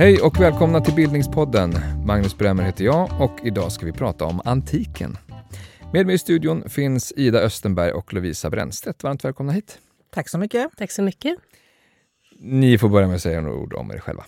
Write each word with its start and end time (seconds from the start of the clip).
Hej 0.00 0.20
och 0.20 0.40
välkomna 0.40 0.80
till 0.80 0.94
Bildningspodden. 0.94 1.74
Magnus 2.04 2.38
Bremmer 2.38 2.62
heter 2.62 2.84
jag 2.84 3.10
och 3.20 3.36
idag 3.42 3.72
ska 3.72 3.86
vi 3.86 3.92
prata 3.92 4.24
om 4.24 4.40
antiken. 4.44 5.18
Med 5.92 6.06
mig 6.06 6.14
i 6.14 6.18
studion 6.18 6.68
finns 6.68 7.12
Ida 7.16 7.38
Östenberg 7.38 7.92
och 7.92 8.14
Lovisa 8.14 8.50
Brännstedt. 8.50 9.02
Varmt 9.02 9.24
välkomna 9.24 9.52
hit. 9.52 9.78
Tack 10.10 10.28
så 10.28 10.38
mycket. 10.38 10.70
Tack 10.76 10.90
så 10.90 11.02
mycket. 11.02 11.38
Ni 12.38 12.78
får 12.78 12.88
börja 12.88 13.06
med 13.06 13.16
att 13.16 13.22
säga 13.22 13.40
några 13.40 13.56
ord 13.56 13.74
om 13.74 13.90
er 13.90 13.98
själva. 13.98 14.24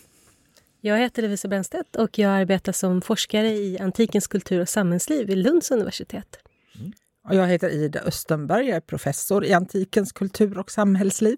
Jag 0.85 0.99
heter 0.99 1.23
Lovisa 1.23 1.49
Brännstedt 1.49 1.97
och 1.97 2.19
jag 2.19 2.31
arbetar 2.31 2.73
som 2.73 3.03
forskare 3.03 3.49
i 3.49 3.79
antikens 3.79 4.27
kultur 4.27 4.61
och 4.61 4.69
samhällsliv 4.69 5.27
vid 5.27 5.39
Lunds 5.39 5.71
universitet. 5.71 6.39
Mm. 6.79 6.93
Och 7.29 7.35
jag 7.35 7.47
heter 7.47 7.71
Ida 7.71 8.01
Östenberg, 8.01 8.67
jag 8.67 8.77
är 8.77 8.81
professor 8.81 9.45
i 9.45 9.53
antikens 9.53 10.13
kultur 10.13 10.59
och 10.59 10.71
samhällsliv 10.71 11.37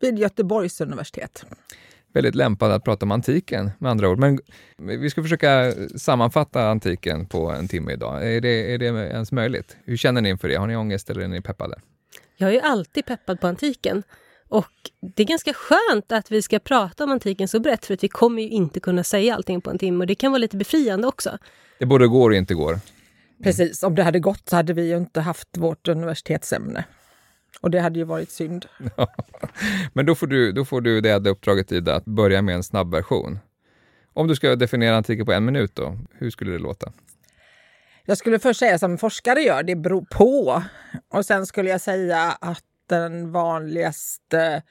vid 0.00 0.18
Göteborgs 0.18 0.80
universitet 0.80 1.44
väldigt 2.12 2.34
lämpad 2.34 2.72
att 2.72 2.84
prata 2.84 3.06
om 3.06 3.12
antiken 3.12 3.70
med 3.78 3.90
andra 3.90 4.08
ord. 4.08 4.18
Men 4.18 4.38
vi 4.76 5.10
ska 5.10 5.22
försöka 5.22 5.74
sammanfatta 5.96 6.68
antiken 6.68 7.26
på 7.26 7.50
en 7.50 7.68
timme 7.68 7.92
idag. 7.92 8.34
Är 8.34 8.40
det, 8.40 8.74
är 8.74 8.78
det 8.78 8.86
ens 8.86 9.32
möjligt? 9.32 9.76
Hur 9.84 9.96
känner 9.96 10.20
ni 10.20 10.28
inför 10.28 10.48
det? 10.48 10.56
Har 10.56 10.66
ni 10.66 10.76
ångest 10.76 11.10
eller 11.10 11.20
är 11.20 11.28
ni 11.28 11.42
peppade? 11.42 11.80
Jag 12.36 12.54
är 12.54 12.60
alltid 12.60 13.06
peppad 13.06 13.40
på 13.40 13.46
antiken. 13.46 14.02
Och 14.48 14.90
det 15.00 15.22
är 15.22 15.26
ganska 15.26 15.52
skönt 15.54 16.12
att 16.12 16.30
vi 16.30 16.42
ska 16.42 16.58
prata 16.58 17.04
om 17.04 17.10
antiken 17.10 17.48
så 17.48 17.60
brett 17.60 17.86
för 17.86 17.94
att 17.94 18.04
vi 18.04 18.08
kommer 18.08 18.42
ju 18.42 18.48
inte 18.48 18.80
kunna 18.80 19.04
säga 19.04 19.34
allting 19.34 19.60
på 19.60 19.70
en 19.70 19.78
timme 19.78 20.02
och 20.02 20.06
det 20.06 20.14
kan 20.14 20.32
vara 20.32 20.38
lite 20.38 20.56
befriande 20.56 21.06
också. 21.06 21.38
Det 21.78 21.86
både 21.86 22.08
går 22.08 22.30
och 22.30 22.36
inte 22.36 22.54
går. 22.54 22.80
Precis, 23.42 23.82
om 23.82 23.94
det 23.94 24.02
hade 24.02 24.20
gått 24.20 24.48
så 24.48 24.56
hade 24.56 24.72
vi 24.72 24.88
ju 24.88 24.96
inte 24.96 25.20
haft 25.20 25.56
vårt 25.56 25.88
universitetsämne. 25.88 26.84
Och 27.60 27.70
det 27.70 27.80
hade 27.80 27.98
ju 27.98 28.04
varit 28.04 28.30
synd. 28.30 28.66
Men 29.92 30.06
då 30.06 30.14
får 30.14 30.26
du, 30.26 30.52
då 30.52 30.64
får 30.64 30.80
du 30.80 31.00
det 31.00 31.30
uppdraget 31.30 31.72
Ida, 31.72 31.94
att 31.94 32.04
börja 32.04 32.42
med 32.42 32.54
en 32.54 32.62
snabb 32.62 32.90
version. 32.90 33.38
Om 34.12 34.28
du 34.28 34.34
ska 34.34 34.56
definiera 34.56 34.96
antiken 34.96 35.26
på 35.26 35.32
en 35.32 35.44
minut 35.44 35.74
då, 35.74 35.98
hur 36.12 36.30
skulle 36.30 36.52
det 36.52 36.58
låta? 36.58 36.92
Jag 38.04 38.18
skulle 38.18 38.38
först 38.38 38.60
säga 38.60 38.78
som 38.78 38.98
forskare 38.98 39.40
gör, 39.40 39.62
det 39.62 39.76
beror 39.76 40.06
på. 40.10 40.62
Och 41.08 41.24
sen 41.24 41.46
skulle 41.46 41.70
jag 41.70 41.80
säga 41.80 42.36
att 42.40 42.64
den 42.88 43.32
vanligaste 43.32 44.62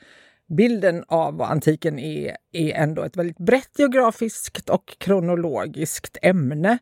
bilden 0.47 1.03
av 1.07 1.37
vad 1.37 1.51
antiken 1.51 1.99
är, 1.99 2.37
är 2.51 2.73
ändå 2.73 3.03
ett 3.03 3.17
väldigt 3.17 3.37
brett 3.37 3.79
geografiskt 3.79 4.69
och 4.69 4.97
kronologiskt 4.97 6.17
ämne 6.21 6.77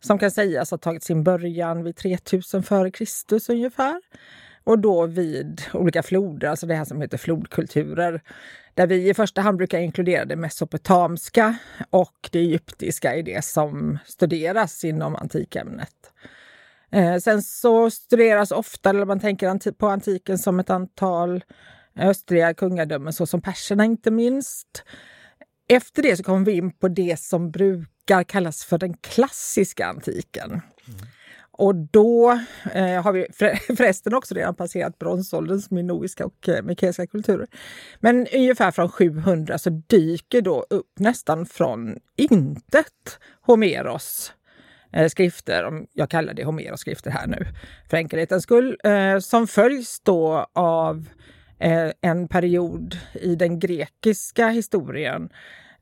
som 0.00 0.18
kan 0.18 0.30
sägas 0.30 0.70
ha 0.70 0.78
tagit 0.78 1.02
sin 1.02 1.24
början 1.24 1.84
vid 1.84 1.96
3000 1.96 2.60
f.Kr. 2.60 3.52
ungefär 3.52 4.00
och 4.64 4.78
då 4.78 5.06
vid 5.06 5.62
olika 5.72 6.02
floder, 6.02 6.48
alltså 6.48 6.66
det 6.66 6.74
här 6.74 6.84
som 6.84 7.00
heter 7.00 7.18
flodkulturer. 7.18 8.20
Där 8.74 8.86
vi 8.86 9.08
i 9.10 9.14
första 9.14 9.40
hand 9.40 9.58
brukar 9.58 9.78
inkludera 9.78 10.24
det 10.24 10.36
mesopotamiska 10.36 11.56
och 11.90 12.28
det 12.32 12.38
egyptiska 12.38 13.16
i 13.16 13.22
det 13.22 13.44
som 13.44 13.98
studeras 14.06 14.84
inom 14.84 15.16
antikämnet. 15.16 16.12
Eh, 16.94 17.18
sen 17.18 17.42
så 17.42 17.90
studeras 17.90 18.50
ofta, 18.50 18.90
eller 18.90 19.04
man 19.04 19.20
tänker 19.20 19.72
på 19.72 19.88
antiken 19.88 20.38
som 20.38 20.60
ett 20.60 20.70
antal 20.70 21.44
östliga 21.98 22.54
kungadömen, 22.54 23.12
såsom 23.12 23.40
perserna 23.40 23.84
inte 23.84 24.10
minst. 24.10 24.84
Efter 25.68 26.02
det 26.02 26.16
så 26.16 26.22
kommer 26.22 26.46
vi 26.46 26.52
in 26.52 26.72
på 26.72 26.88
det 26.88 27.20
som 27.20 27.50
brukar 27.50 28.22
kallas 28.22 28.64
för 28.64 28.78
den 28.78 28.94
klassiska 28.94 29.86
antiken. 29.86 30.50
Mm. 30.50 30.60
Och 31.50 31.74
då 31.74 32.30
eh, 32.72 33.02
har 33.02 33.12
vi 33.12 33.26
förresten 33.76 34.14
också 34.14 34.34
redan 34.34 34.54
passerat 34.54 34.98
bronsålderns 34.98 35.70
minoiska 35.70 36.26
och 36.26 36.48
eh, 36.48 36.62
mekeiska 36.62 37.06
kulturer. 37.06 37.46
Men 38.00 38.26
ungefär 38.32 38.70
från 38.70 38.88
700 38.88 39.58
så 39.58 39.70
dyker 39.70 40.42
då 40.42 40.66
upp 40.70 40.98
nästan 40.98 41.46
från 41.46 41.98
intet 42.16 43.18
Homeros 43.40 44.32
Eh, 44.94 45.08
skrifter, 45.08 45.64
om 45.64 45.86
jag 45.92 46.10
kallar 46.10 46.34
det 46.34 46.44
Homeros 46.44 46.80
skrifter 46.80 47.10
här 47.10 47.26
nu 47.26 47.46
för 47.90 47.96
enkelhetens 47.96 48.42
skull, 48.42 48.78
eh, 48.84 49.18
som 49.18 49.46
följs 49.46 50.00
då 50.00 50.46
av 50.52 51.08
eh, 51.58 51.90
en 52.00 52.28
period 52.28 52.98
i 53.12 53.34
den 53.34 53.58
grekiska 53.58 54.48
historien 54.48 55.28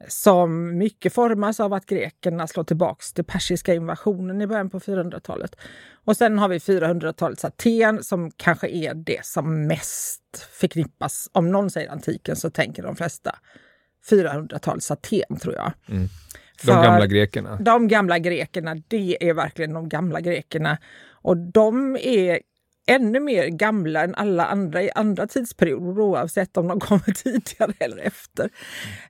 som 0.09 0.79
mycket 0.79 1.13
formas 1.13 1.61
av 1.61 1.73
att 1.73 1.87
grekerna 1.87 2.47
slår 2.47 2.65
tillbaks 2.65 3.13
den 3.13 3.25
persiska 3.25 3.75
invasionen 3.75 4.41
i 4.41 4.47
början 4.47 4.71
på 4.71 4.81
400-talet. 4.81 5.57
Och 6.05 6.17
sen 6.17 6.39
har 6.39 6.49
vi 6.49 6.59
400-talets 6.59 7.45
Aten 7.45 8.03
som 8.03 8.31
kanske 8.31 8.69
är 8.69 8.95
det 8.95 9.25
som 9.27 9.67
mest 9.67 10.49
förknippas. 10.51 11.29
Om 11.33 11.51
någon 11.51 11.71
säger 11.71 11.91
antiken 11.91 12.37
så 12.37 12.51
tänker 12.51 12.83
de 12.83 12.97
flesta 12.97 13.39
400-talets 14.11 14.91
Aten 14.91 15.37
tror 15.41 15.55
jag. 15.55 15.73
Mm. 15.89 16.09
De 16.63 16.83
gamla 16.83 17.07
grekerna? 17.07 17.57
De 17.57 17.89
gamla 17.89 18.19
grekerna, 18.19 18.77
det 18.89 19.29
är 19.29 19.35
verkligen 19.35 19.73
de 19.73 19.89
gamla 19.89 20.21
grekerna. 20.21 20.79
Och 21.23 21.37
de 21.37 21.97
är 21.97 22.41
ännu 22.87 23.21
mer 23.21 23.47
gamla 23.47 24.03
än 24.03 24.15
alla 24.15 24.47
andra 24.47 24.83
i 24.83 24.91
andra 24.95 25.27
tidsperioder 25.27 26.01
oavsett 26.01 26.57
om 26.57 26.69
de 26.69 26.81
kommer 26.81 27.13
tidigare 27.23 27.73
eller 27.79 27.99
efter. 27.99 28.51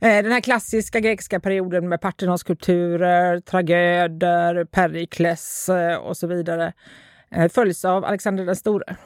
Mm. 0.01 0.25
Den 0.25 0.33
här 0.33 0.41
klassiska 0.41 1.01
grekiska 1.01 1.41
perioden 1.41 1.89
med 1.89 2.01
Parthenoskulpturer, 2.01 3.41
tragöder, 3.41 4.65
Perikles 4.65 5.69
eh, 5.69 5.97
och 5.97 6.17
så 6.17 6.27
vidare 6.27 6.73
eh, 7.31 7.49
följs 7.49 7.85
av 7.85 8.05
Alexander 8.05 8.45
den 8.45 8.57
store. 8.57 8.97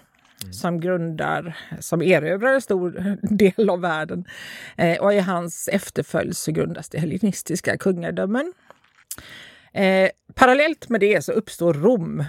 Mm. 0.43 0.53
som 0.53 0.81
grundar, 0.81 1.57
som 1.81 2.03
erövrar 2.03 2.55
en 2.55 2.61
stor 2.61 3.17
del 3.37 3.71
av 3.71 3.81
världen. 3.81 4.25
Eh, 4.77 4.99
och 4.99 5.15
i 5.15 5.19
hans 5.19 5.69
efterföljd 5.73 6.37
så 6.37 6.53
grundas 6.53 6.89
det 6.89 6.99
hellenistiska 6.99 7.77
kungadömen. 7.79 8.53
Eh, 9.73 10.11
parallellt 10.35 10.89
med 10.89 11.01
det 11.01 11.25
så 11.25 11.33
uppstår 11.33 11.75
Rom 11.75 12.25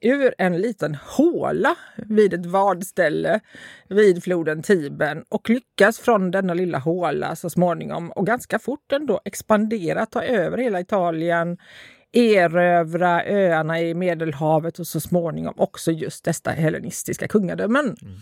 ur 0.00 0.34
en 0.38 0.58
liten 0.58 0.94
håla 0.94 1.76
vid 1.96 2.34
ett 2.34 2.46
vadställe 2.46 3.40
vid 3.88 4.24
floden 4.24 4.62
Tibern 4.62 5.24
och 5.28 5.50
lyckas 5.50 5.98
från 5.98 6.30
denna 6.30 6.54
lilla 6.54 6.78
håla 6.78 7.36
så 7.36 7.50
småningom 7.50 8.10
och 8.10 8.26
ganska 8.26 8.58
fort 8.58 8.92
ändå 8.92 9.20
expandera, 9.24 10.06
ta 10.06 10.22
över 10.22 10.58
hela 10.58 10.80
Italien, 10.80 11.58
erövra 12.12 13.24
öarna 13.24 13.80
i 13.80 13.94
Medelhavet 13.94 14.78
och 14.78 14.86
så 14.86 15.00
småningom 15.00 15.54
också 15.56 15.90
just 15.90 16.24
dessa 16.24 16.50
hellenistiska 16.50 17.28
kungadömen. 17.28 17.84
Mm. 17.84 18.14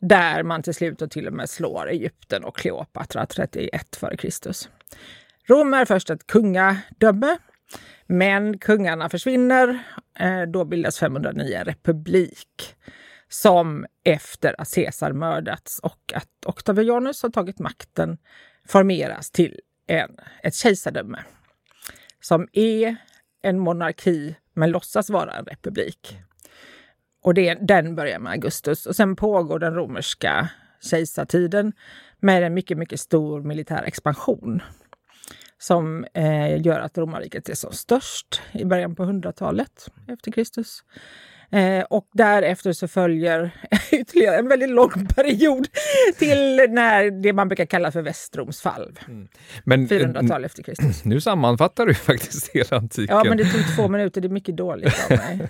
Där 0.00 0.42
man 0.42 0.62
till 0.62 0.74
slut 0.74 1.10
till 1.10 1.26
och 1.26 1.32
med 1.32 1.50
slår 1.50 1.88
Egypten 1.90 2.44
och 2.44 2.56
Kleopatra 2.56 3.26
31 3.26 3.98
f.Kr. 4.02 4.52
Rom 5.48 5.74
är 5.74 5.84
först 5.84 6.10
ett 6.10 6.26
kungadöme 6.26 7.36
men 8.06 8.58
kungarna 8.58 9.08
försvinner. 9.08 9.78
Eh, 10.18 10.42
då 10.42 10.64
bildas 10.64 10.98
509 10.98 11.56
en 11.56 11.64
republik 11.64 12.76
som 13.28 13.86
efter 14.04 14.60
att 14.60 14.74
Caesar 14.74 15.12
mördats 15.12 15.78
och 15.78 16.12
att 16.14 16.46
Octavianus 16.46 17.22
har 17.22 17.30
tagit 17.30 17.58
makten 17.58 18.18
formeras 18.68 19.30
till 19.30 19.60
en, 19.86 20.16
ett 20.42 20.54
kejsardöme 20.54 21.18
som 22.20 22.48
är 22.52 22.96
en 23.44 23.58
monarki 23.58 24.36
men 24.54 24.70
låtsas 24.70 25.10
vara 25.10 25.32
en 25.32 25.44
republik. 25.44 26.18
Och 27.22 27.34
det, 27.34 27.54
den 27.54 27.94
börjar 27.94 28.18
med 28.18 28.32
Augustus 28.32 28.86
och 28.86 28.96
sen 28.96 29.16
pågår 29.16 29.58
den 29.58 29.74
romerska 29.74 30.48
kejsartiden 30.82 31.72
med 32.20 32.42
en 32.42 32.54
mycket, 32.54 32.78
mycket 32.78 33.00
stor 33.00 33.42
militär 33.42 33.82
expansion 33.82 34.62
som 35.58 36.04
eh, 36.14 36.66
gör 36.66 36.80
att 36.80 36.98
romarriket 36.98 37.48
är 37.48 37.54
som 37.54 37.72
störst 37.72 38.42
i 38.52 38.64
början 38.64 38.94
på 38.94 39.04
100-talet 39.04 39.88
efter 40.08 40.32
Kristus. 40.32 40.84
Eh, 41.50 41.84
och 41.90 42.08
därefter 42.12 42.72
så 42.72 42.88
följer 42.88 43.50
ytterligare 43.92 44.36
en 44.36 44.48
väldigt 44.48 44.70
lång 44.70 45.06
period 45.06 45.68
till 46.18 46.56
när 46.70 47.22
det 47.22 47.32
man 47.32 47.48
brukar 47.48 47.66
kalla 47.66 47.92
för 47.92 48.02
Västroms 48.02 48.60
fall. 48.60 48.98
Mm. 49.08 49.86
400-tal 49.86 50.44
efter 50.44 50.62
Kristus. 50.62 51.04
Nu 51.04 51.20
sammanfattar 51.20 51.86
du 51.86 51.94
faktiskt 51.94 52.50
hela 52.54 52.76
antiken. 52.76 53.16
Ja, 53.16 53.24
men 53.24 53.36
det 53.36 53.44
tog 53.44 53.76
två 53.76 53.88
minuter. 53.88 54.20
Det 54.20 54.26
är 54.26 54.30
mycket 54.30 54.56
dåligt 54.56 54.94
av 55.10 55.18
mig. 55.18 55.48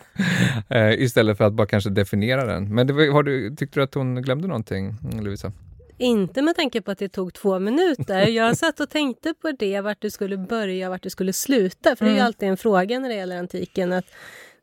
eh, 0.95 1.03
istället 1.03 1.39
för 1.39 1.45
att 1.45 1.53
bara 1.53 1.67
kanske 1.67 1.91
definiera 1.91 2.45
den. 2.45 2.75
Men 2.75 2.87
det, 2.87 2.93
har 2.93 3.23
du, 3.23 3.57
tyckte 3.57 3.81
du 3.81 3.85
att 3.85 3.95
hon 3.95 4.23
glömde 4.23 4.49
någonting, 4.49 4.95
Lovisa? 5.23 5.53
Inte 5.99 6.43
med 6.43 6.57
tanke 6.57 6.83
på 6.83 6.91
att 6.91 6.99
det 6.99 7.09
tog 7.09 7.35
två 7.35 7.59
minuter. 7.59 8.27
Jag 8.27 8.57
satt 8.57 8.81
och 8.81 8.91
tänkte 8.91 9.35
på 9.43 9.53
det, 9.59 9.81
vart 9.81 10.01
du 10.01 10.11
skulle 10.11 10.37
börja 10.37 10.87
och 10.87 10.91
vart 10.91 11.03
du 11.03 11.11
skulle 11.11 11.33
sluta. 11.33 11.97
För 11.97 12.05
det 12.05 12.11
är 12.11 12.13
ju 12.13 12.19
mm. 12.19 12.27
alltid 12.27 12.49
en 12.49 12.57
fråga 12.57 12.99
när 12.99 13.09
det 13.09 13.15
gäller 13.15 13.39
antiken. 13.39 13.93
Att 13.93 14.05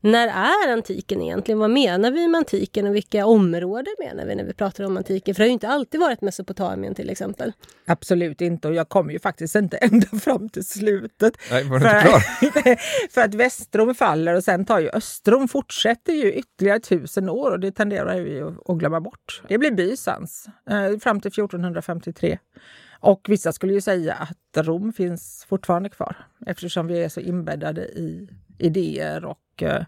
när 0.02 0.28
är 0.28 0.74
antiken 0.74 1.22
egentligen? 1.22 1.60
Vad 1.60 1.70
menar 1.70 2.12
vi 2.12 2.28
med 2.28 2.38
antiken 2.38 2.88
och 2.88 2.96
vilka 2.96 3.26
områden 3.26 3.96
menar 4.00 4.26
vi 4.26 4.36
när 4.36 4.44
vi 4.44 4.54
pratar 4.54 4.84
om 4.84 4.98
antiken? 4.98 5.36
För 5.36 5.40
det 5.40 5.44
har 5.44 5.48
ju 5.48 5.54
inte 5.54 5.68
alltid 5.68 6.00
varit 6.00 6.22
Mesopotamien 6.22 6.96
till 6.96 7.10
exempel. 7.10 7.54
Absolut 7.86 8.42
inte 8.42 8.68
och 8.68 8.74
jag 8.74 8.90
kommer 8.90 9.14
ju 9.14 9.20
faktiskt 9.20 9.56
inte 9.56 9.78
ända 9.82 10.08
fram 10.08 10.50
till 10.50 10.66
slutet. 10.66 11.38
Nej, 11.52 11.64
var 11.64 11.80
du 11.80 11.86
inte 11.86 12.02
klar? 12.02 12.76
för 13.14 13.22
att 13.22 13.34
Västrom 13.34 13.96
faller 13.96 14.36
och 14.36 14.44
sen 14.44 14.66
tar 14.66 14.80
ju 14.80 14.90
Östrom 14.90 15.48
fortsätter 15.48 16.14
ju 16.14 16.34
ytterligare 16.34 16.80
tusen 16.80 17.30
år 17.30 17.52
och 17.52 17.60
det 17.60 17.72
tenderar 17.72 18.20
vi 18.20 18.42
att 18.42 18.78
glömma 18.78 19.02
bort. 19.02 19.42
Det 19.48 19.58
blir 19.58 19.72
Bysans 19.72 20.46
eh, 20.70 21.00
fram 21.00 21.20
till 21.20 21.32
1453. 21.32 22.38
Och 23.02 23.26
vissa 23.30 23.52
skulle 23.52 23.74
ju 23.74 23.82
säga 23.82 24.14
att 24.14 24.66
Rom 24.66 24.94
finns 24.94 25.46
fortfarande 25.50 25.90
kvar 25.90 26.16
eftersom 26.46 26.88
vi 26.88 27.04
är 27.04 27.10
så 27.10 27.20
inbäddade 27.20 27.82
i 27.82 28.30
idéer 28.58 29.26
och 29.26 29.64
eh, 29.64 29.84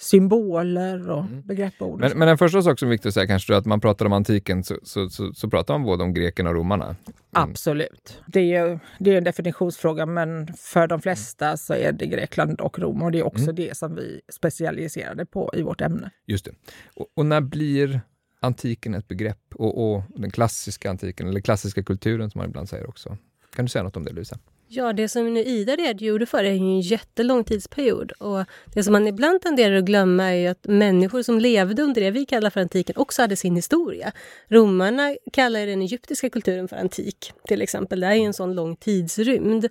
symboler 0.00 1.10
och 1.10 1.24
mm. 1.24 1.42
begrepp 1.42 1.74
och 1.78 1.88
ord. 1.88 2.00
Men, 2.00 2.18
men 2.18 2.28
en 2.28 2.38
första 2.38 2.62
sak 2.62 2.78
som 2.78 2.88
är 2.88 2.90
viktig 2.90 3.08
att 3.08 3.14
säga 3.14 3.26
kanske 3.26 3.54
är 3.54 3.58
att 3.58 3.66
man 3.66 3.80
pratar 3.80 4.06
om 4.06 4.12
antiken 4.12 4.64
så, 4.64 4.78
så, 4.82 5.08
så, 5.08 5.32
så 5.34 5.50
pratar 5.50 5.74
man 5.74 5.82
både 5.82 6.04
om 6.04 6.14
grekerna 6.14 6.50
och 6.50 6.56
romarna. 6.56 6.84
Mm. 6.84 6.96
Absolut. 7.30 8.22
Det 8.26 8.54
är, 8.54 8.80
det 8.98 9.10
är 9.10 9.18
en 9.18 9.24
definitionsfråga 9.24 10.06
men 10.06 10.46
för 10.56 10.86
de 10.86 11.00
flesta 11.00 11.56
så 11.56 11.74
är 11.74 11.92
det 11.92 12.06
Grekland 12.06 12.60
och 12.60 12.78
Rom 12.78 13.02
och 13.02 13.12
det 13.12 13.18
är 13.18 13.26
också 13.26 13.42
mm. 13.42 13.54
det 13.54 13.76
som 13.76 13.94
vi 13.94 14.20
specialiserade 14.32 15.26
på 15.26 15.50
i 15.54 15.62
vårt 15.62 15.80
ämne. 15.80 16.10
Just 16.26 16.44
det. 16.44 16.52
Och, 16.94 17.06
och 17.14 17.26
när 17.26 17.40
blir 17.40 18.00
antiken 18.40 18.94
ett 18.94 19.08
begrepp 19.08 19.54
och, 19.54 19.92
och, 19.94 20.02
den 20.08 20.30
klassiska 20.30 20.90
antiken, 20.90 21.28
eller 21.28 21.40
klassiska 21.40 21.82
kulturen 21.82 22.30
som 22.30 22.38
man 22.38 22.48
ibland 22.48 22.68
säger 22.68 22.88
också. 22.88 23.18
Kan 23.56 23.64
du 23.64 23.68
säga 23.68 23.82
något 23.82 23.96
om 23.96 24.04
det 24.04 24.12
Lisa? 24.12 24.38
Ja, 24.72 24.92
det 24.92 25.08
som 25.08 25.34
nu 25.34 25.40
Ida 25.40 25.76
redogjorde 25.76 26.26
för 26.26 26.44
är 26.44 26.50
ju 26.52 26.56
en 26.56 26.80
jättelång 26.80 27.44
tidsperiod. 27.44 28.12
Och 28.12 28.44
det 28.74 28.84
som 28.84 28.92
man 28.92 29.06
ibland 29.06 29.42
tenderar 29.42 29.76
att 29.76 29.84
glömma 29.84 30.24
är 30.24 30.34
ju 30.34 30.46
att 30.46 30.66
människor 30.66 31.22
som 31.22 31.38
levde 31.38 31.82
under 31.82 32.00
det 32.00 32.10
vi 32.10 32.26
kallar 32.26 32.50
för 32.50 32.60
antiken 32.60 32.96
också 32.96 33.22
hade 33.22 33.36
sin 33.36 33.56
historia. 33.56 34.12
Romarna 34.48 35.16
kallar 35.32 35.66
den 35.66 35.82
egyptiska 35.82 36.30
kulturen 36.30 36.68
för 36.68 36.76
antik, 36.76 37.32
till 37.48 37.62
exempel. 37.62 38.00
Det 38.00 38.06
är 38.06 38.14
ju 38.14 38.22
en 38.22 38.34
sån 38.34 38.54
lång 38.54 38.76
tidsrymd. 38.76 39.68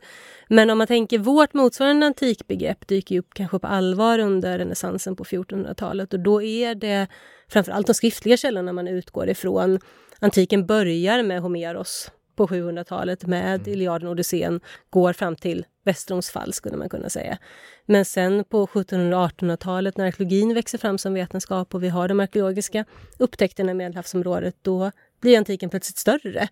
Men 0.48 0.70
om 0.70 0.78
man 0.78 0.88
tänker 0.88 1.18
vårt 1.18 1.54
motsvarande 1.54 2.06
antikbegrepp 2.06 2.88
dyker 2.88 3.20
upp 3.20 3.34
kanske 3.34 3.60
på 3.60 3.68
allvar 3.68 4.20
under 4.20 4.58
renässansen 4.58 5.16
på 5.16 5.24
1400-talet 5.24 6.14
och 6.14 6.20
då 6.20 6.42
är 6.42 6.76
det 6.76 7.08
framförallt 7.48 7.88
de 7.88 7.94
skriftliga 7.94 8.38
källorna 8.38 8.74
man 8.74 8.88
utgår 8.88 9.30
ifrån. 9.30 9.80
Antiken 10.20 10.66
börjar 10.66 11.24
med 11.24 11.42
Homeros 11.42 12.12
på 12.40 12.48
700-talet 12.48 13.26
med 13.26 13.56
mm. 13.56 13.74
Iliaden 13.74 14.08
och 14.08 14.12
Odysseen 14.12 14.60
går 14.90 15.14
fram 15.14 15.36
till 15.36 15.66
Västroms 15.86 16.30
fall, 16.30 16.54
skulle 16.54 16.78
man 16.78 16.90
kunna 16.90 17.10
säga. 17.10 17.38
Men 17.86 18.06
sen 18.06 18.44
på 18.44 18.64
1700 18.64 19.20
och 19.20 19.30
1800-talet 19.30 19.98
när 19.98 20.06
arkeologin 20.06 20.54
växer 20.54 20.78
fram 20.78 20.98
som 20.98 21.14
vetenskap 21.14 21.76
och 21.76 21.84
vi 21.84 21.90
har 21.90 22.08
de 22.08 22.20
arkeologiska 22.20 22.86
upptäckterna 23.18 23.72
i 23.72 23.74
Medelhavsområdet, 23.74 24.56
då 24.62 24.92
blir 25.22 25.38
antiken 25.38 25.70
plötsligt 25.70 25.98
större. 25.98 26.48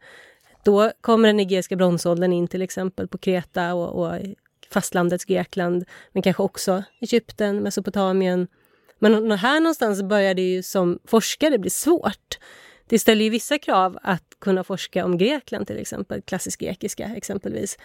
Då 0.64 0.92
kommer 1.02 1.28
den 1.30 1.40
egeiska 1.40 1.76
bronsåldern 1.76 2.34
in 2.34 2.48
till 2.48 2.62
exempel 2.62 3.08
på 3.08 3.18
Kreta 3.18 3.74
och, 3.74 4.06
och 4.06 4.20
fastlandets 4.70 5.26
Grekland, 5.26 5.86
men 6.12 6.24
kanske 6.24 6.44
också 6.44 6.84
Egypten, 7.02 7.58
Mesopotamien. 7.58 8.48
Men 9.00 9.32
här 9.32 9.60
någonstans 9.60 10.04
börjar 10.04 10.34
det 10.34 10.42
ju 10.42 10.64
som 10.64 11.00
forskare 11.06 11.58
bli 11.58 11.70
svårt. 11.70 12.40
Det 12.88 13.00
ställer 13.00 13.24
ju 13.24 13.30
vissa 13.30 13.58
krav 13.58 13.98
att 14.02 14.24
kunna 14.40 14.64
forska 14.64 15.06
om 15.06 15.18
Grekland 15.18 15.68
till 15.68 15.78
exempel, 15.78 16.22
klassisk 16.22 16.60
grekiska 16.60 17.12
exempelvis. 17.16 17.78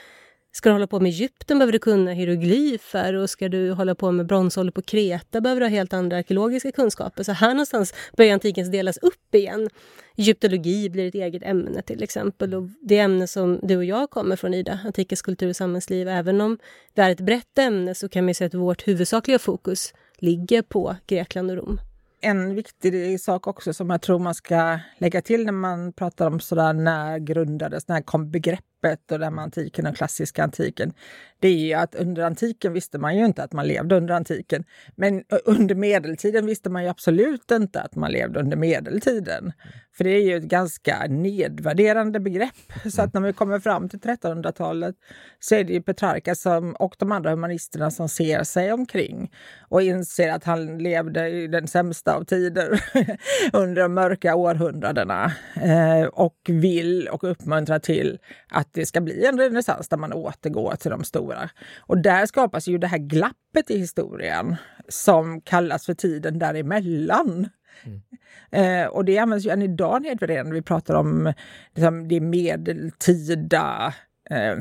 Ska 0.55 0.69
du 0.69 0.73
hålla 0.73 0.87
på 0.87 1.01
med 1.01 1.09
Egypten 1.09 1.59
behöver 1.59 1.73
du 1.73 1.79
kunna 1.79 2.13
hieroglyfer 2.13 3.15
och 3.15 3.31
ska 3.31 3.49
du 3.49 3.73
hålla 3.73 3.95
på 3.95 4.13
med 4.13 4.27
bronsålder 4.27 4.73
på 4.73 4.83
Kreta 4.83 5.41
behöver 5.41 5.61
du 5.61 5.67
ha 5.67 5.71
helt 5.71 5.93
andra 5.93 6.17
arkeologiska 6.17 6.73
kunskaper. 6.73 7.23
Så 7.23 7.33
här 7.33 7.49
någonstans 7.49 7.95
börjar 8.17 8.33
antiken 8.33 8.71
delas 8.71 8.97
upp 8.97 9.35
igen. 9.35 9.69
Egyptologi 10.17 10.91
blir 10.91 11.09
ett 11.09 11.15
eget 11.15 11.43
ämne 11.43 11.83
till 11.83 12.03
exempel 12.03 12.55
och 12.55 12.63
det 12.81 12.99
ämne 12.99 13.27
som 13.27 13.61
du 13.63 13.77
och 13.77 13.85
jag 13.85 14.11
kommer 14.11 14.37
från 14.37 14.55
Ida, 14.55 14.79
antikens 14.85 15.23
kultur 15.23 15.49
och 15.49 15.57
samhällsliv. 15.57 16.09
Även 16.09 16.41
om 16.41 16.59
det 16.95 17.03
är 17.03 17.11
ett 17.11 17.21
brett 17.21 17.59
ämne 17.59 17.95
så 17.95 18.09
kan 18.09 18.25
man 18.25 18.35
säga 18.35 18.47
att 18.47 18.55
vårt 18.55 18.89
huvudsakliga 18.89 19.39
fokus 19.39 19.95
ligger 20.19 20.63
på 20.63 20.97
Grekland 21.07 21.51
och 21.51 21.57
Rom 21.57 21.81
en 22.23 22.55
viktig 22.55 23.21
sak 23.21 23.47
också 23.47 23.73
som 23.75 23.91
jag 23.91 24.03
tror 24.03 24.19
man 24.19 24.35
ska 24.35 24.79
lägga 24.99 25.23
till 25.23 25.45
när 25.45 25.53
man 25.53 25.93
pratar 25.93 26.27
om 26.27 26.41
sådär 26.41 26.73
när 26.73 27.19
grundades, 27.19 27.89
när 27.89 28.03
kom 28.03 28.31
begreppet? 28.31 28.72
Och 28.85 29.19
det 29.19 29.25
här 29.25 29.31
med 29.31 29.45
antiken 29.45 29.87
och 29.87 29.97
klassiska 29.97 30.45
antiken. 30.45 30.93
Det 31.41 31.49
är 31.49 31.59
ju 31.59 31.73
att 31.73 31.95
under 31.95 32.23
antiken 32.23 32.73
visste 32.73 32.99
man 32.99 33.17
ju 33.17 33.25
inte 33.25 33.43
att 33.43 33.53
man 33.53 33.67
levde 33.67 33.97
under 33.97 34.15
antiken. 34.15 34.65
Men 34.97 35.25
under 35.45 35.75
medeltiden 35.75 36.47
visste 36.47 36.71
man 36.71 36.83
ju 36.83 36.89
absolut 36.89 37.51
inte 37.51 37.81
att 37.81 37.95
man 37.95 38.13
levde 38.13 38.41
under 38.41 38.57
medeltiden. 38.57 39.53
För 39.97 40.05
det 40.05 40.11
är 40.11 40.23
ju 40.23 40.37
ett 40.37 40.45
ganska 40.45 41.07
nedvärderande 41.09 42.21
begrepp. 42.21 42.73
Så 42.95 43.03
att 43.03 43.15
när 43.15 43.21
vi 43.21 43.33
kommer 43.33 43.59
fram 43.59 43.89
till 43.89 43.99
1300-talet 43.99 44.97
så 45.41 45.55
är 45.55 45.65
det 45.65 45.73
ju 45.73 45.83
Petrarca 45.83 46.35
som, 46.35 46.73
och 46.73 46.95
de 46.99 47.13
andra 47.13 47.31
humanisterna 47.31 47.91
som 47.91 48.09
ser 48.09 48.43
sig 48.43 48.73
omkring 48.73 49.33
och 49.69 49.83
inser 49.83 50.29
att 50.29 50.45
han 50.45 50.79
levde 50.79 51.29
i 51.29 51.47
den 51.47 51.69
sämsta 51.69 52.15
av 52.15 52.25
tider 52.25 52.85
under 53.53 53.83
de 53.83 53.95
mörka 53.95 54.35
århundradena 54.35 55.33
eh, 55.63 56.07
och 56.07 56.39
vill 56.49 57.09
och 57.09 57.25
uppmuntrar 57.25 57.79
till 57.79 58.19
att 58.49 58.72
det 58.73 58.87
ska 58.87 59.01
bli 59.01 59.27
en 59.27 59.39
renässans 59.39 59.89
där 59.89 59.97
man 59.97 60.13
återgår 60.13 60.75
till 60.77 60.91
de 60.91 61.05
stora. 61.05 61.51
Och 61.79 61.99
där 61.99 62.27
skapas 62.27 62.69
ju 62.69 62.79
det 62.79 62.87
här 62.87 62.99
glappet 62.99 63.71
i 63.71 63.79
historien 63.79 64.57
som 64.89 65.41
kallas 65.41 65.87
för 65.87 65.95
tiden 65.95 66.39
däremellan. 66.39 67.49
Mm. 67.85 68.03
Eh, 68.51 68.87
och 68.87 69.05
det 69.05 69.19
används 69.19 69.47
ju 69.47 69.51
än 69.51 69.63
idag 69.63 70.03
nedvärderande. 70.03 70.53
Vi 70.53 70.63
pratar 70.63 70.95
om 70.95 71.33
liksom, 71.75 72.09
det 72.09 72.21
medeltida 72.21 73.95
eh, 74.31 74.59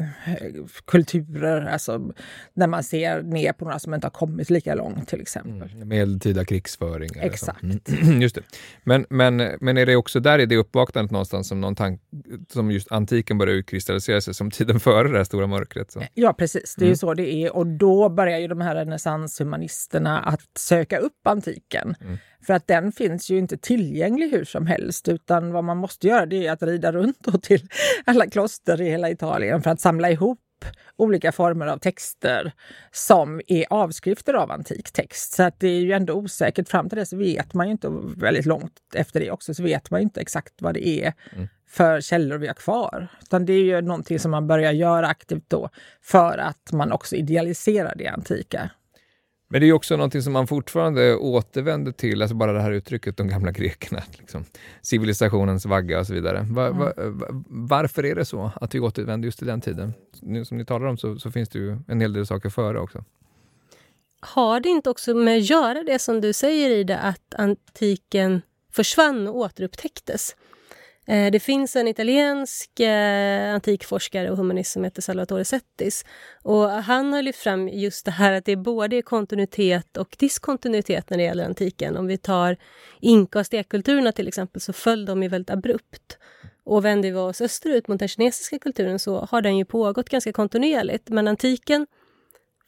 kulturer, 0.86 1.66
alltså 1.66 2.13
när 2.54 2.68
man 2.68 2.84
ser 2.84 3.22
ner 3.22 3.54
på 3.54 3.66
några 3.66 3.80
som 3.80 3.94
inte 3.94 4.08
har 4.08 4.12
kommit 4.12 4.50
lika 4.50 4.75
långt 4.75 5.08
till 5.08 5.22
exempel. 5.22 5.69
Mm, 5.74 5.88
medeltida 5.88 6.46
krigsföring. 6.46 7.10
Exakt. 7.16 7.63
Mm. 7.63 8.22
Just 8.22 8.36
det. 8.36 8.42
Men, 8.84 9.06
men, 9.10 9.58
men 9.62 9.78
är 9.78 9.86
det 9.86 9.96
också 9.96 10.19
där 10.19 10.40
i 10.40 10.46
det 10.46 10.58
uppvaknandet 10.58 11.12
någonstans 11.12 11.48
som, 11.48 11.62
någon 11.62 11.75
tank, 11.75 12.02
som 12.50 12.72
just 12.72 12.92
antiken 12.92 13.38
börjar 13.38 13.56
utkristallisera 13.56 14.22
sig 14.22 14.34
som 14.34 14.52
tiden 14.52 14.80
före 14.80 15.08
det 15.08 15.18
här 15.18 15.24
stora 15.24 15.48
mörkret? 15.48 15.92
Så. 15.92 16.04
Ja 16.13 16.34
precis, 16.34 16.75
det 16.75 16.86
är 16.86 16.88
mm. 16.88 16.96
så 16.96 17.13
det 17.13 17.34
är 17.34 17.56
och 17.56 17.68
då 17.68 18.10
börjar 18.10 18.40
ju 18.40 18.48
de 18.48 18.62
här 18.62 18.75
renässanshumanisterna 18.75 20.19
att 20.19 20.42
söka 20.58 20.98
upp 20.98 21.28
antiken. 21.28 21.96
Mm. 22.02 22.18
För 22.45 22.53
att 22.53 22.67
den 22.67 22.91
finns 22.91 23.29
ju 23.29 23.38
inte 23.38 23.57
tillgänglig 23.57 24.31
hur 24.31 24.45
som 24.45 24.67
helst 24.67 25.07
utan 25.07 25.51
vad 25.51 25.63
man 25.63 25.77
måste 25.77 26.07
göra 26.07 26.25
det 26.25 26.47
är 26.47 26.51
att 26.51 26.63
rida 26.63 26.91
runt 26.91 27.43
till 27.43 27.67
alla 28.05 28.27
kloster 28.27 28.81
i 28.81 28.89
hela 28.89 29.09
Italien 29.09 29.61
för 29.61 29.69
att 29.69 29.81
samla 29.81 30.11
ihop 30.11 30.39
olika 30.95 31.31
former 31.31 31.67
av 31.67 31.77
texter 31.77 32.51
som 32.91 33.41
är 33.47 33.65
avskrifter 33.69 34.33
av 34.33 34.51
antik 34.51 34.91
text. 34.91 35.33
Så 35.33 35.43
att 35.43 35.59
det 35.59 35.67
är 35.67 35.81
ju 35.81 35.91
ändå 35.91 36.13
osäkert. 36.13 36.69
Fram 36.69 36.89
till 36.89 36.97
dess 36.97 37.13
vet 37.13 37.53
man 37.53 37.67
ju 37.67 37.71
inte, 37.71 37.89
väldigt 38.17 38.45
långt 38.45 38.74
efter 38.95 39.19
det 39.19 39.31
också, 39.31 39.53
så 39.53 39.63
vet 39.63 39.91
man 39.91 40.00
ju 40.00 40.03
inte 40.03 40.21
exakt 40.21 40.53
vad 40.62 40.74
det 40.74 40.88
är 40.88 41.13
mm. 41.36 41.48
för 41.67 42.01
källor 42.01 42.38
vi 42.38 42.48
har 42.48 42.53
kvar. 42.53 43.07
Utan 43.21 43.45
det 43.45 43.53
är 43.53 43.63
ju 43.63 43.81
någonting 43.81 44.19
som 44.19 44.31
man 44.31 44.48
börjar 44.48 44.71
göra 44.71 45.07
aktivt 45.07 45.45
då 45.48 45.69
för 46.01 46.38
att 46.38 46.71
man 46.71 46.91
också 46.91 47.15
idealiserar 47.15 47.95
det 47.98 48.07
antika. 48.07 48.69
Men 49.51 49.62
det 49.62 49.67
är 49.67 49.74
också 49.74 49.96
någonting 49.96 50.22
som 50.22 50.34
man 50.34 50.48
fortfarande 50.48 51.15
återvänder 51.15 51.91
till, 51.91 52.22
alltså 52.22 52.36
bara 52.36 52.53
det 52.53 52.62
här 52.62 52.72
uttrycket 52.72 53.17
de 53.17 53.27
gamla 53.27 53.51
grekerna, 53.51 54.03
liksom, 54.20 54.46
civilisationens 54.81 55.65
vagga 55.65 56.00
och 56.00 56.08
så 56.08 56.13
vidare. 56.13 56.46
Va, 56.50 56.72
va, 56.72 56.93
varför 57.48 58.05
är 58.05 58.15
det 58.15 58.25
så 58.25 58.51
att 58.55 58.75
vi 58.75 58.79
återvänder 58.79 59.25
just 59.25 59.38
till 59.38 59.48
den 59.48 59.62
tiden? 59.62 59.93
Nu 60.20 60.46
som 60.46 60.58
ni 60.58 60.65
talar 60.65 60.88
om 60.88 60.98
så, 60.98 61.20
så 61.20 61.31
finns 61.31 61.50
det 61.50 61.60
ju 61.60 61.77
en 61.88 62.01
hel 62.01 62.13
del 62.13 62.25
saker 62.25 62.50
före 62.50 62.79
också. 62.79 63.03
Har 64.20 64.60
det 64.60 64.70
inte 64.70 64.89
också 64.89 65.13
med 65.13 65.38
att 65.38 65.50
göra 65.50 65.84
det 65.84 66.00
som 66.00 66.22
du 66.22 66.34
säger 66.34 66.70
Ida, 66.70 66.98
att 66.98 67.36
antiken 67.38 68.41
försvann 68.72 69.27
och 69.27 69.36
återupptäcktes? 69.36 70.36
Eh, 71.08 71.31
det 71.31 71.39
finns 71.39 71.75
en 71.75 71.88
italiensk 71.88 72.79
eh, 72.79 73.53
antikforskare 73.53 74.31
och 74.31 74.38
humanist 74.38 74.72
som 74.72 74.84
heter 74.84 75.01
Salvatore 75.01 75.46
Settis. 75.46 76.05
Och 76.43 76.70
han 76.70 77.13
har 77.13 77.22
lyft 77.22 77.39
fram 77.39 77.67
just 77.67 78.05
det 78.05 78.12
här 78.12 78.34
att 78.34 78.46
det 78.46 78.51
är 78.51 78.55
både 78.55 79.01
kontinuitet 79.01 79.98
och 79.98 80.15
diskontinuitet 80.20 81.10
när 81.10 81.17
det 81.17 81.24
gäller 81.24 81.46
antiken. 81.46 81.98
Om 81.98 82.08
vi 82.08 82.17
tar 82.17 82.58
inka 83.00 83.39
och 83.39 83.46
stekkulturerna 83.46 84.12
till 84.12 84.27
exempel 84.27 84.62
så 84.62 84.74
föll 84.74 85.05
de 85.05 85.24
ju 85.24 85.29
väldigt 85.29 85.50
abrupt. 85.50 86.17
Och 86.63 86.86
vänder 86.86 87.12
vi 87.12 87.17
oss 87.17 87.41
österut 87.41 87.88
mot 87.88 88.00
den 88.00 88.08
kinesiska 88.08 88.60
kulturen 88.60 89.00
så 89.00 89.20
har 89.31 89.41
den 89.41 89.58
ju 89.58 89.65
pågått 89.65 90.10
ganska 90.10 90.34
kontinuerligt. 90.34 91.10
Men 91.10 91.27
antiken 91.27 91.88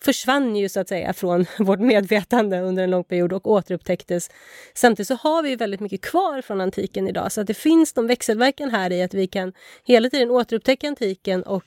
försvann 0.05 0.55
ju 0.55 0.69
så 0.69 0.79
att 0.79 0.87
säga 0.87 1.13
från 1.13 1.45
vårt 1.59 1.79
medvetande 1.79 2.59
under 2.59 2.83
en 2.83 2.91
lång 2.91 3.03
period 3.03 3.33
och 3.33 3.47
återupptäcktes. 3.47 4.29
Samtidigt 4.73 5.07
så 5.07 5.15
har 5.15 5.43
vi 5.43 5.55
väldigt 5.55 5.79
mycket 5.79 6.01
kvar 6.01 6.41
från 6.41 6.61
antiken 6.61 7.07
idag 7.07 7.31
så 7.31 7.41
att 7.41 7.47
det 7.47 7.53
finns 7.53 7.93
de 7.93 8.07
växelverkan 8.07 8.69
här 8.69 8.91
i 8.91 9.03
att 9.03 9.13
vi 9.13 9.27
kan 9.27 9.53
hela 9.83 10.09
tiden 10.09 10.31
återupptäcka 10.31 10.87
antiken 10.87 11.43
och 11.43 11.63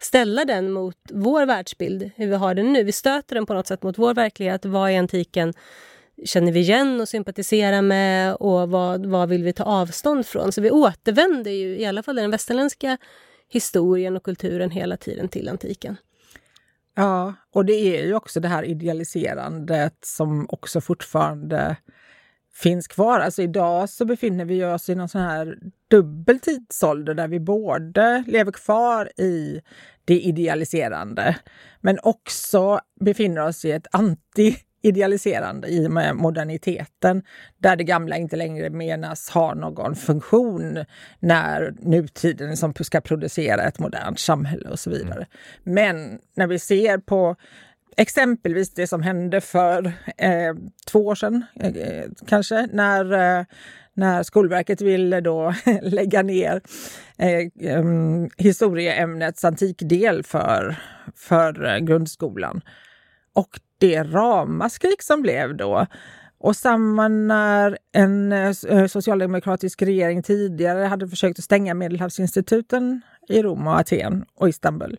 ställa 0.00 0.44
den 0.44 0.72
mot 0.72 0.96
vår 1.10 1.46
världsbild, 1.46 2.10
hur 2.16 2.26
vi 2.26 2.34
har 2.34 2.54
den 2.54 2.72
nu. 2.72 2.84
Vi 2.84 2.92
stöter 2.92 3.34
den 3.34 3.46
på 3.46 3.54
något 3.54 3.66
sätt 3.66 3.82
mot 3.82 3.98
vår 3.98 4.14
verklighet. 4.14 4.64
Vad 4.64 4.92
i 4.92 4.96
antiken 4.96 5.54
känner 6.24 6.52
vi 6.52 6.60
igen 6.60 7.00
och 7.00 7.08
sympatiserar 7.08 7.82
med 7.82 8.34
och 8.34 8.70
vad, 8.70 9.06
vad 9.06 9.28
vill 9.28 9.44
vi 9.44 9.52
ta 9.52 9.64
avstånd 9.64 10.26
från? 10.26 10.52
Så 10.52 10.60
vi 10.60 10.70
återvänder 10.70 11.50
ju, 11.50 11.78
i 11.78 11.86
alla 11.86 12.02
fall 12.02 12.18
i 12.18 12.22
den 12.22 12.30
västerländska 12.30 12.98
historien 13.48 14.16
och 14.16 14.22
kulturen 14.22 14.70
hela 14.70 14.96
tiden 14.96 15.28
till 15.28 15.48
antiken. 15.48 15.96
Ja, 17.00 17.34
och 17.52 17.64
det 17.64 17.72
är 17.72 18.06
ju 18.06 18.14
också 18.14 18.40
det 18.40 18.48
här 18.48 18.62
idealiserandet 18.62 19.94
som 20.04 20.46
också 20.48 20.80
fortfarande 20.80 21.76
finns 22.54 22.88
kvar. 22.88 23.20
Alltså 23.20 23.42
idag 23.42 23.88
så 23.88 24.04
befinner 24.04 24.44
vi 24.44 24.64
oss 24.64 24.88
i 24.88 24.94
någon 24.94 25.08
sån 25.08 25.20
här 25.20 25.58
dubbel 25.90 26.40
tidsålder 26.40 27.14
där 27.14 27.28
vi 27.28 27.40
både 27.40 28.24
lever 28.26 28.52
kvar 28.52 29.20
i 29.20 29.60
det 30.04 30.20
idealiserande 30.20 31.36
men 31.80 31.98
också 32.02 32.80
befinner 33.00 33.46
oss 33.46 33.64
i 33.64 33.70
ett 33.70 33.86
anti 33.92 34.56
idealiserande 34.82 35.68
i 35.68 35.86
och 35.86 35.90
med 35.90 36.16
moderniteten 36.16 37.22
där 37.58 37.76
det 37.76 37.84
gamla 37.84 38.16
inte 38.16 38.36
längre 38.36 38.70
menas 38.70 39.30
ha 39.30 39.54
någon 39.54 39.94
funktion 39.94 40.84
när 41.20 41.74
nutiden 41.78 42.56
som 42.56 42.74
ska 42.74 43.00
producera 43.00 43.62
ett 43.62 43.78
modernt 43.78 44.18
samhälle 44.18 44.68
och 44.68 44.78
så 44.78 44.90
vidare. 44.90 45.26
Men 45.62 46.18
när 46.36 46.46
vi 46.46 46.58
ser 46.58 46.98
på 46.98 47.36
exempelvis 47.96 48.74
det 48.74 48.86
som 48.86 49.02
hände 49.02 49.40
för 49.40 49.86
eh, 50.16 50.54
två 50.86 51.06
år 51.06 51.14
sedan 51.14 51.44
eh, 51.60 52.04
kanske 52.26 52.68
när 52.72 53.12
eh, 53.12 53.44
när 53.94 54.22
Skolverket 54.22 54.80
ville 54.80 55.20
då 55.20 55.54
lägga 55.82 56.22
ner 56.22 56.60
eh, 57.18 57.76
um, 57.78 58.30
historieämnets 58.36 59.44
antikdel 59.44 60.22
för, 60.22 60.76
för 61.16 61.64
eh, 61.64 61.78
grundskolan. 61.78 62.60
Och 63.32 63.60
det 63.80 64.02
ramaskrik 64.02 65.02
som 65.02 65.22
blev 65.22 65.56
då. 65.56 65.86
Och 66.38 66.56
samma 66.56 67.08
när 67.08 67.78
en 67.92 68.32
eh, 68.32 68.86
socialdemokratisk 68.86 69.82
regering 69.82 70.22
tidigare 70.22 70.84
hade 70.84 71.08
försökt 71.08 71.38
att 71.38 71.44
stänga 71.44 71.74
Medelhavsinstituten 71.74 73.00
i 73.28 73.42
Rom 73.42 73.66
och 73.66 73.78
Aten 73.78 74.24
och 74.34 74.48
Istanbul. 74.48 74.98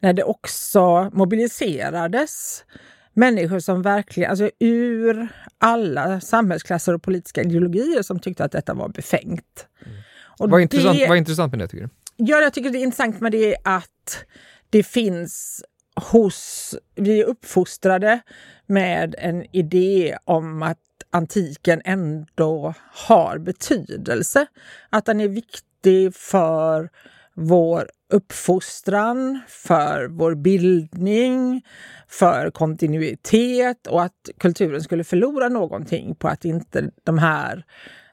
När 0.00 0.12
det 0.12 0.22
också 0.24 1.10
mobiliserades 1.12 2.64
människor 3.12 3.58
som 3.58 3.82
verkligen, 3.82 4.30
alltså 4.30 4.50
ur 4.60 5.28
alla 5.58 6.20
samhällsklasser 6.20 6.94
och 6.94 7.02
politiska 7.02 7.42
ideologier 7.42 8.02
som 8.02 8.18
tyckte 8.18 8.44
att 8.44 8.52
detta 8.52 8.74
var 8.74 8.88
befängt. 8.88 9.66
Mm. 9.86 9.96
Och 10.38 10.50
vad, 10.50 10.60
intressant, 10.60 10.98
vad 11.08 11.18
intressant 11.18 11.52
med 11.52 11.58
det 11.58 11.68
tycker 11.68 11.84
du? 11.84 11.90
Ja, 12.16 12.40
jag 12.40 12.54
tycker 12.54 12.70
det 12.70 12.78
är 12.78 12.82
intressant 12.82 13.20
med 13.20 13.32
det 13.32 13.56
att 13.64 14.24
det 14.70 14.82
finns 14.82 15.64
hos, 15.94 16.74
vi 16.94 17.20
är 17.20 17.24
uppfostrade 17.24 18.20
med 18.66 19.14
en 19.18 19.56
idé 19.56 20.18
om 20.24 20.62
att 20.62 20.78
antiken 21.10 21.82
ändå 21.84 22.74
har 22.92 23.38
betydelse. 23.38 24.46
Att 24.90 25.04
den 25.04 25.20
är 25.20 25.28
viktig 25.28 26.14
för 26.14 26.90
vår 27.34 27.90
uppfostran, 28.12 29.40
för 29.48 30.08
vår 30.08 30.34
bildning, 30.34 31.62
för 32.08 32.50
kontinuitet 32.50 33.86
och 33.86 34.02
att 34.02 34.28
kulturen 34.38 34.82
skulle 34.82 35.04
förlora 35.04 35.48
någonting 35.48 36.14
på 36.14 36.28
att 36.28 36.44
inte 36.44 36.90
de 37.04 37.18
här 37.18 37.64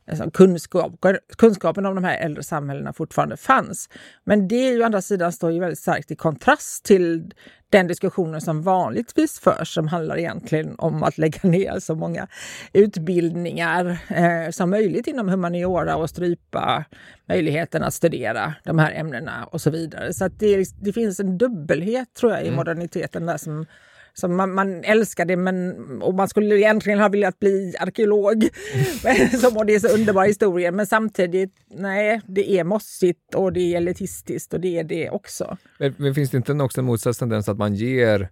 alltså 0.09 0.31
kunskap, 0.31 0.93
kunskapen 1.37 1.85
om 1.85 1.95
de 1.95 2.03
här 2.03 2.17
äldre 2.17 2.43
samhällena 2.43 2.93
fortfarande 2.93 3.37
fanns. 3.37 3.89
Men 4.23 4.47
det 4.47 4.55
är 4.55 4.73
ju 4.73 4.83
andra 4.83 5.01
sidan 5.01 5.31
står 5.31 5.51
ju 5.51 5.59
väldigt 5.59 5.79
starkt 5.79 6.11
i 6.11 6.15
kontrast 6.15 6.85
till 6.85 7.33
den 7.69 7.87
diskussionen 7.87 8.41
som 8.41 8.61
vanligtvis 8.61 9.39
förs 9.39 9.73
som 9.73 9.87
handlar 9.87 10.17
egentligen 10.17 10.75
om 10.77 11.03
att 11.03 11.17
lägga 11.17 11.49
ner 11.49 11.79
så 11.79 11.95
många 11.95 12.27
utbildningar 12.73 13.97
eh, 14.07 14.51
som 14.51 14.69
möjligt 14.69 15.07
inom 15.07 15.29
humaniora 15.29 15.95
och 15.95 16.09
strypa 16.09 16.85
möjligheten 17.25 17.83
att 17.83 17.93
studera 17.93 18.53
de 18.63 18.79
här 18.79 18.91
ämnena 18.91 19.45
och 19.51 19.61
så 19.61 19.69
vidare. 19.69 20.13
Så 20.13 20.27
det, 20.27 20.65
det, 20.81 20.93
finns 20.93 21.19
en 21.19 21.37
dubbelhet 21.37 22.13
tror 22.13 22.31
jag 22.31 22.41
i 22.41 22.47
mm. 22.47 22.55
moderniteten 22.55 23.25
där 23.25 23.37
som 23.37 23.65
så 24.13 24.27
man, 24.27 24.53
man 24.53 24.83
älskar 24.83 25.25
det 25.25 25.35
men, 25.35 25.75
och 26.01 26.13
man 26.13 26.27
skulle 26.27 26.59
egentligen 26.59 26.99
ha 26.99 27.09
velat 27.09 27.39
bli 27.39 27.75
arkeolog. 27.79 28.49
som, 29.41 29.57
och 29.57 29.65
det 29.65 29.75
är 29.75 29.79
så 29.79 29.87
underbara 29.87 30.25
historier. 30.25 30.71
Men 30.71 30.87
samtidigt, 30.87 31.53
nej, 31.73 32.21
det 32.27 32.51
är 32.51 32.63
mossigt 32.63 33.35
och 33.35 33.53
det 33.53 33.73
är 33.73 33.77
elitistiskt 33.77 34.53
och 34.53 34.59
det 34.59 34.79
är 34.79 34.83
det 34.83 35.09
också. 35.09 35.57
Men, 35.79 35.95
men 35.97 36.15
finns 36.15 36.29
det 36.29 36.37
inte 36.37 36.53
också 36.53 36.81
en 36.81 36.85
motsatstendens 36.85 37.49
att 37.49 37.57
man 37.57 37.75
ger 37.75 38.29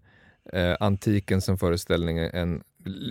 eh, 0.53 0.75
antiken 0.79 1.41
som 1.41 1.57
föreställning 1.57 2.17
en 2.17 2.61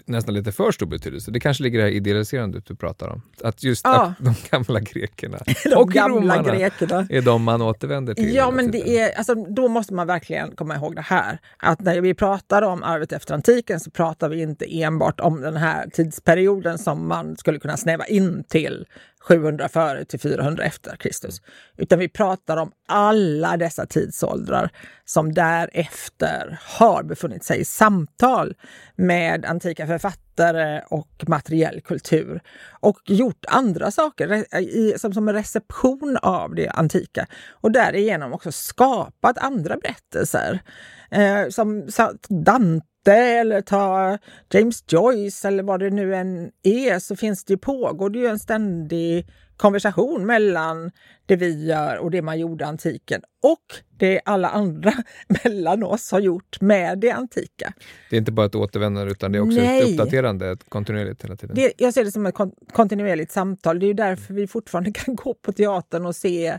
nästan 0.07 0.35
lite 0.35 0.53
för 0.53 0.73
stor 0.73 0.87
betydelse. 0.87 1.31
Det 1.31 1.41
kanske 1.41 1.63
ligger 1.63 1.79
i 1.79 1.83
det 1.83 1.89
här 1.89 1.97
idealiserandet 1.97 2.67
du 2.67 2.75
pratar 2.75 3.09
om. 3.09 3.23
Att 3.43 3.63
just 3.63 3.85
ja. 3.85 4.03
att 4.03 4.25
de 4.25 4.35
gamla 4.51 4.81
grekerna 4.81 5.39
de 5.65 5.75
och 5.75 5.93
gamla 5.93 6.17
romarna 6.17 6.43
grekerna. 6.43 7.07
är 7.11 7.23
de 7.23 7.43
man 7.43 7.63
återvänder 7.63 8.15
till. 8.15 8.35
Ja, 8.35 8.51
men 8.51 8.71
det 8.71 8.99
är, 8.99 9.19
alltså, 9.19 9.35
då 9.35 9.69
måste 9.69 9.95
man 9.95 10.07
verkligen 10.07 10.57
komma 10.57 10.75
ihåg 10.77 10.97
det 10.97 11.03
här. 11.03 11.39
Att 11.57 11.81
när 11.81 12.01
vi 12.01 12.15
pratar 12.15 12.63
om 12.63 12.83
arvet 12.83 13.13
efter 13.13 13.35
antiken 13.35 13.81
så 13.81 13.91
pratar 13.91 14.29
vi 14.29 14.43
inte 14.43 14.81
enbart 14.83 15.21
om 15.21 15.41
den 15.41 15.57
här 15.57 15.87
tidsperioden 15.93 16.79
som 16.79 17.09
man 17.09 17.37
skulle 17.37 17.59
kunna 17.59 17.77
snäva 17.77 18.07
in 18.07 18.45
till 18.49 18.87
700 19.21 19.69
före 19.69 20.05
till 20.05 20.21
400 20.21 20.65
efter 20.65 20.97
Kristus. 20.97 21.43
Utan 21.77 21.99
vi 21.99 22.09
pratar 22.09 22.57
om 22.57 22.73
alla 22.89 23.57
dessa 23.57 23.87
tidsåldrar 23.87 24.71
som 25.05 25.35
därefter 25.35 26.59
har 26.63 27.03
befunnit 27.03 27.45
sig 27.45 27.61
i 27.61 27.65
samtal 27.65 28.55
med 28.97 29.45
antika 29.45 29.87
författare 29.87 30.83
och 30.91 31.25
materiell 31.27 31.81
kultur 31.81 32.41
och 32.81 32.99
gjort 33.07 33.45
andra 33.49 33.91
saker 33.91 34.45
som, 34.99 35.13
som 35.13 35.29
en 35.29 35.35
reception 35.35 36.19
av 36.23 36.55
det 36.55 36.69
antika 36.69 37.27
och 37.51 37.73
därigenom 37.73 38.33
också 38.33 38.53
skapat 38.53 39.39
andra 39.39 39.77
berättelser. 39.77 40.61
Eh, 41.11 41.49
som 41.49 41.89
Dante 42.29 42.87
eller 43.13 43.61
ta 43.61 44.19
James 44.51 44.85
Joyce 44.89 45.49
eller 45.49 45.63
vad 45.63 45.81
det 45.81 45.91
nu 45.91 46.15
än 46.15 46.51
är 46.63 46.99
så 46.99 47.17
finns 47.17 47.45
det, 47.45 47.57
pågår 47.57 48.11
det 48.11 48.19
ju 48.19 48.27
en 48.27 48.39
ständig 48.39 49.27
konversation 49.59 50.27
mellan 50.27 50.91
det 51.27 51.37
vi 51.37 51.67
gör 51.67 51.97
och 51.97 52.11
det 52.11 52.23
man 52.23 52.39
gjorde 52.39 52.65
i 52.65 52.67
antiken 52.67 53.23
och 53.43 53.65
det 53.99 54.21
alla 54.25 54.49
andra 54.49 54.93
mellan 55.45 55.83
oss 55.83 56.13
har 56.13 56.21
gjort 56.21 56.61
med 56.61 56.99
det 56.99 57.11
antika. 57.11 57.73
Det 58.11 58.17
är 58.17 58.19
inte 58.19 58.33
bara 58.33 58.47
ett 58.47 58.55
återvändande 58.55 59.13
utan 59.13 59.33
det 59.33 59.39
är 59.39 59.43
också 59.43 59.61
Nej. 59.61 59.83
ett 59.83 59.91
uppdaterande, 59.91 60.51
ett 60.51 60.71
kontinuerligt 60.71 61.25
hela 61.25 61.37
tiden. 61.37 61.57
Det, 61.57 61.73
jag 61.77 61.95
ser 61.95 62.05
det 62.05 62.13
som 62.13 62.27
ett 62.27 62.35
kontinuerligt 62.73 63.33
samtal. 63.33 63.79
Det 63.79 63.87
är 63.87 63.95
därför 63.95 64.35
vi 64.35 64.47
fortfarande 64.47 64.93
kan 64.95 65.17
gå 65.17 65.35
på 65.35 65.53
teatern 65.53 66.07
och 66.07 66.17
se 66.17 66.59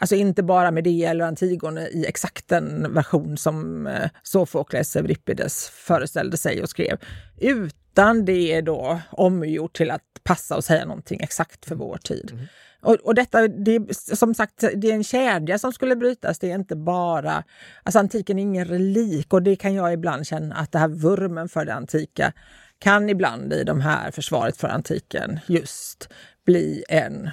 Alltså 0.00 0.14
inte 0.14 0.42
bara 0.42 0.70
Medea 0.70 1.10
eller 1.10 1.24
Antigone 1.24 1.88
i 1.88 2.06
exakt 2.06 2.48
den 2.48 2.94
version 2.94 3.36
som 3.36 3.86
eh, 3.86 4.10
Sofokles 4.22 4.96
Euripides 4.96 5.68
föreställde 5.68 6.36
sig 6.36 6.62
och 6.62 6.68
skrev. 6.68 6.98
Utan 7.38 8.24
det 8.24 8.52
är 8.52 8.62
då 8.62 9.00
omgjort 9.10 9.76
till 9.76 9.90
att 9.90 10.02
passa 10.22 10.56
och 10.56 10.64
säga 10.64 10.84
någonting 10.84 11.20
exakt 11.20 11.64
för 11.64 11.74
vår 11.74 11.96
tid. 11.96 12.30
Mm. 12.32 12.46
Och, 12.82 12.94
och, 12.94 13.14
detta, 13.14 13.48
det 13.48 13.74
är, 13.74 14.14
som 14.16 14.34
sagt, 14.34 14.64
det 14.74 14.90
är 14.90 14.94
en 14.94 15.04
kedja 15.04 15.58
som 15.58 15.72
skulle 15.72 15.96
brytas. 15.96 16.38
Det 16.38 16.50
är 16.50 16.54
inte 16.54 16.76
bara... 16.76 17.44
Alltså 17.82 17.98
antiken 17.98 18.38
är 18.38 18.42
ingen 18.42 18.64
relik 18.64 19.32
och 19.32 19.42
det 19.42 19.56
kan 19.56 19.74
jag 19.74 19.92
ibland 19.92 20.26
känna 20.26 20.54
att 20.54 20.72
det 20.72 20.78
här 20.78 20.88
vurmen 20.88 21.48
för 21.48 21.64
det 21.64 21.74
antika 21.74 22.32
kan 22.78 23.08
ibland 23.08 23.52
i 23.52 23.64
de 23.64 23.80
här 23.80 24.10
försvaret 24.10 24.56
för 24.56 24.68
antiken 24.68 25.40
just 25.46 26.08
bli 26.46 26.84
en 26.88 27.30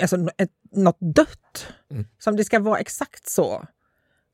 alltså 0.00 0.16
ett, 0.38 0.50
något 0.70 0.98
dött. 1.00 1.66
Mm. 1.90 2.06
Som 2.18 2.36
det 2.36 2.44
ska 2.44 2.60
vara 2.60 2.78
exakt 2.78 3.28
så 3.28 3.66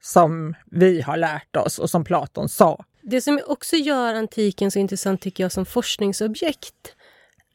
som 0.03 0.55
vi 0.67 1.01
har 1.01 1.17
lärt 1.17 1.57
oss 1.57 1.79
och 1.79 1.91
som 1.91 2.05
Platon 2.05 2.49
sa. 2.49 2.85
Det 3.03 3.21
som 3.21 3.41
också 3.47 3.77
gör 3.77 4.15
antiken 4.15 4.71
så 4.71 4.79
intressant 4.79 5.21
tycker 5.21 5.45
jag 5.45 5.53
som 5.53 5.67
forskningsobjekt 5.67 6.95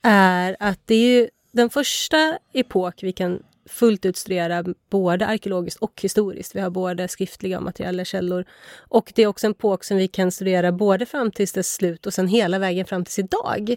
är 0.03 0.57
att 0.59 0.79
det 0.85 0.95
är 0.95 1.29
den 1.51 1.69
första 1.69 2.38
epok 2.53 3.03
vi 3.03 3.13
kan 3.13 3.39
fullt 3.69 4.05
ut 4.05 4.17
studera 4.17 4.63
både 4.89 5.27
arkeologiskt 5.27 5.79
och 5.79 6.01
historiskt. 6.01 6.55
Vi 6.55 6.59
har 6.59 6.69
både 6.69 7.07
skriftliga 7.07 7.57
och 7.57 7.63
materiella 7.63 8.05
källor. 8.05 8.45
Och 8.89 9.12
det 9.15 9.24
är 9.24 9.27
också 9.27 9.47
en 9.47 9.51
epok 9.51 9.83
som 9.83 9.97
vi 9.97 10.07
kan 10.07 10.31
studera 10.31 10.71
både 10.71 11.05
fram 11.05 11.31
till 11.31 11.47
dess 11.47 11.74
slut 11.74 12.05
och 12.05 12.13
sen 12.13 12.27
hela 12.27 12.59
vägen 12.59 12.85
fram 12.85 13.05
till 13.05 13.24
idag. 13.24 13.75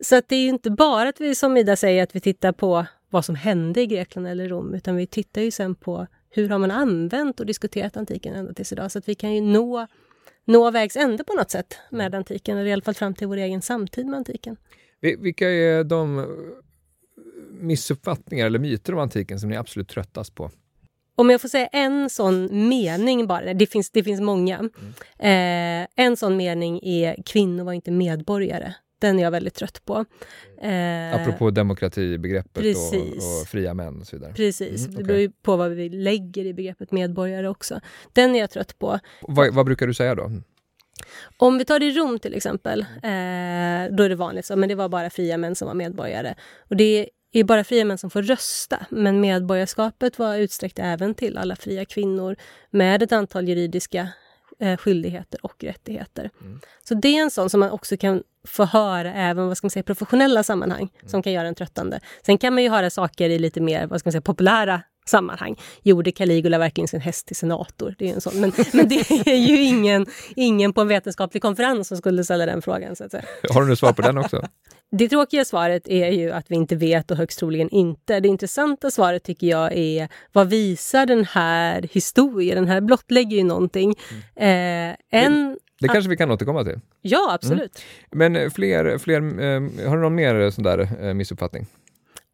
Så 0.00 0.16
att 0.16 0.28
det 0.28 0.36
är 0.36 0.48
inte 0.48 0.70
bara 0.70 1.08
att 1.08 1.20
vi 1.20 1.34
som 1.34 1.56
Ida 1.56 1.76
säger 1.76 2.02
att 2.02 2.16
vi 2.16 2.20
tittar 2.20 2.52
på 2.52 2.86
vad 3.14 3.24
som 3.24 3.34
hände 3.34 3.80
i 3.80 3.86
Grekland 3.86 4.28
eller 4.28 4.48
Rom, 4.48 4.74
utan 4.74 4.96
vi 4.96 5.06
tittar 5.06 5.42
ju 5.42 5.50
sen 5.50 5.74
på 5.74 6.06
hur 6.30 6.48
har 6.48 6.58
man 6.58 6.70
använt 6.70 7.40
och 7.40 7.46
diskuterat 7.46 7.96
antiken 7.96 8.34
ända 8.34 8.54
tills 8.54 8.72
idag. 8.72 8.92
Så 8.92 8.98
att 8.98 9.08
vi 9.08 9.14
kan 9.14 9.34
ju 9.34 9.40
nå, 9.40 9.86
nå 10.44 10.70
vägs 10.70 10.96
ände 10.96 11.24
på 11.24 11.32
något 11.32 11.50
sätt 11.50 11.78
med 11.90 12.14
antiken, 12.14 12.58
eller 12.58 12.70
i 12.70 12.72
alla 12.72 12.82
fall 12.82 12.94
fram 12.94 13.14
till 13.14 13.26
vår 13.26 13.36
egen 13.36 13.62
samtid 13.62 14.06
med 14.06 14.16
antiken. 14.16 14.56
Vilka 15.00 15.50
är 15.50 15.84
de 15.84 16.26
missuppfattningar 17.60 18.46
eller 18.46 18.58
myter 18.58 18.92
om 18.94 19.00
antiken 19.00 19.40
som 19.40 19.50
ni 19.50 19.56
är 19.56 19.60
absolut 19.60 19.88
tröttast 19.88 20.34
på? 20.34 20.50
Om 21.16 21.30
jag 21.30 21.40
får 21.40 21.48
säga 21.48 21.66
en 21.66 22.10
sån 22.10 22.68
mening 22.68 23.26
bara, 23.26 23.54
det 23.54 23.66
finns, 23.66 23.90
det 23.90 24.04
finns 24.04 24.20
många. 24.20 24.56
Mm. 24.56 25.82
Eh, 25.84 26.04
en 26.04 26.16
sån 26.16 26.36
mening 26.36 26.80
är 26.82 27.22
kvinnor 27.26 27.64
var 27.64 27.72
inte 27.72 27.90
medborgare 27.90 28.74
Den 28.98 29.18
är 29.18 29.22
jag 29.22 29.30
väldigt 29.30 29.54
trött 29.54 29.84
på. 29.84 30.04
Eh, 30.62 31.14
Apropå 31.14 31.50
demokratibegreppet 31.50 32.76
och, 32.76 32.94
och, 33.16 33.48
fria 33.48 33.74
män 33.74 34.00
och 34.00 34.06
så 34.06 34.16
vidare. 34.16 34.32
Precis, 34.32 34.86
mm, 34.86 34.90
okay. 34.90 35.02
det 35.02 35.04
beror 35.04 35.20
ju 35.20 35.30
på 35.30 35.56
vad 35.56 35.70
vi 35.70 35.88
lägger 35.88 36.44
i 36.44 36.54
begreppet 36.54 36.92
medborgare 36.92 37.48
också. 37.48 37.80
Den 38.12 38.34
är 38.34 38.38
jag 38.38 38.50
trött 38.50 38.78
på. 38.78 38.98
Vad, 39.20 39.54
vad 39.54 39.66
brukar 39.66 39.86
du 39.86 39.94
säga 39.94 40.14
då? 40.14 40.30
Om 41.36 41.58
vi 41.58 41.64
tar 41.64 41.78
det 41.78 41.86
i 41.86 41.90
Rom 41.90 42.18
till 42.18 42.34
exempel, 42.34 42.80
eh, 42.80 43.96
då 43.96 44.02
är 44.02 44.08
det 44.08 44.14
vanligt 44.14 44.46
så, 44.46 44.56
men 44.56 44.68
det 44.68 44.74
var 44.74 44.88
bara 44.88 45.10
fria 45.10 45.36
män 45.36 45.54
som 45.54 45.68
var 45.68 45.74
medborgare. 45.74 46.34
Och 46.68 46.76
det 46.76 47.08
är 47.32 47.44
bara 47.44 47.64
fria 47.64 47.84
män 47.84 47.98
som 47.98 48.10
får 48.10 48.22
rösta, 48.22 48.86
men 48.90 49.20
medborgarskapet 49.20 50.18
var 50.18 50.36
utsträckt 50.36 50.78
även 50.78 51.14
till 51.14 51.38
alla 51.38 51.56
fria 51.56 51.84
kvinnor 51.84 52.36
med 52.70 53.02
ett 53.02 53.12
antal 53.12 53.48
juridiska 53.48 54.08
skyldigheter 54.78 55.46
och 55.46 55.64
rättigheter. 55.64 56.30
Mm. 56.40 56.60
Så 56.84 56.94
det 56.94 57.08
är 57.08 57.22
en 57.22 57.30
sån 57.30 57.50
som 57.50 57.60
man 57.60 57.70
också 57.70 57.96
kan 57.96 58.22
få 58.46 58.64
höra 58.64 59.14
även 59.14 59.46
vad 59.46 59.56
ska 59.56 59.64
man 59.64 59.70
säga, 59.70 59.82
professionella 59.82 60.42
sammanhang, 60.42 60.90
mm. 60.94 61.08
som 61.08 61.22
kan 61.22 61.32
göra 61.32 61.48
en 61.48 61.54
tröttande. 61.54 62.00
Sen 62.26 62.38
kan 62.38 62.54
man 62.54 62.62
ju 62.62 62.68
höra 62.68 62.90
saker 62.90 63.30
i 63.30 63.38
lite 63.38 63.60
mer 63.60 63.86
vad 63.86 64.00
ska 64.00 64.06
man 64.06 64.12
säga, 64.12 64.22
populära 64.22 64.82
sammanhang. 65.08 65.56
Gjorde 65.82 66.12
Caligula 66.12 66.58
verkligen 66.58 66.88
sin 66.88 67.00
häst 67.00 67.26
till 67.26 67.36
senator? 67.36 67.94
Det 67.98 68.10
är 68.10 68.14
en 68.14 68.20
sån. 68.20 68.40
Men, 68.40 68.52
men 68.72 68.88
det 68.88 69.10
är 69.10 69.48
ju 69.48 69.62
ingen, 69.62 70.06
ingen 70.36 70.72
på 70.72 70.80
en 70.80 70.88
vetenskaplig 70.88 71.42
konferens 71.42 71.88
som 71.88 71.96
skulle 71.96 72.24
ställa 72.24 72.46
den 72.46 72.62
frågan. 72.62 72.96
Så 72.96 73.04
att 73.04 73.10
säga. 73.10 73.24
Har 73.50 73.62
du 73.62 73.68
något 73.68 73.78
svar 73.78 73.92
på 73.92 74.02
den 74.02 74.18
också? 74.18 74.48
Det 74.90 75.08
tråkiga 75.08 75.44
svaret 75.44 75.88
är 75.88 76.10
ju 76.10 76.30
att 76.30 76.50
vi 76.50 76.54
inte 76.54 76.76
vet 76.76 77.10
och 77.10 77.16
högst 77.16 77.38
troligen 77.38 77.68
inte. 77.68 78.20
Det 78.20 78.28
intressanta 78.28 78.90
svaret 78.90 79.22
tycker 79.22 79.46
jag 79.46 79.72
är 79.72 80.08
vad 80.32 80.48
visar 80.48 81.06
den 81.06 81.24
här 81.24 81.88
historien? 81.92 82.56
Den 82.56 82.68
här 82.68 82.80
blottlägger 82.80 83.36
ju 83.36 83.44
någonting. 83.44 83.94
Mm. 84.36 84.90
Eh, 84.90 85.20
en, 85.22 85.58
det 85.80 85.88
kanske 85.88 86.10
vi 86.10 86.16
kan 86.16 86.30
återkomma 86.30 86.64
till? 86.64 86.80
Ja, 87.02 87.32
absolut. 87.32 87.82
Mm. 88.12 88.32
Men 88.32 88.50
fler, 88.50 88.98
fler, 88.98 89.16
eh, 89.16 89.88
har 89.88 89.96
du 89.96 90.02
någon 90.02 90.14
mer 90.14 90.50
sån 90.50 90.64
där 90.64 90.88
eh, 91.00 91.14
missuppfattning? 91.14 91.66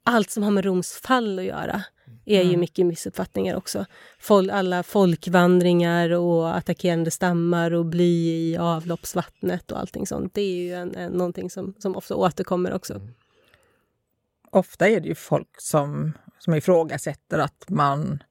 Allt 0.04 0.30
som 0.30 0.42
har 0.42 0.50
med 0.50 0.64
Roms 0.64 0.92
fall 0.92 1.38
att 1.38 1.44
göra 1.44 1.82
är 2.24 2.40
mm. 2.40 2.50
ju 2.50 2.56
mycket 2.56 2.86
missuppfattningar 2.86 3.56
också. 3.56 3.86
Fol 4.18 4.50
alla 4.50 4.82
folkvandringar 4.82 6.10
och 6.10 6.56
attackerande 6.56 7.10
stammar 7.10 7.70
och 7.70 7.86
bly 7.86 8.30
i 8.30 8.56
avloppsvattnet 8.56 9.72
och 9.72 9.78
allting 9.78 10.06
sånt. 10.06 10.34
Det 10.34 10.40
är 10.40 10.56
ju 10.56 10.74
en, 10.74 10.94
en, 10.94 11.12
någonting 11.12 11.50
som, 11.50 11.74
som 11.78 11.96
ofta 11.96 12.14
återkommer 12.14 12.72
också. 12.72 12.94
Mm. 12.94 13.08
Ofta 14.50 14.88
är 14.88 15.00
det 15.00 15.08
ju 15.08 15.14
folk 15.14 15.60
som, 15.60 16.12
som 16.38 16.54
ifrågasätter 16.54 17.38
att 17.38 17.64
man 17.68 18.22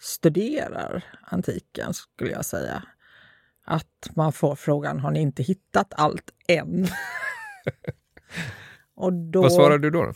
studerar 0.00 1.04
antiken, 1.22 1.94
skulle 1.94 2.30
jag 2.30 2.44
säga. 2.44 2.82
Att 3.64 4.10
man 4.14 4.32
får 4.32 4.56
frågan, 4.56 5.00
har 5.00 5.10
ni 5.10 5.20
inte 5.20 5.42
hittat 5.42 5.92
allt 5.96 6.30
än? 6.48 6.86
och 8.94 9.12
då, 9.12 9.42
Vad 9.42 9.52
svarar 9.52 9.78
du 9.78 9.90
då? 9.90 10.12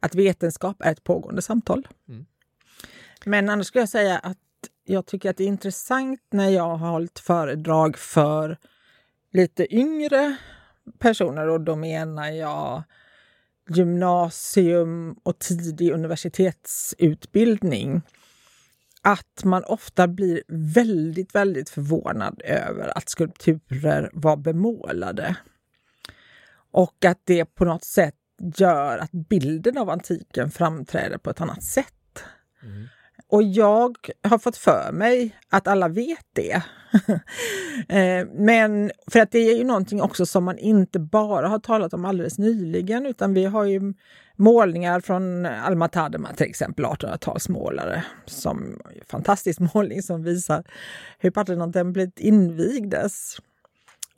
Att 0.00 0.14
vetenskap 0.14 0.76
är 0.80 0.92
ett 0.92 1.04
pågående 1.04 1.42
samtal. 1.42 1.88
Mm. 2.08 2.26
Men 3.24 3.48
annars 3.48 3.66
skulle 3.66 3.82
jag 3.82 3.88
säga 3.88 4.18
att 4.18 4.38
jag 4.84 5.06
tycker 5.06 5.30
att 5.30 5.36
det 5.36 5.44
är 5.44 5.48
intressant 5.48 6.20
när 6.30 6.48
jag 6.48 6.76
har 6.76 6.90
hållit 6.90 7.18
föredrag 7.18 7.98
för 7.98 8.58
lite 9.32 9.74
yngre 9.74 10.36
personer 10.98 11.48
och 11.48 11.60
då 11.60 11.76
menar 11.76 12.28
jag 12.28 12.82
gymnasium 13.68 15.16
och 15.22 15.38
tidig 15.38 15.92
universitetsutbildning 15.92 18.02
att 19.02 19.44
man 19.44 19.64
ofta 19.64 20.08
blir 20.08 20.42
väldigt, 20.48 21.34
väldigt 21.34 21.70
förvånad 21.70 22.42
över 22.44 22.98
att 22.98 23.08
skulpturer 23.08 24.10
var 24.12 24.36
bemålade. 24.36 25.36
Och 26.70 27.04
att 27.04 27.20
det 27.24 27.44
på 27.44 27.64
något 27.64 27.84
sätt 27.84 28.14
gör 28.38 28.98
att 28.98 29.12
bilden 29.12 29.78
av 29.78 29.90
antiken 29.90 30.50
framträder 30.50 31.18
på 31.18 31.30
ett 31.30 31.40
annat 31.40 31.62
sätt. 31.62 32.24
Mm. 32.62 32.88
Och 33.30 33.42
jag 33.42 33.96
har 34.22 34.38
fått 34.38 34.56
för 34.56 34.92
mig 34.92 35.36
att 35.48 35.68
alla 35.68 35.88
vet 35.88 36.26
det. 36.32 36.62
Eh, 37.88 38.26
men 38.34 38.90
för 39.06 39.20
att 39.20 39.30
det 39.30 39.38
är 39.38 39.56
ju 39.56 39.64
någonting 39.64 40.02
också 40.02 40.26
som 40.26 40.44
man 40.44 40.58
inte 40.58 40.98
bara 40.98 41.48
har 41.48 41.58
talat 41.58 41.94
om 41.94 42.04
alldeles 42.04 42.38
nyligen 42.38 43.06
utan 43.06 43.34
vi 43.34 43.44
har 43.44 43.64
ju 43.64 43.94
målningar 44.36 45.00
från 45.00 45.46
Alma 45.46 45.88
Tadema 45.88 46.32
till 46.32 46.46
exempel, 46.46 46.84
1800-talsmålare, 46.84 48.02
som 48.26 48.80
fantastisk 49.06 49.60
målning 49.74 50.02
som 50.02 50.22
visar 50.22 50.64
hur 51.18 51.30
Partenontemplet 51.30 52.18
invigdes. 52.18 53.36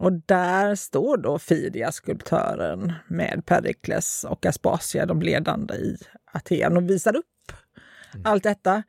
Och 0.01 0.13
där 0.13 0.75
står 0.75 1.17
då 1.17 1.39
Fidia, 1.39 1.93
skulptören, 1.93 2.93
med 3.07 3.43
Perikles 3.47 4.25
och 4.29 4.47
Aspasia, 4.47 5.07
de 5.07 5.23
ledande 5.23 5.75
i 5.75 5.99
Aten 6.33 6.77
och 6.77 6.91
visar 6.91 7.17
upp 7.17 7.53
mm. 8.15 8.27
allt 8.27 8.43
detta. 8.43 8.83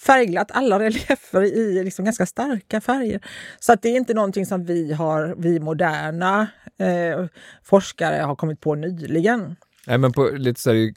Färgglatt, 0.00 0.50
alla 0.50 0.78
reliefer 0.78 1.42
i 1.42 1.84
liksom 1.84 2.04
ganska 2.04 2.26
starka 2.26 2.80
färger. 2.80 3.20
Så 3.60 3.72
att 3.72 3.82
det 3.82 3.88
är 3.88 3.96
inte 3.96 4.14
någonting 4.14 4.46
som 4.46 4.64
vi, 4.64 4.92
har, 4.92 5.34
vi 5.38 5.60
moderna 5.60 6.48
eh, 6.78 7.26
forskare 7.62 8.22
har 8.22 8.36
kommit 8.36 8.60
på 8.60 8.74
nyligen. 8.74 9.56
Nej, 9.86 9.98
men 9.98 10.12
på 10.12 10.30
lite 10.32 10.60
så 10.60 10.70
här, 10.70 10.92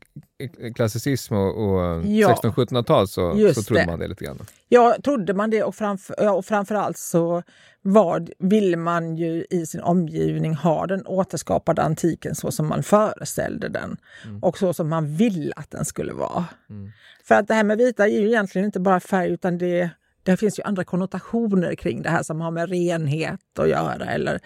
klassicism 0.73 1.33
och, 1.33 1.65
och 1.65 2.05
ja, 2.05 2.39
1600-1700-tal 2.43 3.07
så, 3.07 3.53
så 3.53 3.63
trodde 3.63 3.81
det. 3.81 3.87
man 3.87 3.99
det 3.99 4.07
lite 4.07 4.25
grann. 4.25 4.39
Ja, 4.69 4.95
trodde 5.03 5.33
man 5.33 5.49
det 5.49 5.63
och, 5.63 5.75
framför, 5.75 6.35
och 6.35 6.45
framförallt 6.45 6.97
så 6.97 7.43
var, 7.81 8.27
ville 8.39 8.77
man 8.77 9.17
ju 9.17 9.45
i 9.49 9.65
sin 9.65 9.81
omgivning 9.81 10.55
ha 10.55 10.87
den 10.87 11.05
återskapade 11.05 11.81
antiken 11.81 12.35
så 12.35 12.51
som 12.51 12.67
man 12.67 12.83
föreställde 12.83 13.69
den 13.69 13.97
mm. 14.25 14.43
och 14.43 14.57
så 14.57 14.73
som 14.73 14.89
man 14.89 15.15
ville 15.15 15.53
att 15.55 15.71
den 15.71 15.85
skulle 15.85 16.13
vara. 16.13 16.45
Mm. 16.69 16.91
För 17.23 17.35
att 17.35 17.47
det 17.47 17.53
här 17.53 17.63
med 17.63 17.77
vita 17.77 18.07
är 18.07 18.21
ju 18.21 18.27
egentligen 18.27 18.65
inte 18.65 18.79
bara 18.79 18.99
färg 18.99 19.29
utan 19.29 19.57
det 19.57 19.89
det 20.23 20.37
finns 20.37 20.59
ju 20.59 20.63
andra 20.63 20.83
konnotationer 20.83 21.75
kring 21.75 22.01
det 22.01 22.09
här 22.09 22.23
som 22.23 22.41
har 22.41 22.51
med 22.51 22.69
renhet 22.69 23.39
att 23.59 23.69
göra. 23.69 24.05
Eller 24.05 24.39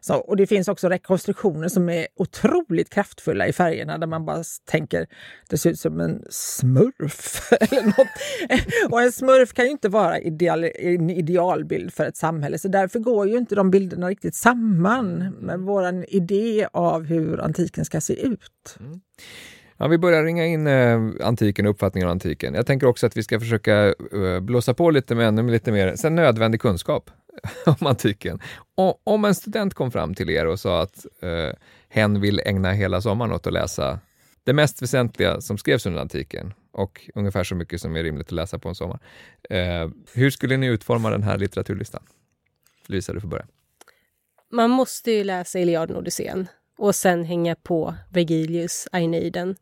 så. 0.00 0.14
Och 0.14 0.36
det 0.36 0.46
finns 0.46 0.68
också 0.68 0.88
rekonstruktioner 0.88 1.68
som 1.68 1.88
är 1.88 2.06
otroligt 2.16 2.90
kraftfulla 2.90 3.46
i 3.46 3.52
färgerna 3.52 3.98
där 3.98 4.06
man 4.06 4.24
bara 4.24 4.42
tänker 4.64 5.06
det 5.48 5.58
ser 5.58 5.70
ut 5.70 5.80
som 5.80 6.00
en 6.00 6.22
smurf. 6.30 7.52
eller 7.60 7.84
något. 7.84 8.08
Och 8.92 9.02
en 9.02 9.12
smurf 9.12 9.52
kan 9.52 9.64
ju 9.64 9.70
inte 9.70 9.88
vara 9.88 10.20
ideal, 10.20 10.64
en 10.64 11.10
idealbild 11.10 11.92
för 11.92 12.04
ett 12.04 12.16
samhälle 12.16 12.58
så 12.58 12.68
därför 12.68 12.98
går 12.98 13.28
ju 13.28 13.36
inte 13.36 13.54
de 13.54 13.70
bilderna 13.70 14.08
riktigt 14.08 14.34
samman 14.34 15.36
med 15.40 15.60
vår 15.60 16.04
idé 16.08 16.66
av 16.72 17.04
hur 17.04 17.40
antiken 17.40 17.84
ska 17.84 18.00
se 18.00 18.26
ut. 18.26 18.76
Mm. 18.80 19.00
Ja, 19.76 19.86
vi 19.88 19.98
börjar 19.98 20.24
ringa 20.24 20.46
in 20.46 20.66
eh, 20.66 21.00
antiken 21.20 21.66
och 21.66 21.70
uppfattningen 21.70 22.08
om 22.08 22.12
antiken. 22.12 22.54
Jag 22.54 22.66
tänker 22.66 22.86
också 22.86 23.06
att 23.06 23.16
vi 23.16 23.22
ska 23.22 23.40
försöka 23.40 23.94
eh, 24.12 24.40
blåsa 24.40 24.74
på 24.74 24.90
lite 24.90 25.14
med 25.14 25.28
ännu 25.28 25.50
lite 25.50 25.72
mer 25.72 25.96
sen 25.96 26.14
nödvändig 26.14 26.60
kunskap 26.60 27.10
om 27.66 27.86
antiken. 27.86 28.40
Och, 28.74 29.00
om 29.04 29.24
en 29.24 29.34
student 29.34 29.74
kom 29.74 29.90
fram 29.90 30.14
till 30.14 30.30
er 30.30 30.46
och 30.46 30.60
sa 30.60 30.82
att 30.82 31.06
eh, 31.20 31.56
hen 31.88 32.20
vill 32.20 32.40
ägna 32.44 32.72
hela 32.72 33.00
sommaren 33.00 33.32
åt 33.32 33.46
att 33.46 33.52
läsa 33.52 34.00
det 34.44 34.52
mest 34.52 34.82
väsentliga 34.82 35.40
som 35.40 35.58
skrevs 35.58 35.86
under 35.86 36.00
antiken 36.00 36.54
och 36.72 37.10
ungefär 37.14 37.44
så 37.44 37.54
mycket 37.54 37.80
som 37.80 37.96
är 37.96 38.02
rimligt 38.02 38.26
att 38.26 38.32
läsa 38.32 38.58
på 38.58 38.68
en 38.68 38.74
sommar. 38.74 38.98
Eh, 39.50 39.88
hur 40.14 40.30
skulle 40.30 40.56
ni 40.56 40.66
utforma 40.66 41.10
den 41.10 41.22
här 41.22 41.38
litteraturlistan? 41.38 42.02
Lisa, 42.86 43.12
du 43.12 43.20
får 43.20 43.28
börja. 43.28 43.46
Man 44.52 44.70
måste 44.70 45.10
ju 45.10 45.24
läsa 45.24 45.58
Iliaden 45.58 45.96
och 45.96 46.02
Odysseen 46.02 46.48
och 46.78 46.94
sen 46.94 47.24
hänga 47.24 47.54
på 47.54 47.94
Vergilius 48.10 48.88
Aeneiden. 48.92 49.56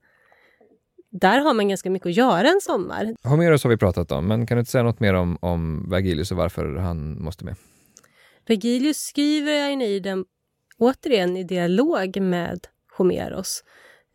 Där 1.11 1.41
har 1.41 1.55
man 1.55 1.69
ganska 1.69 1.91
mycket 1.91 2.07
att 2.07 2.17
göra 2.17 2.49
en 2.49 2.61
sommar. 2.61 3.15
Homeros 3.23 3.65
har 3.65 3.71
vi 3.71 3.77
pratat 3.77 4.13
om, 4.13 4.29
men 4.29 4.47
kan 4.47 4.57
du 4.57 4.61
inte 4.61 4.71
säga 4.71 4.85
något 4.85 5.01
mer 5.01 5.15
om, 5.15 5.39
om 5.41 5.91
Vergilius 5.91 6.31
och 6.31 6.37
varför 6.37 6.77
han 6.77 7.23
måste 7.23 7.45
med? 7.45 7.57
Vergilius 8.47 8.97
skriver 8.97 9.53
Aeneiden 9.53 10.25
återigen 10.79 11.37
i 11.37 11.45
dialog 11.45 12.21
med 12.21 12.67
Homeros. 12.97 13.65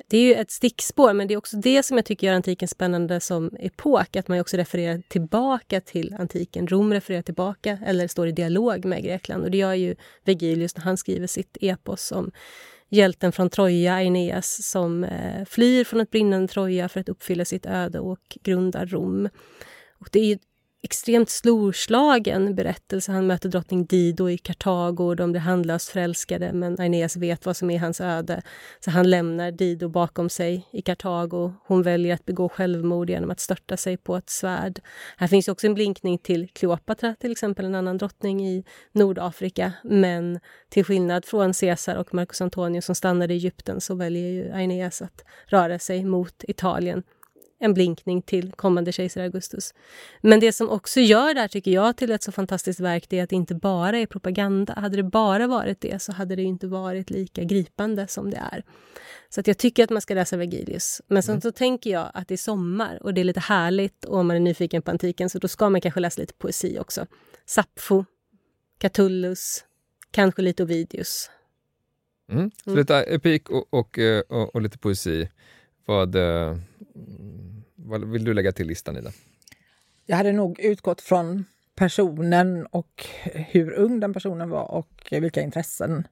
Det 0.09 0.17
är 0.17 0.21
ju 0.21 0.33
ett 0.33 0.51
stickspår, 0.51 1.13
men 1.13 1.27
det 1.27 1.33
är 1.33 1.37
också 1.37 1.57
det 1.57 1.83
som 1.83 1.97
jag 1.97 2.05
tycker 2.05 2.27
gör 2.27 2.33
antiken 2.33 2.67
spännande 2.67 3.19
som 3.19 3.51
epok, 3.59 4.15
att 4.15 4.27
man 4.27 4.39
också 4.39 4.57
refererar 4.57 5.01
tillbaka 5.09 5.81
till 5.81 6.15
antiken. 6.19 6.67
Rom 6.67 6.93
refererar 6.93 7.21
tillbaka, 7.21 7.79
eller 7.85 8.07
står 8.07 8.27
i 8.27 8.31
dialog 8.31 8.85
med 8.85 9.03
Grekland. 9.03 9.43
Och 9.43 9.51
det 9.51 9.57
gör 9.57 9.73
ju 9.73 9.95
Vergilius 10.25 10.77
när 10.77 10.83
han 10.83 10.97
skriver 10.97 11.27
sitt 11.27 11.57
epos 11.61 12.11
om 12.11 12.31
hjälten 12.89 13.31
från 13.31 13.49
Troja, 13.49 13.93
Aeneas, 13.93 14.69
som 14.69 15.03
eh, 15.03 15.45
flyr 15.45 15.83
från 15.83 16.01
ett 16.01 16.11
brinnande 16.11 16.47
Troja 16.47 16.89
för 16.89 16.99
att 16.99 17.09
uppfylla 17.09 17.45
sitt 17.45 17.65
öde 17.65 17.99
och 17.99 18.37
grundar 18.43 18.85
Rom. 18.85 19.29
Och 19.99 20.09
det 20.11 20.31
är 20.31 20.39
extremt 20.87 21.29
storslagen 21.29 22.55
berättelse. 22.55 23.11
Han 23.11 23.27
möter 23.27 23.49
drottning 23.49 23.85
Dido 23.85 24.29
i 24.29 24.37
Kartago, 24.37 25.15
de 25.15 25.31
blir 25.31 25.41
handlöst 25.41 25.89
förälskade 25.89 26.53
men 26.53 26.79
Aeneas 26.79 27.17
vet 27.17 27.45
vad 27.45 27.57
som 27.57 27.69
är 27.69 27.79
hans 27.79 28.01
öde. 28.01 28.41
Så 28.79 28.91
han 28.91 29.09
lämnar 29.09 29.51
Dido 29.51 29.89
bakom 29.89 30.29
sig 30.29 30.67
i 30.71 30.81
Kartago. 30.81 31.53
Hon 31.65 31.83
väljer 31.83 32.13
att 32.13 32.25
begå 32.25 32.49
självmord 32.49 33.09
genom 33.09 33.31
att 33.31 33.39
störta 33.39 33.77
sig 33.77 33.97
på 33.97 34.15
ett 34.15 34.29
svärd. 34.29 34.79
Här 35.17 35.27
finns 35.27 35.47
också 35.47 35.67
en 35.67 35.73
blinkning 35.73 36.17
till 36.17 36.49
Kleopatra, 36.53 37.15
till 37.19 37.31
exempel 37.31 37.65
en 37.65 37.75
annan 37.75 37.97
drottning 37.97 38.47
i 38.47 38.63
Nordafrika. 38.91 39.73
Men 39.83 40.39
till 40.69 40.85
skillnad 40.85 41.25
från 41.25 41.53
Caesar 41.53 41.95
och 41.95 42.13
Marcus 42.13 42.41
Antonius 42.41 42.85
som 42.85 42.95
stannade 42.95 43.33
i 43.33 43.37
Egypten 43.37 43.81
så 43.81 43.95
väljer 43.95 44.31
ju 44.31 44.51
Aeneas 44.51 45.01
att 45.01 45.23
röra 45.47 45.79
sig 45.79 46.05
mot 46.05 46.43
Italien 46.47 47.03
en 47.59 47.73
blinkning 47.73 48.21
till 48.21 48.51
kommande 48.51 48.91
kejsar 48.91 49.21
Augustus. 49.21 49.73
Men 50.21 50.39
det 50.39 50.53
som 50.53 50.69
också 50.69 50.99
gör 50.99 51.33
det 51.33 51.41
här, 51.41 51.47
tycker 51.47 51.71
jag, 51.71 51.97
till 51.97 52.11
ett 52.11 52.23
så 52.23 52.31
fantastiskt 52.31 52.79
verk, 52.79 53.09
det 53.09 53.19
är 53.19 53.23
att 53.23 53.29
det 53.29 53.35
inte 53.35 53.55
bara 53.55 53.97
är 53.97 54.05
propaganda. 54.05 54.73
Hade 54.73 54.97
det 54.97 55.03
bara 55.03 55.47
varit 55.47 55.81
det 55.81 56.01
så 56.01 56.11
hade 56.11 56.35
det 56.35 56.43
inte 56.43 56.67
varit 56.67 57.09
lika 57.09 57.43
gripande 57.43 58.07
som 58.07 58.29
det 58.29 58.37
är. 58.51 58.63
Så 59.29 59.39
att 59.39 59.47
jag 59.47 59.57
tycker 59.57 59.83
att 59.83 59.89
man 59.89 60.01
ska 60.01 60.13
läsa 60.13 60.37
Vergilius. 60.37 61.01
Men 61.07 61.23
sen 61.23 61.33
mm. 61.33 61.41
så 61.41 61.51
tänker 61.51 61.89
jag 61.89 62.11
att 62.13 62.27
det 62.27 62.35
är 62.35 62.37
sommar 62.37 62.99
och 63.03 63.13
det 63.13 63.21
är 63.21 63.25
lite 63.25 63.39
härligt 63.39 64.05
och 64.05 64.17
om 64.17 64.27
man 64.27 64.35
är 64.35 64.39
nyfiken 64.39 64.81
på 64.81 64.91
antiken 64.91 65.29
så 65.29 65.39
då 65.39 65.47
ska 65.47 65.69
man 65.69 65.81
kanske 65.81 65.99
läsa 65.99 66.21
lite 66.21 66.33
poesi 66.33 66.77
också. 66.79 67.05
Sappho, 67.45 68.05
Catullus, 68.77 69.65
kanske 70.11 70.41
lite 70.41 70.63
Ovidius. 70.63 71.29
Mm. 72.31 72.51
Så 72.63 72.69
mm. 72.69 72.79
lite 72.79 72.95
epik 72.95 73.49
och, 73.49 73.67
och, 73.69 73.99
eh, 73.99 74.19
och, 74.19 74.55
och 74.55 74.61
lite 74.61 74.77
poesi. 74.77 75.29
Vad, 75.85 76.15
eh, 76.15 76.57
vad 77.87 78.11
vill 78.11 78.23
du 78.23 78.33
lägga 78.33 78.51
till 78.51 78.67
listan, 78.67 78.97
Ida? 78.97 79.11
Jag 80.05 80.17
hade 80.17 80.31
nog 80.31 80.59
utgått 80.59 81.01
från 81.01 81.45
personen 81.75 82.65
och 82.65 83.05
hur 83.25 83.71
ung 83.71 83.99
den 83.99 84.13
personen 84.13 84.49
var 84.49 84.71
och 84.71 85.07
vilka 85.11 85.41
intressen 85.41 86.07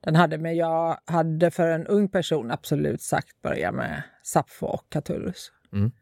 den 0.00 0.16
hade. 0.16 0.38
Men 0.38 0.56
jag 0.56 0.98
hade 1.04 1.50
för 1.50 1.68
en 1.68 1.86
ung 1.86 2.08
person 2.08 2.50
absolut 2.50 3.02
sagt 3.02 3.42
börja 3.42 3.72
med 3.72 4.02
Sappho 4.22 4.66
och 4.66 4.86
Catullus. 4.88 5.52
Mm. 5.72 5.92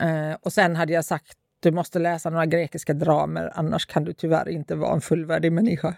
Eh, 0.00 0.36
och 0.42 0.52
sen 0.52 0.76
hade 0.76 0.92
jag 0.92 1.04
sagt 1.04 1.38
du 1.60 1.70
måste 1.70 1.98
läsa 1.98 2.30
några 2.30 2.46
grekiska 2.46 2.94
dramer 2.94 3.52
annars 3.54 3.86
kan 3.86 4.04
du 4.04 4.12
tyvärr 4.12 4.48
inte 4.48 4.74
vara 4.74 4.94
en 4.94 5.00
fullvärdig 5.00 5.52
människa. 5.52 5.94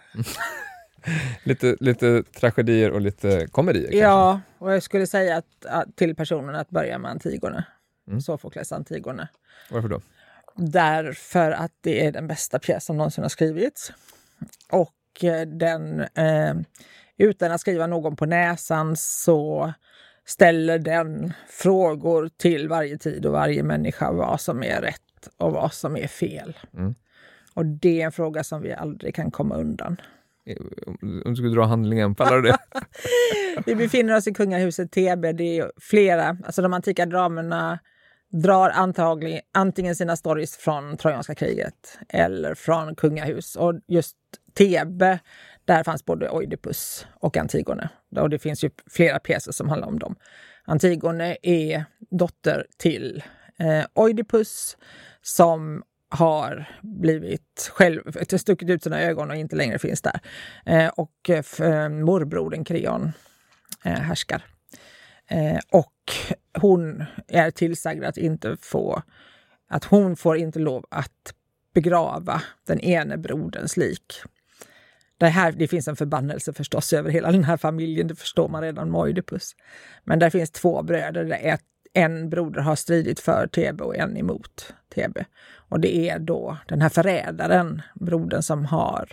lite, 1.44 1.77
lite 1.81 2.22
tragedier 2.22 2.90
och 2.90 3.01
lite 3.01 3.46
komedier 3.46 3.92
Ja, 3.92 4.33
kanske. 4.33 4.64
och 4.64 4.72
jag 4.72 4.83
skulle 4.83 5.07
säga 5.07 5.37
att, 5.37 5.66
att, 5.66 5.96
till 5.96 6.16
personen 6.16 6.55
att 6.55 6.70
börja 6.70 6.98
med 6.98 7.11
Antigone. 7.11 7.64
Mm. 8.09 8.21
Sofokles 8.21 8.73
Antigone. 8.73 9.29
Varför 9.71 9.88
då? 9.88 10.01
Därför 10.57 11.51
att 11.51 11.73
det 11.81 12.07
är 12.07 12.12
den 12.12 12.27
bästa 12.27 12.59
pjäs 12.59 12.85
som 12.85 12.97
någonsin 12.97 13.25
har 13.25 13.29
skrivits. 13.29 13.92
Och 14.71 15.25
eh, 15.25 15.49
den, 15.49 16.01
eh, 16.01 16.55
utan 17.16 17.53
att 17.53 17.61
skriva 17.61 17.87
någon 17.87 18.16
på 18.16 18.27
näsan 18.27 18.97
så 18.97 19.73
ställer 20.27 20.79
den 20.79 21.33
frågor 21.49 22.31
till 22.37 22.68
varje 22.68 22.99
tid 22.99 23.27
och 23.27 23.33
varje 23.33 23.62
människa 23.62 24.12
vad 24.12 24.40
som 24.40 24.62
är 24.62 24.81
rätt 24.81 25.29
och 25.37 25.53
vad 25.53 25.73
som 25.73 25.97
är 25.97 26.07
fel. 26.07 26.59
Mm. 26.77 26.94
Och 27.55 27.66
det 27.66 28.01
är 28.01 28.05
en 28.05 28.12
fråga 28.12 28.44
som 28.44 28.62
vi 28.62 28.73
aldrig 28.73 29.14
kan 29.14 29.31
komma 29.31 29.57
undan. 29.57 30.01
Om 31.25 31.31
du 31.31 31.37
skulle 31.37 31.55
dra 31.55 31.64
handlingen, 31.64 32.14
pallar 32.14 32.42
det? 32.42 32.59
vi 33.66 33.75
befinner 33.75 34.16
oss 34.16 34.27
i 34.27 34.35
kungahuset 34.35 34.90
TB. 34.90 35.33
Det 35.33 35.59
är 35.59 35.73
flera, 35.81 36.37
alltså 36.44 36.62
de 36.62 36.73
antika 36.73 37.07
dramerna 37.07 37.79
drar 38.32 38.70
antagligen 38.70 39.40
antingen 39.54 39.96
sina 39.96 40.16
stories 40.16 40.56
från 40.56 40.96
Trojanska 40.96 41.34
kriget 41.34 41.98
eller 42.08 42.54
från 42.54 42.94
kungahus. 42.94 43.56
Och 43.56 43.74
just 43.86 44.16
Thebe, 44.54 45.18
där 45.64 45.84
fanns 45.84 46.04
både 46.04 46.30
Oidipus 46.30 47.06
och 47.14 47.36
Antigone. 47.36 47.88
Och 48.16 48.30
det 48.30 48.38
finns 48.38 48.64
ju 48.64 48.70
flera 48.90 49.18
pjäser 49.18 49.52
som 49.52 49.68
handlar 49.68 49.88
om 49.88 49.98
dem. 49.98 50.16
Antigone 50.64 51.36
är 51.42 51.84
dotter 52.10 52.66
till 52.76 53.22
eh, 53.58 53.84
Oidipus 53.94 54.76
som 55.22 55.82
har 56.08 56.64
blivit 56.82 57.70
själv, 57.72 58.12
stuckit 58.38 58.70
ut 58.70 58.82
sina 58.82 59.00
ögon 59.00 59.30
och 59.30 59.36
inte 59.36 59.56
längre 59.56 59.78
finns 59.78 60.02
där. 60.02 60.20
Eh, 60.66 60.88
och 60.88 61.30
eh, 61.30 61.44
eh 61.60 61.88
morbrodern 61.88 62.64
Kreon 62.64 63.12
eh, 63.84 63.92
härskar. 63.92 64.44
Eh, 65.28 65.58
och 65.70 65.94
hon 66.60 67.04
är 67.28 67.50
tillsagd 67.50 68.04
att 68.04 68.16
inte 68.16 68.56
få, 68.60 69.02
att 69.68 69.84
hon 69.84 70.16
får 70.16 70.36
inte 70.36 70.58
lov 70.58 70.84
att 70.90 71.34
begrava 71.74 72.42
den 72.66 72.80
ene 72.80 73.18
broderns 73.18 73.76
lik. 73.76 74.22
Det, 75.18 75.26
här, 75.26 75.52
det 75.52 75.68
finns 75.68 75.88
en 75.88 75.96
förbannelse 75.96 76.52
förstås 76.52 76.92
över 76.92 77.10
hela 77.10 77.32
den 77.32 77.44
här 77.44 77.56
familjen, 77.56 78.08
det 78.08 78.14
förstår 78.14 78.48
man 78.48 78.62
redan 78.62 78.90
med 78.90 79.00
Oidipus. 79.00 79.56
Men 80.04 80.18
där 80.18 80.30
finns 80.30 80.50
två 80.50 80.82
bröder, 80.82 81.24
där 81.24 81.58
en 81.92 82.30
broder 82.30 82.60
har 82.60 82.76
stridit 82.76 83.20
för 83.20 83.46
Tebe 83.46 83.84
och 83.84 83.96
en 83.96 84.16
emot 84.16 84.74
Tebe. 84.94 85.24
Och 85.54 85.80
det 85.80 86.08
är 86.08 86.18
då 86.18 86.58
den 86.68 86.82
här 86.82 86.88
förrädaren, 86.88 87.82
brodern 87.94 88.42
som 88.42 88.64
har 88.64 89.08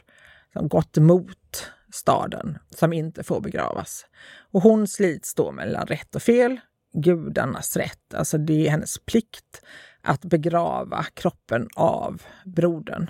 som 0.54 0.68
gått 0.68 0.98
emot 0.98 1.72
staden, 1.96 2.58
som 2.70 2.94
inte 2.94 3.24
får 3.24 3.42
begravas. 3.42 4.06
Och 4.52 4.62
hon 4.62 4.88
slits 4.88 5.34
då 5.34 5.52
mellan 5.52 5.88
rätt 5.88 6.16
och 6.16 6.22
fel, 6.22 6.60
gudarnas 6.94 7.78
rätt, 7.78 8.14
alltså 8.14 8.38
det 8.38 8.68
är 8.68 8.72
hennes 8.72 9.00
plikt 9.00 9.62
att 10.02 10.22
begrava 10.22 11.04
kroppen 11.04 11.70
av 11.76 12.22
brodern. 12.46 13.10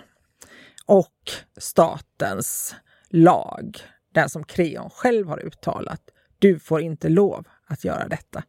Och 0.85 1.31
statens 1.57 2.75
lag, 3.09 3.77
den 4.13 4.29
som 4.29 4.43
Kreon 4.43 4.89
själv 4.89 5.27
har 5.27 5.45
uttalat, 5.45 6.01
du 6.39 6.59
får 6.59 6.81
inte 6.81 7.09
lov 7.09 7.47
att 7.67 7.83
göra 7.83 8.07
detta. 8.07 8.43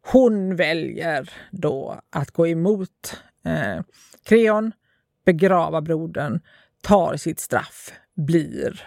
Hon 0.00 0.56
väljer 0.56 1.30
då 1.50 2.00
att 2.10 2.30
gå 2.30 2.46
emot 2.46 3.16
eh, 3.44 3.82
Kreon, 4.24 4.72
begrava 5.24 5.80
brodern, 5.80 6.40
tar 6.82 7.16
sitt 7.16 7.40
straff, 7.40 7.92
blir 8.16 8.82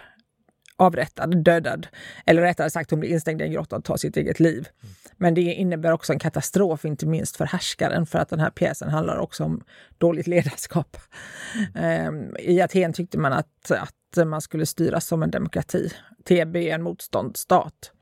avrättad, 0.76 1.44
dödad. 1.44 1.86
Eller 2.26 2.42
rättare 2.42 2.70
sagt, 2.70 2.90
hon 2.90 3.00
blir 3.00 3.10
instängd 3.10 3.40
i 3.42 3.44
en 3.44 3.52
grotta 3.52 3.76
och 3.76 3.84
tar 3.84 3.96
sitt 3.96 4.16
eget 4.16 4.40
liv. 4.40 4.68
Men 5.16 5.34
det 5.34 5.40
innebär 5.40 5.92
också 5.92 6.12
en 6.12 6.18
katastrof, 6.18 6.84
inte 6.84 7.06
minst 7.06 7.36
för 7.36 7.44
härskaren, 7.44 8.06
för 8.06 8.18
att 8.18 8.28
den 8.28 8.40
här 8.40 8.50
pjäsen 8.50 8.88
handlar 8.88 9.16
också 9.16 9.44
om 9.44 9.64
dåligt 9.98 10.26
ledarskap. 10.26 10.96
Mm. 11.74 12.36
I 12.38 12.60
Aten 12.60 12.92
tyckte 12.92 13.18
man 13.18 13.32
att, 13.32 13.70
att 13.70 14.26
man 14.26 14.40
skulle 14.40 14.66
styras 14.66 15.06
som 15.06 15.22
en 15.22 15.30
demokrati. 15.30 15.92
TB 16.24 16.56
är 16.56 16.74
en 16.74 16.82
motståndsstat. 16.82 17.92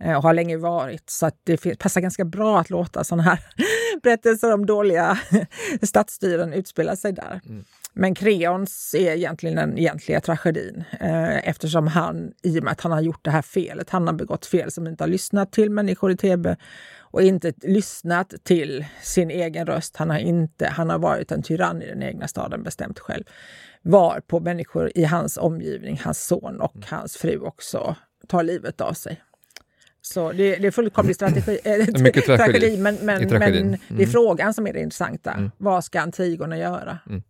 Eh, 0.00 0.16
och 0.16 0.22
har 0.22 0.34
länge 0.34 0.56
varit. 0.56 1.10
Så 1.10 1.30
det 1.44 1.78
passar 1.78 2.00
ganska 2.00 2.24
bra 2.24 2.60
att 2.60 2.70
låta 2.70 3.04
sådana 3.04 3.22
här 3.22 3.40
berättelser 4.02 4.52
om 4.52 4.66
dåliga 4.66 5.18
stadsstyren 5.82 6.52
utspela 6.52 6.96
sig 6.96 7.12
där. 7.12 7.40
Mm. 7.48 7.64
Men 7.92 8.14
Kreons 8.14 8.94
är 8.94 9.12
egentligen 9.16 9.56
den 9.56 9.78
egentliga 9.78 10.20
tragedin 10.20 10.84
eh, 11.00 11.48
eftersom 11.48 11.86
han, 11.86 12.32
i 12.42 12.58
och 12.58 12.64
med 12.64 12.72
att 12.72 12.80
han 12.80 12.92
har 12.92 13.00
gjort 13.00 13.24
det 13.24 13.30
här 13.30 13.42
felet, 13.42 13.90
han 13.90 14.06
har 14.06 14.14
begått 14.14 14.46
fel 14.46 14.70
som 14.70 14.86
inte 14.86 15.04
har 15.04 15.08
lyssnat 15.08 15.52
till 15.52 15.70
människor 15.70 16.10
i 16.10 16.16
Tebe 16.16 16.56
och 16.98 17.22
inte 17.22 17.52
lyssnat 17.62 18.34
till 18.42 18.84
sin 19.02 19.30
egen 19.30 19.66
röst. 19.66 19.96
Han 19.96 20.10
har, 20.10 20.18
inte, 20.18 20.66
han 20.68 20.90
har 20.90 20.98
varit 20.98 21.32
en 21.32 21.42
tyrann 21.42 21.82
i 21.82 21.86
den 21.86 22.02
egna 22.02 22.28
staden, 22.28 22.62
bestämt 22.62 22.98
själv. 22.98 23.24
Var 23.82 24.20
på 24.26 24.40
människor 24.40 24.92
i 24.94 25.04
hans 25.04 25.36
omgivning, 25.36 26.00
hans 26.04 26.26
son 26.26 26.60
och 26.60 26.76
mm. 26.76 26.86
hans 26.90 27.16
fru 27.16 27.38
också 27.38 27.96
tar 28.28 28.42
livet 28.42 28.80
av 28.80 28.92
sig. 28.92 29.22
Så 30.02 30.32
det, 30.32 30.56
det 30.56 30.66
är 30.66 30.70
fullkomlig 30.70 31.16
strategi, 31.16 31.58
äh, 31.64 31.72
Mycket 32.02 32.24
tragedi, 32.24 32.36
tragedi 32.36 32.76
men, 32.76 32.94
men, 32.94 33.28
men 33.28 33.42
mm. 33.42 33.70
det 33.88 33.94
är 33.94 33.98
mm. 33.98 34.10
frågan 34.10 34.54
som 34.54 34.66
är 34.66 34.72
det 34.72 34.80
intressanta. 34.80 35.32
Mm. 35.32 35.50
Vad 35.58 35.84
ska 35.84 36.00
Antigone 36.00 36.58
göra? 36.58 36.98
Mm. 37.06 37.22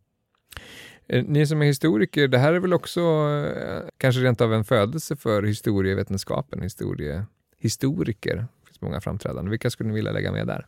Eh, 1.12 1.24
ni 1.24 1.46
som 1.46 1.62
är 1.62 1.66
historiker, 1.66 2.28
det 2.28 2.38
här 2.38 2.52
är 2.52 2.60
väl 2.60 2.72
också 2.72 3.00
eh, 3.00 3.88
kanske 3.96 4.20
rent 4.20 4.40
av 4.40 4.54
en 4.54 4.64
födelse 4.64 5.16
för 5.16 5.42
historievetenskapen, 5.42 6.62
historie, 6.62 7.24
historiker. 7.58 8.36
Det 8.36 8.66
finns 8.66 8.80
många 8.80 9.00
framträdande. 9.00 9.50
Vilka 9.50 9.70
skulle 9.70 9.88
ni 9.88 9.94
vilja 9.94 10.12
lägga 10.12 10.32
med 10.32 10.46
där? 10.46 10.66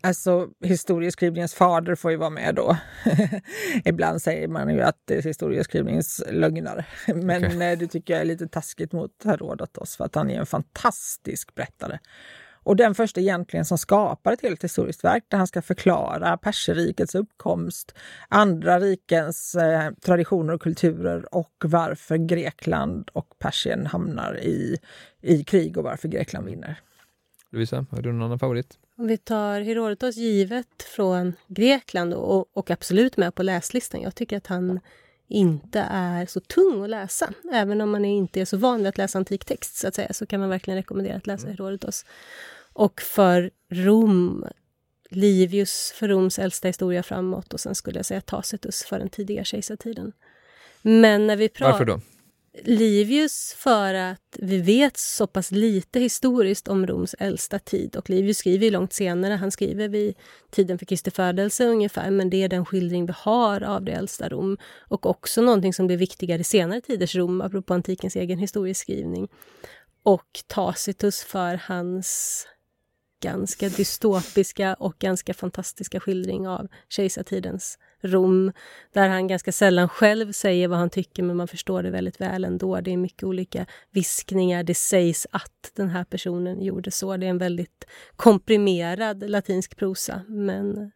Alltså 0.00 0.48
historieskrivningens 0.64 1.54
fader 1.54 1.94
får 1.94 2.10
ju 2.10 2.16
vara 2.16 2.30
med 2.30 2.54
då. 2.54 2.76
Ibland 3.84 4.22
säger 4.22 4.48
man 4.48 4.74
ju 4.74 4.80
att 4.80 4.96
det 5.04 5.14
är 5.14 5.22
historieskrivningens 5.22 6.22
lögnare. 6.30 6.86
Men 7.06 7.44
okay. 7.44 7.72
Eh, 7.72 7.78
det 7.78 7.86
tycker 7.86 8.14
jag 8.14 8.20
är 8.20 8.26
lite 8.26 8.48
taskigt 8.48 8.92
mot 8.92 9.24
Herodotos 9.24 9.96
för 9.96 10.04
att 10.04 10.14
han 10.14 10.30
är 10.30 10.40
en 10.40 10.46
fantastisk 10.46 11.54
berättare. 11.54 11.98
Och 12.68 12.76
den 12.76 12.94
första 12.94 13.20
egentligen 13.20 13.64
som 13.64 13.78
skapar 13.78 14.32
ett 14.32 14.42
helt 14.42 14.64
historiskt 14.64 15.04
verk 15.04 15.24
där 15.28 15.38
han 15.38 15.46
ska 15.46 15.62
förklara 15.62 16.36
perserrikets 16.36 17.14
uppkomst, 17.14 17.94
andra 18.28 18.80
rikens 18.80 19.54
eh, 19.54 19.92
traditioner 20.00 20.52
och 20.52 20.62
kulturer 20.62 21.34
och 21.34 21.52
varför 21.64 22.16
Grekland 22.16 23.10
och 23.12 23.38
Persien 23.38 23.86
hamnar 23.86 24.40
i, 24.40 24.78
i 25.20 25.44
krig 25.44 25.78
och 25.78 25.84
varför 25.84 26.08
Grekland 26.08 26.46
vinner. 26.46 26.80
Lovisa, 27.50 27.86
har 27.90 28.02
du 28.02 28.12
någon 28.12 28.22
annan 28.22 28.38
favorit? 28.38 28.78
Om 28.96 29.06
vi 29.06 29.16
tar 29.16 29.60
Herodotos 29.60 30.16
givet 30.16 30.82
från 30.82 31.32
Grekland 31.46 32.14
och, 32.14 32.56
och 32.56 32.70
absolut 32.70 33.16
med 33.16 33.34
på 33.34 33.42
läslistan. 33.42 34.00
Jag 34.00 34.14
tycker 34.14 34.36
att 34.36 34.46
han 34.46 34.80
inte 35.28 35.86
är 35.90 36.26
så 36.26 36.40
tung 36.40 36.84
att 36.84 36.90
läsa. 36.90 37.32
Även 37.52 37.80
om 37.80 37.90
man 37.90 38.04
inte 38.04 38.40
är 38.40 38.44
så 38.44 38.56
van 38.56 38.78
vid 38.78 38.86
att 38.86 38.98
läsa 38.98 39.18
antik 39.18 39.44
text 39.44 39.76
så 39.76 39.88
att 39.88 39.94
säga, 39.94 40.12
så 40.12 40.26
kan 40.26 40.40
man 40.40 40.48
verkligen 40.48 40.76
rekommendera 40.78 41.16
att 41.16 41.26
läsa 41.26 41.46
mm. 41.46 41.56
Och 42.78 43.00
för 43.00 43.50
Rom, 43.70 44.44
Livius 45.10 45.92
för 45.96 46.08
Roms 46.08 46.38
äldsta 46.38 46.68
historia 46.68 47.02
framåt 47.02 47.54
och 47.54 47.60
sen 47.60 47.74
skulle 47.74 47.98
jag 47.98 48.06
säga 48.06 48.20
Tacitus 48.20 48.84
för 48.84 48.98
den 48.98 49.08
tidiga 49.08 49.44
kejsartiden. 49.44 50.12
Men 50.82 51.26
när 51.26 51.36
vi 51.36 51.48
pratar... 51.48 51.72
Varför 51.72 51.84
då? 51.84 52.00
Livius 52.62 53.54
för 53.58 53.94
att 53.94 54.36
vi 54.38 54.58
vet 54.58 54.96
så 54.96 55.26
pass 55.26 55.50
lite 55.50 56.00
historiskt 56.00 56.68
om 56.68 56.86
Roms 56.86 57.14
äldsta 57.18 57.58
tid. 57.58 57.96
Och 57.96 58.10
Livius 58.10 58.38
skriver 58.38 58.70
långt 58.70 58.92
senare, 58.92 59.34
han 59.34 59.50
skriver 59.50 59.88
vid 59.88 60.14
tiden 60.50 60.78
för 60.78 60.86
Kristi 60.86 61.10
födelse 61.10 61.66
ungefär, 61.66 62.10
men 62.10 62.30
det 62.30 62.42
är 62.42 62.48
den 62.48 62.64
skildring 62.64 63.06
vi 63.06 63.12
har 63.16 63.62
av 63.62 63.84
det 63.84 63.92
äldsta 63.92 64.28
Rom. 64.28 64.56
Och 64.78 65.06
också 65.06 65.42
någonting 65.42 65.74
som 65.74 65.86
blir 65.86 65.96
viktigare 65.96 66.40
i 66.40 66.44
senare 66.44 66.80
tiders 66.80 67.14
Rom, 67.14 67.40
apropå 67.40 67.74
antikens 67.74 68.16
egen 68.16 68.38
historieskrivning. 68.38 69.28
Och 70.02 70.40
Tacitus 70.46 71.22
för 71.22 71.60
hans 71.64 72.46
ganska 73.20 73.68
dystopiska 73.68 74.74
och 74.74 74.94
ganska 74.98 75.34
fantastiska 75.34 76.00
skildring 76.00 76.48
av 76.48 76.68
kejsartidens 76.88 77.78
Rom, 78.02 78.52
där 78.92 79.08
han 79.08 79.28
ganska 79.28 79.52
sällan 79.52 79.88
själv 79.88 80.32
säger 80.32 80.68
vad 80.68 80.78
han 80.78 80.90
tycker, 80.90 81.22
men 81.22 81.36
man 81.36 81.48
förstår 81.48 81.82
det 81.82 81.90
väldigt 81.90 82.20
väl 82.20 82.44
ändå. 82.44 82.80
Det 82.80 82.92
är 82.92 82.96
mycket 82.96 83.22
olika 83.22 83.66
viskningar. 83.90 84.62
Det 84.62 84.74
sägs 84.74 85.26
att 85.30 85.72
den 85.76 85.88
här 85.88 86.04
personen 86.04 86.62
gjorde 86.62 86.90
så. 86.90 87.16
Det 87.16 87.26
är 87.26 87.30
en 87.30 87.38
väldigt 87.38 87.86
komprimerad 88.16 89.30
latinsk 89.30 89.76
prosa, 89.76 90.22
men 90.28 90.90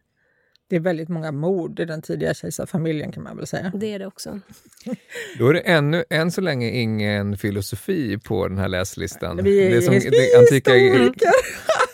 det 0.69 0.75
är 0.75 0.79
väldigt 0.79 1.09
många 1.09 1.31
mord 1.31 1.79
i 1.79 1.85
den 1.85 2.01
tidiga 2.01 2.33
kejsarfamiljen 2.33 3.11
kan 3.11 3.23
man 3.23 3.37
väl 3.37 3.47
säga. 3.47 3.71
Det 3.75 3.93
är 3.93 3.99
det 3.99 4.05
också. 4.05 4.39
Då 5.37 5.47
är 5.49 5.53
det 5.53 5.59
ännu, 5.59 6.03
än 6.09 6.31
så 6.31 6.41
länge 6.41 6.69
ingen 6.69 7.37
filosofi 7.37 8.17
på 8.17 8.47
den 8.47 8.57
här 8.57 8.67
läslistan. 8.67 9.43
Vi 9.43 9.65
är, 9.65 9.69
det 9.69 9.77
är 9.77 9.81
som, 9.81 9.93
det 9.93 10.37
antika... 10.39 10.71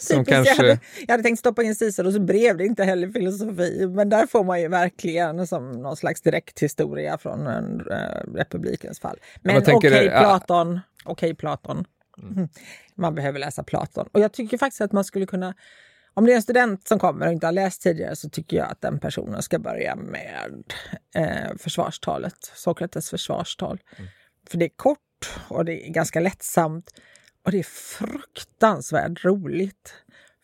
som 0.00 0.24
kanske... 0.24 0.52
jag, 0.52 0.56
hade, 0.56 0.78
jag 1.06 1.12
hade 1.12 1.22
tänkt 1.22 1.38
stoppa 1.38 1.62
in 1.62 1.74
Cicero 1.74 2.12
så 2.12 2.20
blev 2.20 2.56
det 2.56 2.64
inte 2.64 2.84
heller 2.84 3.08
filosofi. 3.08 3.86
Men 3.86 4.08
där 4.08 4.26
får 4.26 4.44
man 4.44 4.60
ju 4.60 4.68
verkligen 4.68 5.46
som 5.46 5.72
någon 5.72 5.96
slags 5.96 6.20
direkthistoria 6.20 7.18
från 7.18 7.46
en, 7.46 7.80
äh, 7.90 8.34
republikens 8.34 9.00
fall. 9.00 9.18
Men 9.42 9.56
okej 9.56 9.74
okay, 9.74 10.08
Platon, 10.08 10.80
okej 11.04 11.12
okay, 11.12 11.34
Platon. 11.34 11.84
Mm. 12.22 12.48
Man 12.94 13.14
behöver 13.14 13.38
läsa 13.38 13.62
Platon. 13.62 14.08
Och 14.12 14.20
jag 14.20 14.32
tycker 14.32 14.58
faktiskt 14.58 14.80
att 14.80 14.92
man 14.92 15.04
skulle 15.04 15.26
kunna 15.26 15.54
om 16.14 16.26
det 16.26 16.32
är 16.32 16.36
en 16.36 16.42
student 16.42 16.88
som 16.88 16.98
kommer 16.98 17.26
och 17.26 17.32
inte 17.32 17.46
har 17.46 17.52
läst 17.52 17.82
tidigare 17.82 18.16
så 18.16 18.28
tycker 18.30 18.56
jag 18.56 18.70
att 18.70 18.80
den 18.80 19.00
personen 19.00 19.42
ska 19.42 19.58
börja 19.58 19.96
med 19.96 20.64
eh, 21.14 21.56
försvarstalet, 21.58 22.52
Sokrates 22.54 23.10
försvarstal. 23.10 23.80
Mm. 23.96 24.10
För 24.50 24.58
det 24.58 24.64
är 24.64 24.76
kort 24.76 25.30
och 25.48 25.64
det 25.64 25.88
är 25.88 25.92
ganska 25.92 26.20
lättsamt. 26.20 26.90
Och 27.44 27.50
det 27.50 27.58
är 27.58 27.62
fruktansvärt 27.62 29.24
roligt. 29.24 29.94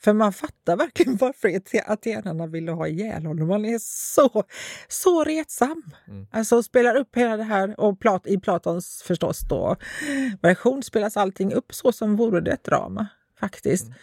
För 0.01 0.13
man 0.13 0.33
fattar 0.33 0.77
verkligen 0.77 1.17
varför 1.21 1.61
atenarna 1.93 2.47
ville 2.47 2.73
ha 2.73 2.89
ihjäl 2.89 3.27
honom. 3.27 3.51
Han 3.51 3.65
är 3.65 3.79
så, 3.83 4.45
så 4.89 5.25
retsam. 5.25 5.83
Mm. 6.09 6.27
Alltså 6.31 6.63
spelar 6.63 6.97
upp 6.97 7.17
hela 7.17 7.37
det 7.37 7.43
här 7.43 7.81
och 7.81 8.01
Plat, 8.01 8.27
i 8.27 8.39
Platons 8.39 9.03
förstås 9.03 9.41
då 9.41 9.77
version 10.43 10.83
spelas 10.83 11.17
allting 11.17 11.53
upp 11.53 11.75
så 11.75 11.93
som 11.93 12.17
vore 12.17 12.41
det 12.41 12.53
ett 12.53 12.65
drama 12.65 13.07
faktiskt. 13.41 13.85
Mm. 13.87 13.99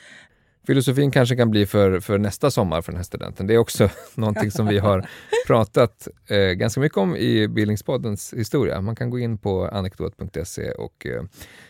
Filosofin 0.67 1.11
kanske 1.11 1.35
kan 1.35 1.51
bli 1.51 1.65
för, 1.65 1.99
för 1.99 2.17
nästa 2.17 2.51
sommar 2.51 2.81
för 2.81 2.91
den 2.91 2.97
här 2.97 3.03
studenten. 3.03 3.47
Det 3.47 3.53
är 3.53 3.57
också 3.57 3.89
någonting 4.15 4.51
som 4.51 4.67
vi 4.67 4.77
har 4.77 5.09
pratat 5.47 6.07
eh, 6.27 6.37
ganska 6.37 6.81
mycket 6.81 6.97
om 6.97 7.15
i 7.15 7.47
Bildningspoddens 7.47 8.33
historia. 8.33 8.81
Man 8.81 8.95
kan 8.95 9.09
gå 9.09 9.19
in 9.19 9.37
på 9.37 9.67
anekdot.se 9.67 10.71
och 10.71 11.05
eh, 11.05 11.23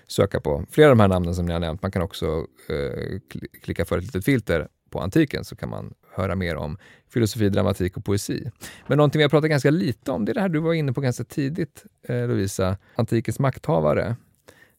söka 0.07 0.41
på 0.41 0.65
flera 0.71 0.89
av 0.89 0.97
de 0.97 1.01
här 1.01 1.07
namnen 1.07 1.35
som 1.35 1.45
ni 1.45 1.53
har 1.53 1.59
nämnt. 1.59 1.81
Man 1.81 1.91
kan 1.91 2.01
också 2.01 2.45
eh, 2.69 3.19
klicka 3.61 3.85
för 3.85 3.97
ett 3.97 4.03
litet 4.03 4.25
filter 4.25 4.67
på 4.89 4.99
antiken 4.99 5.45
så 5.45 5.55
kan 5.55 5.69
man 5.69 5.93
höra 6.15 6.35
mer 6.35 6.55
om 6.55 6.77
filosofi, 7.13 7.49
dramatik 7.49 7.97
och 7.97 8.05
poesi. 8.05 8.51
Men 8.87 8.97
någonting 8.97 9.19
vi 9.19 9.23
har 9.23 9.29
pratat 9.29 9.49
ganska 9.49 9.71
lite 9.71 10.11
om, 10.11 10.25
det 10.25 10.31
är 10.31 10.33
det 10.33 10.41
här 10.41 10.49
du 10.49 10.59
var 10.59 10.73
inne 10.73 10.93
på 10.93 11.01
ganska 11.01 11.23
tidigt, 11.23 11.85
eh, 12.07 12.27
Lovisa, 12.27 12.77
antikens 12.95 13.39
makthavare 13.39 14.15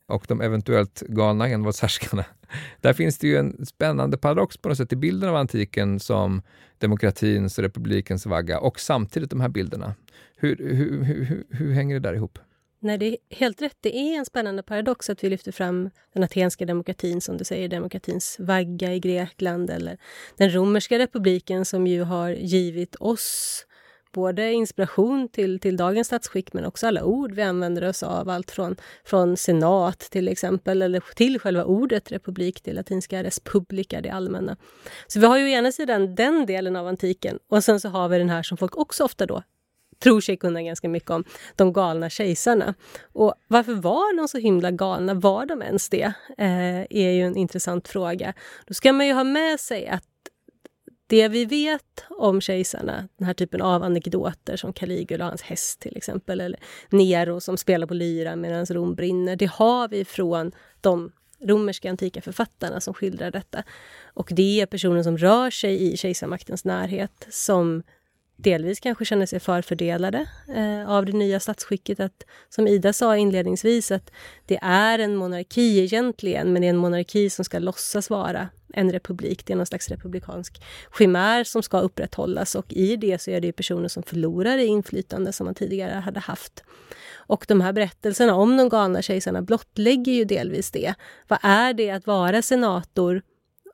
och 0.07 0.25
de 0.29 0.41
eventuellt 0.41 1.01
galna 1.01 1.49
envåldshärskarna. 1.49 2.25
Där 2.81 2.93
finns 2.93 3.19
det 3.19 3.27
ju 3.27 3.37
en 3.37 3.67
spännande 3.67 4.19
paradox 4.19 4.57
på 4.57 4.69
något 4.69 4.79
sätt 4.79 4.93
i 4.93 4.97
bilden 4.97 5.29
av 5.29 5.37
antiken 5.37 6.01
som 6.01 6.43
demokratins 6.79 7.59
och 7.59 7.65
republikens 7.65 8.27
vagga 8.27 8.61
och 8.61 8.81
samtidigt 8.81 9.31
de 9.31 9.41
här 9.41 9.49
bilderna. 9.49 9.95
Hur, 10.37 10.57
hur, 10.57 11.03
hur, 11.03 11.45
hur 11.51 11.73
hänger 11.73 11.95
det 11.95 12.09
där 12.09 12.15
ihop? 12.15 12.39
Nej, 12.85 12.99
det 12.99 13.07
är 13.07 13.17
helt 13.31 13.63
rätt. 13.63 13.77
Det 13.81 13.97
är 13.97 14.19
en 14.19 14.25
spännande 14.25 14.63
paradox 14.63 15.11
att 15.11 15.25
vi 15.25 15.31
lyfter 15.31 15.53
fram 15.53 15.91
den 16.15 16.23
atenska 16.23 16.65
demokratin, 16.65 17.21
som 17.21 17.37
du 17.37 17.45
säger, 17.45 17.69
demokratins 17.69 18.37
vagga 18.39 18.95
i 18.95 19.01
Grekland 19.01 19.71
eller 19.71 19.99
den 20.37 20.55
romerska 20.55 20.99
republiken 20.99 21.65
som 21.65 21.87
ju 21.87 22.03
har 22.03 22.31
givit 22.31 22.97
oss 23.01 23.67
både 24.15 24.53
inspiration 24.53 25.29
till, 25.29 25.61
till 25.61 25.77
dagens 25.77 26.07
statsskick 26.07 26.53
men 26.53 26.65
också 26.65 26.87
alla 26.87 27.05
ord 27.05 27.33
vi 27.33 27.43
använder 27.43 27.89
oss 27.89 28.03
av. 28.03 28.29
Allt 28.29 28.51
från, 28.51 28.77
från 29.05 29.37
senat 29.37 29.99
till 29.99 30.29
exempel, 30.29 30.83
eller 30.83 31.03
till 31.17 31.39
själva 31.39 31.65
ordet 31.65 32.13
republik, 32.13 32.61
det 32.65 32.73
latinska 32.73 33.23
res 33.23 33.41
publica, 33.41 34.01
det 34.01 34.11
allmänna. 34.11 34.57
Så 35.07 35.21
vi 35.21 35.27
har 35.27 35.39
ju 35.39 35.45
å 35.45 35.49
ena 35.49 35.73
sidan 35.73 36.15
den 36.15 36.47
delen 36.47 36.77
av 36.77 36.87
antiken 36.87 37.39
och 37.49 37.65
sen 37.65 37.81
så 37.81 37.89
har 37.89 38.09
vi 38.09 38.19
den 38.19 38.31
här 38.31 38.43
som 38.43 38.59
folk 38.59 38.77
också 38.77 39.05
ofta 39.05 39.27
då 39.27 39.43
tror 40.03 40.21
sig 40.21 40.37
kunna 40.37 40.63
ganska 40.63 40.89
mycket 40.89 41.11
om, 41.11 41.25
de 41.57 41.73
galna 41.73 42.11
kejsarna. 42.11 42.75
Och 43.13 43.35
varför 43.49 43.75
var 43.75 44.17
de 44.17 44.29
så 44.29 44.39
himla 44.39 44.71
galna? 44.71 45.15
Var 45.15 45.47
de 45.47 45.63
ens 45.63 45.89
det? 45.89 46.13
Eh, 46.39 46.81
är 46.91 47.11
ju 47.11 47.23
en 47.23 47.37
intressant 47.37 47.89
fråga. 47.89 48.35
Då 48.67 48.75
ska 48.75 48.93
man 48.93 49.07
ju 49.07 49.13
ha 49.13 49.25
med 49.25 49.61
sig 49.61 49.87
att 49.87 50.05
det 51.07 51.29
vi 51.29 51.45
vet 51.45 52.05
om 52.11 52.41
kejsarna, 52.41 53.09
den 53.17 53.27
här 53.27 53.35
typen 53.35 53.63
av 53.63 53.83
anekdoter 53.83 54.57
som 54.57 54.73
Caligula 54.73 55.25
och 55.25 55.31
hans 55.31 55.43
häst 55.43 55.81
till 55.81 55.97
exempel, 55.97 56.41
eller 56.41 56.61
Nero 56.91 57.41
som 57.41 57.57
spelar 57.57 57.87
på 57.87 57.95
lyra 57.95 58.37
medan 58.37 58.67
Rom 58.67 58.95
brinner, 58.95 59.37
det 59.37 59.51
har 59.51 59.89
vi 59.89 60.05
från 60.05 60.53
de 60.81 61.13
romerska 61.41 61.91
antika 61.91 62.23
författarna 62.23 62.81
som 62.81 62.95
skildrar 62.95 63.31
detta. 63.31 63.63
Och 64.05 64.29
det 64.33 64.61
är 64.61 64.67
personer 64.67 65.03
som 65.03 65.19
rör 65.19 65.51
sig 65.51 65.93
i 65.93 65.97
kejsarmaktens 65.97 66.65
närhet 66.65 67.27
som 67.31 67.83
delvis 68.37 68.81
kanske 68.81 69.05
känner 69.05 69.27
sig 69.27 69.41
förfördelade 69.41 70.27
eh, 70.55 70.91
av 70.91 71.07
det 71.07 71.13
nya 71.13 71.41
statsskicket. 71.41 72.01
Att, 72.01 72.27
som 72.49 72.69
Ida 72.69 72.93
sa 72.93 73.17
inledningsvis, 73.17 73.91
att 73.91 74.11
det 74.47 74.59
är 74.63 74.99
en 74.99 75.17
monarki 75.17 75.85
egentligen, 75.85 76.53
men 76.53 76.63
det 76.63 76.69
är 76.69 76.71
en 76.71 76.77
monarki 76.77 77.31
som 77.31 77.45
ska 77.45 77.59
låtsas 77.59 78.11
vara 78.11 78.49
en 78.75 78.93
republik. 78.93 79.47
Det 79.47 79.53
är 79.53 79.57
någon 79.57 79.67
slags 79.67 79.89
republikansk 79.89 80.63
chimär 80.99 81.45
som 81.45 81.63
ska 81.63 81.81
upprätthållas 81.81 82.55
och 82.55 82.73
i 82.73 82.97
det 82.97 83.21
så 83.21 83.31
är 83.31 83.41
det 83.41 83.53
personer 83.53 83.89
som 83.89 84.03
förlorar 84.03 84.59
i 84.59 84.67
inflytande 84.67 85.33
som 85.33 85.45
man 85.45 85.55
tidigare 85.55 85.95
hade 85.95 86.21
haft. 86.21 86.65
Och 87.27 87.45
de 87.49 87.61
här 87.61 87.73
berättelserna 87.73 88.35
om 88.35 88.57
de 88.57 88.69
galna 88.69 89.03
kejsarna 89.03 89.43
blottlägger 89.43 90.13
ju 90.13 90.25
delvis 90.25 90.71
det. 90.71 90.95
Vad 91.29 91.39
är 91.43 91.75
det 91.75 91.91
att 91.91 92.07
vara 92.07 92.43
senator 92.43 93.23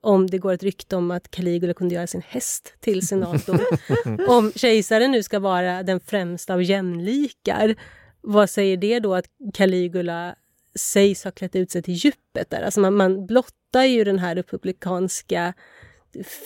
om 0.02 0.26
det 0.26 0.38
går 0.38 0.52
ett 0.52 0.62
rykte 0.62 0.96
om 0.96 1.10
att 1.10 1.30
Caligula 1.30 1.74
kunde 1.74 1.94
göra 1.94 2.06
sin 2.06 2.22
häst 2.26 2.74
till 2.80 3.06
senator. 3.06 3.60
om 4.28 4.52
kejsaren 4.54 5.10
nu 5.10 5.22
ska 5.22 5.38
vara 5.38 5.82
den 5.82 6.00
främsta 6.00 6.54
av 6.54 6.62
jämlikar, 6.62 7.74
vad 8.20 8.50
säger 8.50 8.76
det 8.76 9.00
då 9.00 9.14
att 9.14 9.26
Caligula 9.54 10.34
sägs 10.74 11.24
ha 11.24 11.30
klätt 11.30 11.56
ut 11.56 11.70
sig 11.70 11.82
till 11.82 11.94
djupet 11.94 12.50
där? 12.50 12.62
Alltså 12.62 12.80
man, 12.80 12.94
man 12.94 13.26
blottar 13.26 13.84
ju 13.84 14.04
den 14.04 14.18
här 14.18 14.34
republikanska 14.34 15.54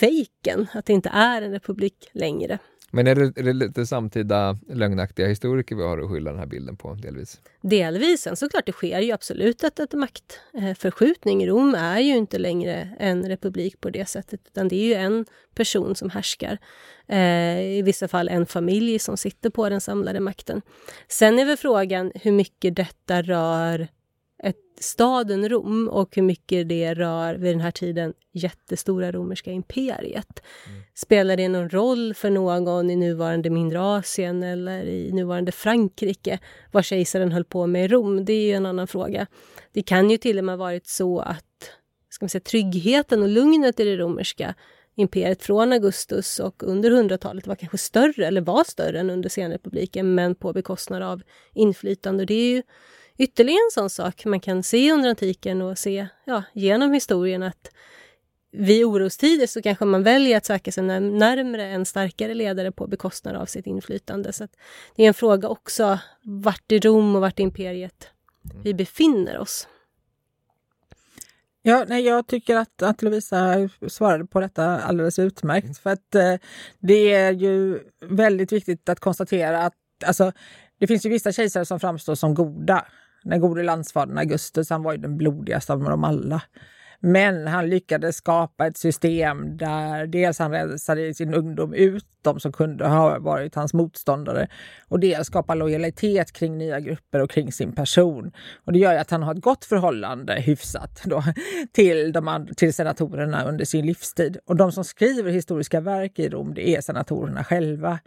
fejken, 0.01 0.67
att 0.73 0.87
det 0.87 0.93
inte 0.93 1.09
är 1.09 1.43
en 1.43 1.53
republik 1.53 2.11
längre. 2.13 2.59
Men 2.95 3.07
är 3.07 3.15
det, 3.15 3.41
är 3.41 3.43
det 3.43 3.53
lite 3.53 3.87
samtida 3.87 4.59
lögnaktiga 4.69 5.27
historiker 5.27 5.77
vi 5.77 5.83
har 5.83 5.99
att 5.99 6.11
skylla 6.11 6.31
den 6.31 6.41
här 6.41 6.47
bilden 6.47 6.77
på 6.77 6.95
delvis? 6.95 7.41
Delvis. 7.61 8.21
Sen 8.21 8.37
såklart, 8.37 8.67
det 8.67 8.73
sker 8.73 9.01
ju 9.01 9.13
absolut 9.13 9.65
ett, 9.65 9.79
ett 9.79 9.93
maktförskjutning. 9.93 11.49
Rom 11.49 11.75
är 11.75 11.99
ju 11.99 12.17
inte 12.17 12.39
längre 12.39 12.97
en 12.99 13.29
republik 13.29 13.81
på 13.81 13.91
det 13.91 14.09
sättet, 14.09 14.41
utan 14.47 14.69
det 14.69 14.77
är 14.77 14.87
ju 14.87 14.95
en 14.95 15.27
person 15.55 15.95
som 15.95 16.11
härskar. 16.11 16.59
Eh, 17.09 17.61
I 17.61 17.83
vissa 17.83 18.09
fall 18.09 18.29
en 18.29 18.47
familj 18.47 18.99
som 18.99 19.17
sitter 19.17 19.51
på 19.51 19.69
den 19.69 19.81
samlade 19.81 20.21
makten. 20.21 20.63
Sen 21.09 21.39
är 21.39 21.45
väl 21.45 21.57
frågan 21.57 22.13
hur 22.15 22.33
mycket 22.33 22.77
detta 22.77 23.23
rör 23.23 23.89
staden 24.81 25.49
Rom 25.49 25.89
och 25.89 26.17
hur 26.17 26.23
mycket 26.23 26.69
det 26.69 26.95
rör 26.95 27.35
vid 27.35 27.53
den 27.53 27.61
här 27.61 27.71
tiden 27.71 28.15
jättestora 28.33 29.13
romerska 29.13 29.51
imperiet. 29.51 30.43
Mm. 30.69 30.83
Spelar 30.95 31.37
det 31.37 31.49
någon 31.49 31.71
roll 31.71 32.15
för 32.15 32.31
någon 32.31 32.91
i 32.91 32.97
nuvarande 32.97 33.51
mindre 33.51 33.81
Asien 33.81 34.43
eller 34.43 34.85
i 34.85 35.13
nuvarande 35.13 35.53
Frankrike 35.53 36.39
vad 36.73 36.85
kejsaren 36.85 37.33
höll 37.33 37.45
på 37.45 37.67
med 37.67 37.85
i 37.85 37.89
Rom? 37.89 38.25
Det 38.25 38.33
är 38.33 38.47
ju 38.47 38.53
en 38.53 38.67
annan 38.67 38.87
fråga. 38.87 39.27
Det 39.73 39.83
kan 39.83 40.11
ju 40.11 40.17
till 40.17 40.39
och 40.39 40.45
med 40.45 40.59
varit 40.59 40.87
så 40.87 41.21
att 41.21 41.71
ska 42.09 42.25
man 42.25 42.31
säga, 42.31 42.41
tryggheten 42.41 43.23
och 43.23 43.29
lugnet 43.29 43.81
i 43.81 43.85
det 43.85 43.97
romerska 43.97 44.55
imperiet 44.95 45.43
från 45.43 45.73
Augustus 45.73 46.39
och 46.39 46.63
under 46.63 46.91
100-talet 46.91 47.47
var 47.47 47.55
kanske 47.55 47.79
större, 47.79 48.27
eller 48.27 48.41
var 48.41 48.65
större 48.65 49.01
än 49.01 49.11
under 49.11 49.29
senrepubliken, 49.29 50.15
men 50.15 50.35
på 50.35 50.53
bekostnad 50.53 51.03
av 51.03 51.23
inflytande. 51.55 52.25
Det 52.25 52.35
är 52.35 52.51
ju 52.51 52.63
ytterligare 53.18 53.61
en 53.66 53.70
sån 53.72 53.90
sak 53.90 54.24
man 54.24 54.40
kan 54.40 54.62
se 54.62 54.92
under 54.92 55.11
antiken 55.11 55.62
och 55.62 55.79
se 55.79 56.07
ja, 56.24 56.42
genom 56.53 56.92
historien 56.92 57.42
att 57.42 57.70
vid 58.53 58.85
orostider 58.85 59.46
så 59.46 59.62
kanske 59.62 59.85
man 59.85 60.03
väljer 60.03 60.37
att 60.37 60.46
söka 60.46 60.72
sig 60.72 60.83
närmre 60.83 61.66
en 61.66 61.87
starkare 61.87 62.35
ledare 62.35 62.72
på 62.72 62.87
bekostnad 62.87 63.37
av 63.37 63.46
sitt 63.46 63.66
inflytande. 63.66 64.33
Så 64.33 64.48
Det 64.96 65.05
är 65.05 65.09
en 65.09 65.14
fråga 65.14 65.48
också 65.48 65.98
vart 66.22 66.72
i 66.72 66.79
Rom 66.79 67.14
och 67.14 67.20
vart 67.20 67.40
i 67.40 67.42
imperiet 67.42 68.09
vi 68.62 68.74
befinner 68.74 69.38
oss. 69.38 69.68
Ja, 71.62 71.85
nej, 71.88 72.05
jag 72.05 72.27
tycker 72.27 72.57
att, 72.57 72.83
att 72.83 73.03
Lovisa 73.03 73.68
svarade 73.88 74.27
på 74.27 74.40
detta 74.40 74.81
alldeles 74.81 75.18
utmärkt. 75.18 75.79
För 75.79 75.90
att 75.90 76.14
eh, 76.14 76.35
det 76.79 77.12
är 77.12 77.33
ju 77.33 77.81
väldigt 78.00 78.53
viktigt 78.53 78.88
att 78.88 79.00
konstatera 79.00 79.62
att 79.62 79.74
alltså, 80.07 80.33
det 80.79 80.87
finns 80.87 81.07
ju 81.07 81.11
vissa 81.11 81.33
kejsare 81.33 81.64
som 81.64 81.81
framstår 81.81 82.14
som 82.14 82.35
goda. 82.35 82.87
Den 83.25 83.41
gode 83.41 83.63
landsfadern 83.63 84.19
Augustus, 84.19 84.71
han 84.71 84.83
var 84.83 84.93
ju 84.93 84.99
den 84.99 85.17
blodigaste 85.17 85.73
av 85.73 85.81
dem 85.81 86.05
alla. 86.05 86.43
Men 87.07 87.47
han 87.47 87.69
lyckades 87.69 88.17
skapa 88.17 88.67
ett 88.67 88.77
system 88.77 89.57
där 89.57 90.07
dels 90.07 90.38
han 90.38 90.51
rensade 90.51 91.07
i 91.07 91.14
sin 91.14 91.35
ungdom 91.35 91.75
ut 91.75 92.05
de 92.23 92.40
som 92.40 92.53
kunde 92.53 92.87
ha 92.87 93.19
varit 93.19 93.55
hans 93.55 93.75
motståndare 93.75 94.49
och 94.88 95.01
dels 95.01 95.27
skapa 95.27 95.55
lojalitet 95.55 96.33
kring 96.33 96.59
nya 96.59 96.81
grupper 96.81 97.23
och 97.23 97.31
kring 97.31 97.53
sin 97.53 97.73
person. 97.73 98.33
Och 98.64 98.73
det 98.73 98.79
gör 98.79 98.95
att 98.95 99.11
han 99.11 99.23
har 99.23 99.35
ett 99.35 99.40
gott 99.40 99.64
förhållande, 99.64 100.35
hyfsat, 100.35 101.03
då, 101.05 101.25
till, 101.73 102.12
de, 102.12 102.49
till 102.57 102.75
senatorerna 102.75 103.45
under 103.45 103.64
sin 103.64 103.87
livstid. 103.87 104.38
Och 104.47 104.57
de 104.57 104.73
som 104.73 104.85
skriver 104.85 105.31
historiska 105.31 105.81
verk 105.81 106.19
i 106.19 106.29
Rom, 106.29 106.55
det 106.55 106.69
är 106.69 106.81
senatorerna 106.81 107.45
själva. 107.45 107.99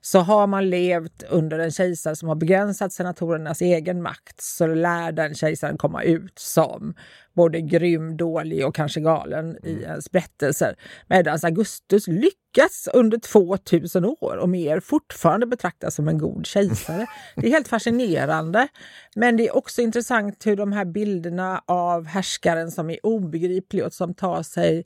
Så 0.00 0.18
har 0.18 0.46
man 0.46 0.70
levt 0.70 1.22
under 1.30 1.58
en 1.58 1.70
kejsare 1.70 2.16
som 2.16 2.28
har 2.28 2.36
begränsat 2.36 2.92
senatorernas 2.92 3.60
egen 3.60 4.02
makt 4.02 4.40
så 4.40 4.66
lär 4.66 5.12
den 5.12 5.34
kejsaren 5.34 5.76
komma 5.76 6.02
ut 6.02 6.38
som 6.38 6.94
både 7.34 7.60
grym, 7.60 8.16
dålig 8.16 8.66
och 8.66 8.74
kanske 8.74 9.00
galen 9.00 9.56
i 9.62 9.72
mm. 9.72 9.84
ens 9.84 10.10
berättelser. 10.10 10.76
Medan 11.06 11.38
Augustus 11.42 12.08
lyckats 12.08 12.88
under 12.94 13.18
2000 13.18 14.04
år 14.04 14.36
och 14.36 14.48
mer 14.48 14.80
fortfarande 14.80 15.46
betraktas 15.46 15.94
som 15.94 16.08
en 16.08 16.18
god 16.18 16.46
kejsare. 16.46 17.06
Det 17.36 17.46
är 17.46 17.50
helt 17.50 17.68
fascinerande. 17.68 18.68
Men 19.16 19.36
det 19.36 19.48
är 19.48 19.56
också 19.56 19.82
intressant 19.82 20.46
hur 20.46 20.56
de 20.56 20.72
här 20.72 20.84
bilderna 20.84 21.62
av 21.66 22.06
härskaren 22.06 22.70
som 22.70 22.90
är 22.90 23.06
obegriplig 23.06 23.84
och 23.84 23.92
som 23.92 24.14
tar 24.14 24.42
sig 24.42 24.84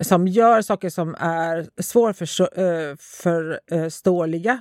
som 0.00 0.28
gör 0.28 0.62
saker 0.62 0.90
som 0.90 1.14
är 1.18 1.82
svårförståeliga 1.82 4.52
eh, 4.52 4.60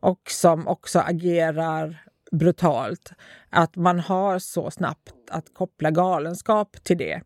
och 0.00 0.30
som 0.30 0.68
också 0.68 0.98
agerar 0.98 2.07
brutalt. 2.32 3.12
Att 3.50 3.76
man 3.76 4.00
har 4.00 4.38
så 4.38 4.70
snabbt 4.70 5.14
att 5.30 5.54
koppla 5.54 5.90
galenskap 5.90 6.76
till 6.84 6.98
det. 6.98 7.22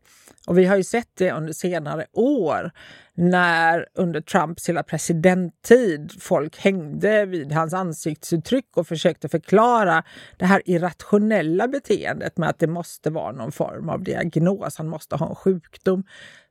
Och 0.46 0.58
vi 0.58 0.64
har 0.64 0.76
ju 0.76 0.84
sett 0.84 1.10
det 1.14 1.32
under 1.32 1.52
senare 1.52 2.06
år 2.12 2.70
när 3.14 3.86
under 3.94 4.20
Trumps 4.20 4.68
hela 4.68 4.82
presidenttid 4.82 6.12
folk 6.20 6.58
hängde 6.58 7.26
vid 7.26 7.52
hans 7.52 7.74
ansiktsuttryck 7.74 8.76
och 8.76 8.86
försökte 8.86 9.28
förklara 9.28 10.02
det 10.36 10.44
här 10.44 10.62
irrationella 10.64 11.68
beteendet 11.68 12.36
med 12.36 12.48
att 12.48 12.58
det 12.58 12.66
måste 12.66 13.10
vara 13.10 13.32
någon 13.32 13.52
form 13.52 13.88
av 13.88 14.02
diagnos, 14.02 14.76
han 14.76 14.88
måste 14.88 15.16
ha 15.16 15.28
en 15.28 15.34
sjukdom. 15.34 16.04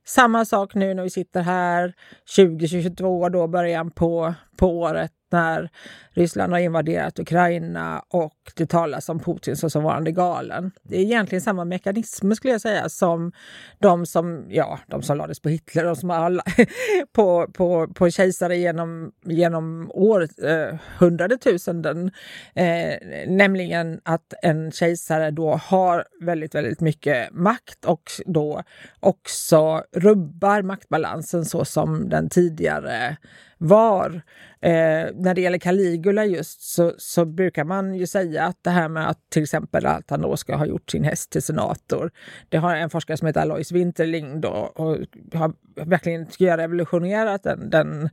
Samma 0.06 0.44
sak 0.44 0.74
nu 0.74 0.94
när 0.94 1.02
vi 1.02 1.10
sitter 1.10 1.40
här 1.40 1.94
2022, 2.36 3.28
då 3.28 3.46
början 3.46 3.90
på, 3.90 4.34
på 4.56 4.78
året 4.78 5.12
när 5.32 5.70
Ryssland 6.14 6.52
har 6.52 6.60
invaderat 6.60 7.18
Ukraina 7.18 8.02
och 8.08 8.52
det 8.54 8.66
talas 8.66 9.08
om 9.08 9.20
Putin 9.20 9.56
som 9.56 9.82
varande 9.82 10.12
galen. 10.12 10.70
Det 10.82 10.96
är 10.96 11.00
egentligen 11.00 11.42
samma 11.42 11.64
mekanismer 11.64 12.34
skulle 12.34 12.52
jag 12.52 12.60
säga 12.60 12.88
som 12.88 13.32
de 13.78 14.06
som, 14.06 14.46
ja, 14.48 14.78
de 14.86 15.02
som 15.02 15.16
lades 15.16 15.40
på 15.40 15.48
Hitler, 15.48 15.84
de 15.84 15.96
som 15.96 16.10
alla, 16.10 16.42
på, 17.12 17.46
på, 17.52 17.88
på 17.94 18.10
kejsare 18.10 18.56
genom, 18.56 19.12
genom 19.24 19.90
århundradetusenden. 19.94 22.10
Eh, 22.54 22.88
eh, 22.88 22.98
nämligen 23.26 24.00
att 24.04 24.34
en 24.42 24.72
kejsare 24.72 25.30
då 25.30 25.54
har 25.54 26.04
väldigt, 26.20 26.54
väldigt 26.54 26.80
mycket 26.80 27.32
makt 27.32 27.84
och 27.84 28.02
då 28.26 28.62
också 29.00 29.84
rubbar 29.92 30.62
maktbalansen 30.62 31.44
så 31.44 31.64
som 31.64 32.08
den 32.08 32.28
tidigare 32.28 33.16
var. 33.62 34.22
Eh, 34.60 35.06
när 35.14 35.34
det 35.34 35.40
gäller 35.40 35.58
Caligula 35.58 36.24
just 36.24 36.62
så, 36.62 36.92
så, 36.98 37.24
brukar 37.24 37.64
man 37.64 37.94
ju 37.94 38.06
säga 38.06 38.44
att 38.44 38.58
det 38.64 38.70
här 38.70 38.88
med 38.88 39.08
att 39.08 39.30
till 39.30 39.42
exempel 39.42 39.86
att 39.86 40.10
han 40.10 40.20
då 40.20 40.36
ska 40.36 40.56
ha 40.56 40.66
gjort 40.66 40.90
sin 40.90 41.04
häst 41.04 41.30
till 41.30 41.42
senator. 41.42 42.10
Det 42.48 42.56
har 42.56 42.76
en 42.76 42.90
forskare 42.90 43.16
som 43.16 43.26
heter 43.26 43.40
Alois 43.40 43.72
Winterling 43.72 44.40
då 44.40 44.48
och 44.48 44.96
har 45.34 45.52
verkligen 45.76 46.26
jag, 46.38 46.58
revolutionerat 46.58 47.42
den, 47.42 47.70
den 47.70 48.10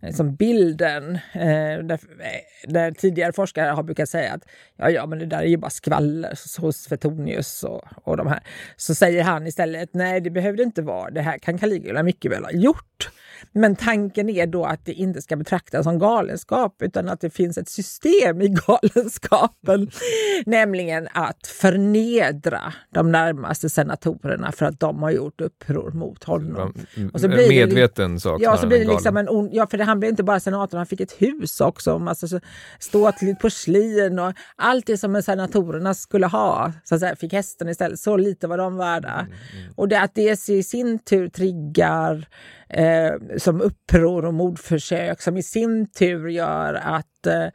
liksom 0.00 0.34
bilden. 0.34 1.14
Eh, 1.14 1.84
där, 1.84 2.00
där, 2.66 2.90
tidigare 2.90 3.32
forskare 3.32 3.70
har 3.70 3.82
brukat 3.82 4.08
säga 4.08 4.32
att 4.32 4.42
ja, 4.76 4.90
ja, 4.90 5.06
men 5.06 5.18
det 5.18 5.26
där 5.26 5.38
är 5.38 5.46
ju 5.46 5.56
bara 5.56 5.70
skvaller 5.70 6.60
hos 6.60 6.88
Fetonius 6.88 7.64
och, 7.64 7.82
och 8.04 8.16
de 8.16 8.26
här. 8.26 8.40
Så 8.76 8.94
säger 8.94 9.24
han 9.24 9.46
istället 9.46 9.90
nej, 9.92 10.20
det 10.20 10.30
behövde 10.30 10.62
inte 10.62 10.82
vara. 10.82 11.10
Det 11.10 11.20
här 11.20 11.38
kan 11.38 11.58
Caligula 11.58 12.02
mycket 12.02 12.32
väl 12.32 12.44
ha 12.44 12.50
gjort. 12.50 13.10
Men 13.52 13.76
tanken 13.76 14.28
är 14.28 14.46
då 14.46 14.64
att 14.64 14.84
det 14.84 14.92
inte 14.92 15.22
ska 15.22 15.36
betraktas 15.36 15.84
som 15.84 15.98
galenskap 15.98 16.82
utan 16.82 17.08
att 17.08 17.20
det 17.20 17.30
finns 17.30 17.58
ett 17.58 17.68
system 17.68 18.42
i 18.42 18.48
galenskapen. 18.66 19.90
nämligen 20.46 21.08
att 21.12 21.46
förnedra 21.46 22.72
de 22.94 23.12
närmaste 23.12 23.70
senatorerna 23.70 24.52
för 24.52 24.66
att 24.66 24.80
de 24.80 25.02
har 25.02 25.10
gjort 25.10 25.40
uppror 25.40 25.90
mot 25.90 26.24
honom. 26.24 26.74
Och 27.12 27.20
så 27.20 27.28
blir 27.28 27.48
medveten 27.48 28.20
sak. 28.20 28.40
Ja, 28.42 28.56
så 28.56 28.66
blir 28.66 28.78
det 28.78 28.92
liksom 28.92 29.16
en 29.16 29.28
on, 29.28 29.48
ja, 29.52 29.66
för 29.66 29.78
det, 29.78 29.84
han 29.84 30.00
blev 30.00 30.10
inte 30.10 30.22
bara 30.22 30.40
senator, 30.40 30.78
han 30.78 30.86
fick 30.86 31.00
ett 31.00 31.12
hus 31.12 31.60
också. 31.60 31.98
Massa 31.98 32.40
ståtligt 32.78 33.40
porslin 33.40 34.18
och 34.18 34.32
allt 34.56 34.86
det 34.86 34.98
som 34.98 35.22
senatorerna 35.22 35.94
skulle 35.94 36.26
ha. 36.26 36.72
Så 36.84 36.94
att 36.94 37.00
säga, 37.00 37.16
fick 37.16 37.32
hästen 37.32 37.68
istället. 37.68 37.98
Så 37.98 38.16
lite 38.16 38.46
var 38.46 38.58
de 38.58 38.76
värda. 38.76 39.12
Mm, 39.12 39.32
mm. 39.60 39.72
Och 39.76 39.88
det, 39.88 40.00
att 40.00 40.14
det 40.14 40.48
i 40.48 40.62
sin 40.62 40.98
tur 40.98 41.28
triggar 41.28 42.26
eh, 42.72 43.12
som 43.38 43.60
uppror 43.60 44.24
och 44.24 44.34
mordförsök 44.34 45.20
som 45.20 45.36
i 45.36 45.42
sin 45.42 45.90
tur 45.90 46.28
gör 46.28 46.74
att 46.74 47.26
eh, 47.26 47.46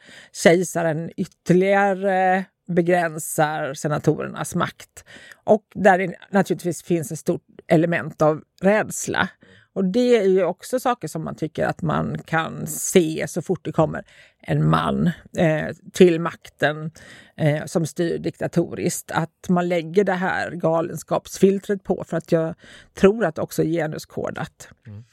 kejsaren 0.44 1.12
ytterligare 1.18 2.46
begränsar 2.68 3.74
senatorernas 3.74 4.56
makt. 4.56 5.06
Och 5.44 5.64
där 5.76 5.98
det 5.98 6.16
naturligtvis 6.32 6.84
finns 6.84 7.12
ett 7.12 7.20
stort 7.20 7.46
element 7.68 8.22
av 8.22 8.42
rädsla. 8.62 9.30
Och 9.78 9.86
det 9.86 10.18
är 10.18 10.24
ju 10.24 10.44
också 10.44 10.80
saker 10.80 11.08
som 11.08 11.24
man 11.24 11.36
tycker 11.36 11.66
att 11.66 11.82
man 11.82 12.18
kan 12.26 12.68
se 12.68 13.26
så 13.28 13.42
fort 13.42 13.60
det 13.64 13.72
kommer 13.72 14.04
en 14.42 14.70
man 14.70 15.12
eh, 15.38 15.76
till 15.94 16.22
makten 16.22 16.92
eh, 17.36 17.66
som 17.66 17.86
styr 17.86 18.18
diktatoriskt. 18.18 19.12
Att 19.12 19.50
man 19.50 19.68
lägger 19.68 20.04
det 20.04 20.14
här 20.14 20.52
galenskapsfiltret 20.52 21.84
på 21.84 22.04
för 22.08 22.18
att 22.18 22.32
jag 22.32 22.56
tror 22.94 23.26
att 23.26 23.36
det 23.36 23.42
också 23.42 23.64
är 23.64 23.68
genuskodat. 23.68 24.70
Mm. 24.88 25.04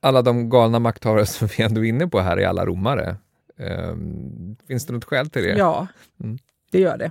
Alla 0.00 0.22
de 0.22 0.50
galna 0.50 0.78
makthavare 0.78 1.26
som 1.36 1.48
vi 1.56 1.64
ändå 1.64 1.84
är 1.84 1.88
inne 1.88 2.06
på 2.06 2.20
här 2.20 2.36
är 2.36 2.46
alla 2.46 2.66
romare. 2.66 3.16
Eh, 3.58 3.96
finns 4.68 4.86
det 4.86 4.92
något 4.92 5.04
skäl 5.04 5.30
till 5.30 5.42
det? 5.42 5.58
Ja, 5.58 5.86
mm. 6.20 6.38
det 6.70 6.80
gör 6.80 6.98
det. 6.98 7.10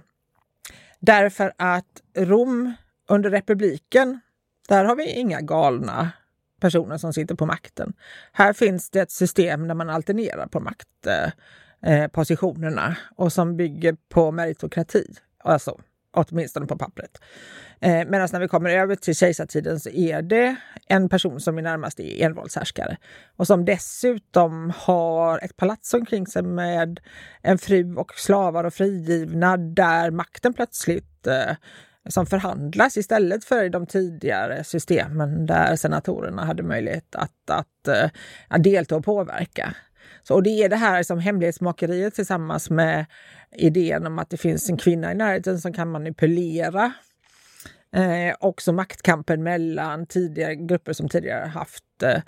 Därför 1.00 1.54
att 1.58 2.02
Rom 2.18 2.74
under 3.10 3.30
republiken, 3.30 4.20
där 4.68 4.86
har 4.86 4.96
vi 4.96 5.12
inga 5.12 5.42
galna 5.42 6.12
personen 6.60 7.00
som 7.00 7.14
sitter 7.14 7.36
på 7.36 7.46
makten. 7.46 7.94
Här 8.32 8.54
finns 8.54 8.90
det 8.90 9.00
ett 9.00 9.12
system 9.12 9.68
där 9.68 9.76
man 9.76 9.90
alternerar 9.90 10.48
på 10.48 10.60
maktpositionerna 10.60 12.86
eh, 12.86 12.92
eh 12.92 12.98
och 13.16 13.34
som 13.34 13.58
bygger 13.58 13.98
på 14.10 14.32
meritokrati. 14.32 15.06
Alltså 15.44 15.78
åtminstone 16.18 16.66
på 16.66 16.78
pappret. 16.78 17.22
Eh, 17.80 18.08
Medan 18.08 18.30
när 18.34 18.40
vi 18.40 18.48
kommer 18.48 18.70
över 18.70 18.96
till 18.96 19.16
kejsartiden 19.16 19.80
så 19.80 19.90
är 19.90 20.22
det 20.22 20.56
en 20.88 21.10
person 21.10 21.40
som 21.40 21.58
är 21.58 21.62
närmast 21.62 22.00
är 22.00 22.26
envåldshärskare 22.26 22.98
och 23.36 23.48
som 23.48 23.66
dessutom 23.66 24.74
har 24.76 25.40
ett 25.40 25.58
palats 25.58 25.94
omkring 25.94 26.28
sig 26.28 26.44
med 26.44 27.00
en 27.42 27.58
fru 27.58 27.96
och 27.96 28.14
slavar 28.16 28.64
och 28.64 28.74
frigivna 28.74 29.58
där 29.58 30.12
makten 30.12 30.54
plötsligt 30.54 31.28
eh, 31.28 31.56
som 32.10 32.26
förhandlas 32.26 32.98
istället 32.98 33.46
för 33.46 33.64
i 33.64 33.70
de 33.70 33.86
tidigare 33.86 34.64
systemen 34.64 35.46
där 35.46 35.76
senatorerna 35.76 36.46
hade 36.46 36.64
möjlighet 36.64 37.16
att, 37.16 37.50
att, 37.50 37.88
eh, 37.88 38.10
att 38.48 38.64
delta 38.64 38.96
och 38.96 39.06
påverka. 39.06 39.74
Så, 40.24 40.34
och 40.34 40.44
det 40.44 40.64
är 40.64 40.70
det 40.70 40.76
här 40.76 41.04
som 41.04 41.20
hemlighetsmakeriet 41.20 42.16
tillsammans 42.16 42.70
med 42.70 43.06
idén 43.52 44.08
om 44.08 44.20
att 44.20 44.30
det 44.30 44.38
finns 44.38 44.70
en 44.70 44.78
kvinna 44.78 45.12
i 45.12 45.16
närheten 45.16 45.60
som 45.60 45.74
kan 45.74 45.92
manipulera 45.92 46.94
Eh, 47.96 48.36
också 48.40 48.72
maktkampen 48.72 49.44
mellan 49.44 50.06
tidigare 50.06 50.56
grupper 50.56 50.94
som 50.94 51.10
tidigare 51.10 51.46
haft, 51.46 51.84
eh, 52.04 52.22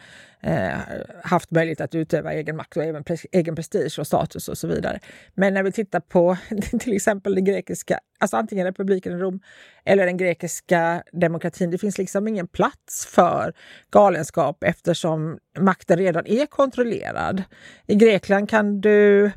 eh, 0.54 0.80
haft 1.24 1.52
möjlighet 1.52 1.82
att 1.82 1.96
utöva 1.96 2.34
egen 2.34 2.56
makt 2.56 2.78
och 2.78 2.84
även 2.84 3.04
pres, 3.04 3.26
egen 3.32 3.56
prestige 3.56 4.00
och 4.00 4.08
status 4.08 4.48
och 4.48 4.58
så 4.58 4.68
vidare. 4.68 5.00
Men 5.34 5.54
när 5.54 5.64
vi 5.64 5.72
tittar 5.72 6.00
på 6.00 6.38
till 6.80 6.94
exempel 6.94 7.36
den 7.36 7.44
grekiska, 7.44 8.00
alltså 8.20 8.38
antingen 8.38 8.66
republiken 8.66 9.20
Rom 9.20 9.40
eller 9.86 10.06
den 10.06 10.18
grekiska 10.18 11.04
demokratin, 11.12 11.72
det 11.72 11.78
finns 11.78 11.98
liksom 11.98 12.28
ingen 12.28 12.48
plats 12.48 13.06
för 13.06 13.54
galenskap 13.92 14.64
eftersom 14.64 15.40
makten 15.60 15.98
redan 15.98 16.28
är 16.28 16.46
kontrollerad. 16.46 17.44
I 17.88 17.96
Grekland 17.96 18.50
kan 18.50 18.82
du 18.82 19.32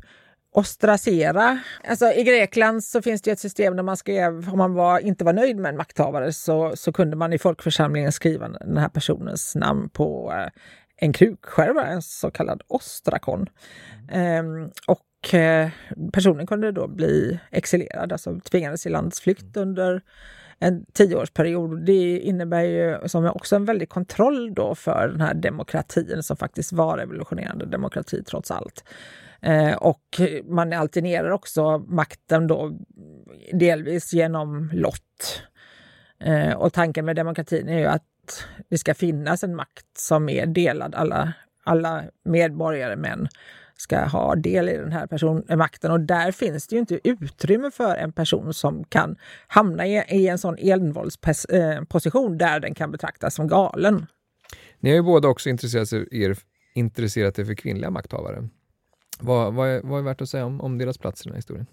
ostracera. 0.53 1.59
Alltså, 1.87 2.11
I 2.11 2.23
Grekland 2.23 2.83
så 2.83 3.01
finns 3.01 3.21
det 3.21 3.31
ett 3.31 3.39
system 3.39 3.75
där 3.75 3.83
man 3.83 3.97
skrev, 3.97 4.49
om 4.49 4.57
man 4.57 4.73
var, 4.73 4.99
inte 4.99 5.23
var 5.23 5.33
nöjd 5.33 5.57
med 5.57 5.69
en 5.69 5.77
makthavare 5.77 6.33
så, 6.33 6.75
så 6.75 6.93
kunde 6.93 7.15
man 7.15 7.33
i 7.33 7.37
folkförsamlingen 7.37 8.11
skriva 8.11 8.49
den 8.49 8.77
här 8.77 8.89
personens 8.89 9.55
namn 9.55 9.89
på 9.89 10.33
eh, 10.37 10.49
en 10.97 11.13
krukskärva, 11.13 11.85
en 11.85 12.01
så 12.01 12.31
kallad 12.31 12.61
ostrakon. 12.67 13.47
Mm. 14.11 14.71
och 14.87 15.33
eh, 15.33 15.69
personen 16.13 16.47
kunde 16.47 16.71
då 16.71 16.87
bli 16.87 17.39
exilerad, 17.51 18.11
alltså 18.11 18.39
tvingades 18.39 18.85
i 18.85 18.89
landsflykt 18.89 19.57
under 19.57 20.01
en 20.59 20.85
tioårsperiod. 20.93 21.85
Det 21.85 22.19
innebär 22.19 22.61
ju 22.61 22.97
som 23.05 23.25
också 23.25 23.55
en 23.55 23.65
väldig 23.65 23.89
kontroll 23.89 24.53
då 24.53 24.75
för 24.75 25.07
den 25.07 25.21
här 25.21 25.33
demokratin 25.33 26.23
som 26.23 26.37
faktiskt 26.37 26.73
var 26.73 26.97
revolutionerande 26.97 27.65
demokrati 27.65 28.23
trots 28.23 28.51
allt. 28.51 28.83
Eh, 29.43 29.73
och 29.73 30.21
man 30.45 30.73
alternerar 30.73 31.29
också 31.29 31.77
makten 31.77 32.47
då 32.47 32.79
delvis 33.53 34.13
genom 34.13 34.69
lott. 34.73 35.41
Eh, 36.19 36.53
och 36.53 36.73
tanken 36.73 37.05
med 37.05 37.15
demokratin 37.15 37.69
är 37.69 37.79
ju 37.79 37.85
att 37.85 38.03
det 38.69 38.77
ska 38.77 38.93
finnas 38.93 39.43
en 39.43 39.55
makt 39.55 39.97
som 39.97 40.29
är 40.29 40.45
delad. 40.45 40.95
Alla, 40.95 41.33
alla 41.63 42.03
medborgare, 42.25 42.95
män, 42.95 43.27
ska 43.77 44.05
ha 44.05 44.35
del 44.35 44.69
i 44.69 44.77
den 44.77 44.91
här 44.91 45.07
person, 45.07 45.43
makten. 45.57 45.91
Och 45.91 45.99
där 45.99 46.31
finns 46.31 46.67
det 46.67 46.75
ju 46.75 46.79
inte 46.79 46.99
utrymme 47.03 47.71
för 47.71 47.95
en 47.95 48.13
person 48.13 48.53
som 48.53 48.83
kan 48.83 49.15
hamna 49.47 49.87
i, 49.87 50.03
i 50.09 50.27
en 50.27 50.37
sån 50.37 50.57
envåldsposition 50.57 52.31
eh, 52.31 52.37
där 52.37 52.59
den 52.59 52.73
kan 52.73 52.91
betraktas 52.91 53.35
som 53.35 53.47
galen. 53.47 54.05
Ni 54.79 54.89
har 54.89 54.95
ju 54.95 55.03
båda 55.03 55.27
också 55.27 55.49
intresserat 55.49 55.93
er, 56.11 56.37
intresserat 56.75 57.39
er 57.39 57.45
för 57.45 57.53
kvinnliga 57.53 57.89
makthavare. 57.89 58.49
Vad, 59.19 59.53
vad, 59.53 59.69
är, 59.69 59.81
vad 59.83 59.99
är 59.99 60.03
värt 60.03 60.21
att 60.21 60.29
säga 60.29 60.45
om, 60.45 60.61
om 60.61 60.77
deras 60.77 60.97
plats 60.97 61.21
i 61.21 61.23
den 61.23 61.31
här 61.31 61.37
historien? 61.37 61.65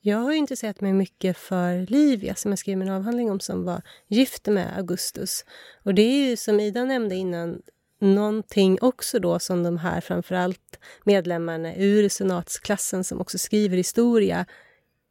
Jag 0.00 0.18
har 0.18 0.32
intresserat 0.32 0.80
mig 0.80 0.92
mycket 0.92 1.36
för 1.36 1.86
Livia 1.86 2.34
som 2.34 2.50
jag 2.50 2.58
skrev 2.58 2.78
min 2.78 2.88
avhandling 2.90 3.30
om 3.30 3.40
som 3.40 3.64
var 3.64 3.82
gift 4.08 4.46
med 4.46 4.76
Augustus. 4.76 5.44
Och 5.82 5.94
det 5.94 6.02
är 6.02 6.28
ju 6.28 6.36
som 6.36 6.60
Ida 6.60 6.84
nämnde 6.84 7.14
innan 7.14 7.62
någonting 8.00 8.78
också 8.80 9.18
då 9.18 9.38
som 9.38 9.62
de 9.62 9.78
här 9.78 10.00
framförallt 10.00 10.78
medlemmarna 11.04 11.76
ur 11.76 12.08
senatsklassen 12.08 13.04
som 13.04 13.20
också 13.20 13.38
skriver 13.38 13.76
historia 13.76 14.46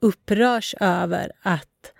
upprörs 0.02 0.76
över 0.80 1.32
att 1.42 1.94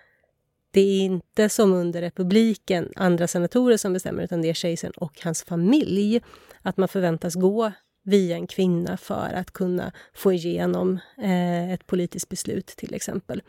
det 0.72 0.82
är 0.82 1.00
inte 1.00 1.50
som 1.50 1.74
under 1.74 2.02
republiken 2.02 2.92
andra 2.96 3.28
senatorer 3.28 3.78
som 3.78 3.94
bestämmer 3.94 4.24
utan 4.24 4.42
det 4.42 4.50
är 4.50 4.54
kejsaren 4.54 4.94
och 4.98 5.22
hans 5.24 5.44
familj. 5.44 6.22
Att 6.62 6.78
man 6.78 6.88
förväntas 6.88 7.36
gå 7.36 7.72
via 8.08 8.36
en 8.36 8.48
kvinna 8.48 8.98
för 8.98 9.34
att 9.34 9.52
kunna 9.52 9.92
få 10.14 10.34
igenom 10.34 11.00
eh, 11.18 11.72
ett 11.72 11.88
politiskt 11.88 12.30
beslut 12.30 12.68
till 12.68 12.94
exempel. 12.94 13.42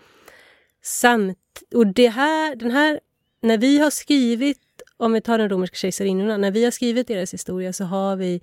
Samt, 0.82 1.62
och 1.74 1.86
det 1.86 2.08
här, 2.08 2.56
den 2.56 2.70
här, 2.70 3.00
när 3.40 3.58
vi 3.58 3.78
har 3.78 3.90
skrivit, 3.90 4.58
om 4.96 5.12
vi 5.12 5.20
tar 5.20 5.38
den 5.38 5.48
romerska 5.48 5.76
kejsarinnorna, 5.76 6.36
när 6.36 6.50
vi 6.50 6.64
har 6.64 6.70
skrivit 6.70 7.08
deras 7.08 7.34
historia 7.34 7.72
så 7.72 7.84
har 7.84 8.16
vi 8.16 8.40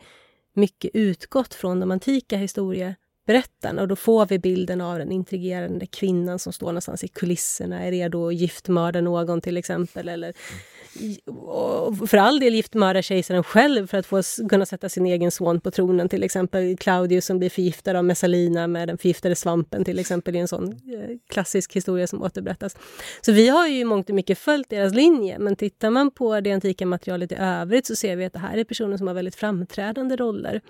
mycket 0.54 0.92
utgått 0.94 1.54
från 1.54 1.80
de 1.80 1.92
antika 1.92 2.38
historieberättarna. 2.38 3.82
Och 3.82 3.88
då 3.88 3.96
får 3.96 4.26
vi 4.26 4.40
bilden 4.40 4.82
av 4.82 4.98
den 4.98 5.12
intrigerande 5.12 5.86
kvinnan 5.86 6.40
som 6.40 6.54
står 6.54 6.68
någonstans 6.68 7.04
i 7.04 7.08
kulisserna, 7.08 7.84
är 7.84 7.92
redo 7.92 8.28
att 8.28 8.36
giftmörda 8.36 9.02
någon 9.02 9.42
till 9.42 9.58
exempel, 9.58 10.10
eller 10.10 10.28
mm 10.28 10.62
för 12.08 12.18
all 12.18 12.40
del 12.40 12.54
giftmörda 12.54 13.02
kejsaren 13.02 13.44
själv 13.44 13.88
för 13.88 13.98
att 13.98 14.06
få 14.06 14.22
kunna 14.50 14.66
sätta 14.66 14.90
sin 14.90 15.06
egen 15.06 15.32
son 15.32 15.62
på 15.62 15.72
tronen. 15.72 16.10
Till 16.10 16.24
exempel 16.24 16.78
Claudius 16.78 17.26
som 17.26 17.40
blir 17.40 17.50
förgiftad 17.50 17.98
av 17.98 18.06
Messalina 18.06 18.68
med 18.68 18.88
den 18.88 18.98
förgiftade 18.98 19.36
svampen 19.36 19.86
till 19.86 20.00
exempel 20.00 20.36
i 20.36 20.40
en 20.40 20.48
sån 20.48 20.64
eh, 20.68 21.18
klassisk 21.30 21.76
historia 21.76 22.08
som 22.08 22.24
återberättas. 22.24 22.76
Så 23.22 23.32
vi 23.32 23.50
har 23.50 23.68
ju 23.68 23.86
mångt 23.86 24.10
och 24.10 24.16
mycket 24.16 24.40
följt 24.40 24.70
deras 24.70 24.94
linje 24.94 25.40
men 25.40 25.56
tittar 25.56 25.90
man 25.90 26.12
på 26.12 26.40
det 26.40 26.52
antika 26.52 26.86
materialet 26.86 27.32
i 27.32 27.36
övrigt 27.36 27.88
så 27.88 27.96
ser 27.96 28.16
vi 28.16 28.26
att 28.26 28.34
det 28.34 28.40
här 28.40 28.58
är 28.58 28.64
personer 28.64 28.98
som 28.98 29.08
har 29.08 29.14
väldigt 29.14 29.36
framträdande 29.36 30.16
roller. 30.16 30.62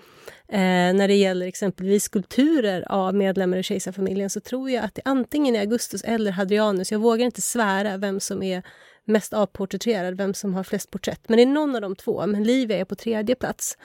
Eh, 0.48 0.58
när 0.94 1.08
det 1.08 1.14
gäller 1.14 1.46
exempelvis 1.46 2.04
skulpturer 2.04 2.92
av 2.92 3.14
medlemmar 3.14 3.56
i 3.56 3.62
kejsarfamiljen 3.62 4.30
så 4.30 4.40
tror 4.40 4.70
jag 4.70 4.84
att 4.84 4.94
det 4.94 5.02
antingen 5.04 5.56
är 5.56 5.60
Augustus 5.60 6.02
eller 6.04 6.30
Hadrianus. 6.30 6.92
Jag 6.92 6.98
vågar 6.98 7.24
inte 7.24 7.42
svära 7.42 7.96
vem 7.96 8.20
som 8.20 8.42
är 8.42 8.62
mest 9.06 9.32
avporträtterad, 9.32 10.16
vem 10.16 10.34
som 10.34 10.54
har 10.54 10.64
flest 10.64 10.90
porträtt. 10.90 11.28
Men 11.28 11.36
det 11.36 11.42
är 11.42 11.46
någon 11.46 11.74
av 11.74 11.80
de 11.80 11.96
två, 11.96 12.26
men 12.26 12.44
Livia 12.44 12.78
är 12.78 12.84
på 12.84 12.94
tredje 12.94 13.34
plats. 13.34 13.78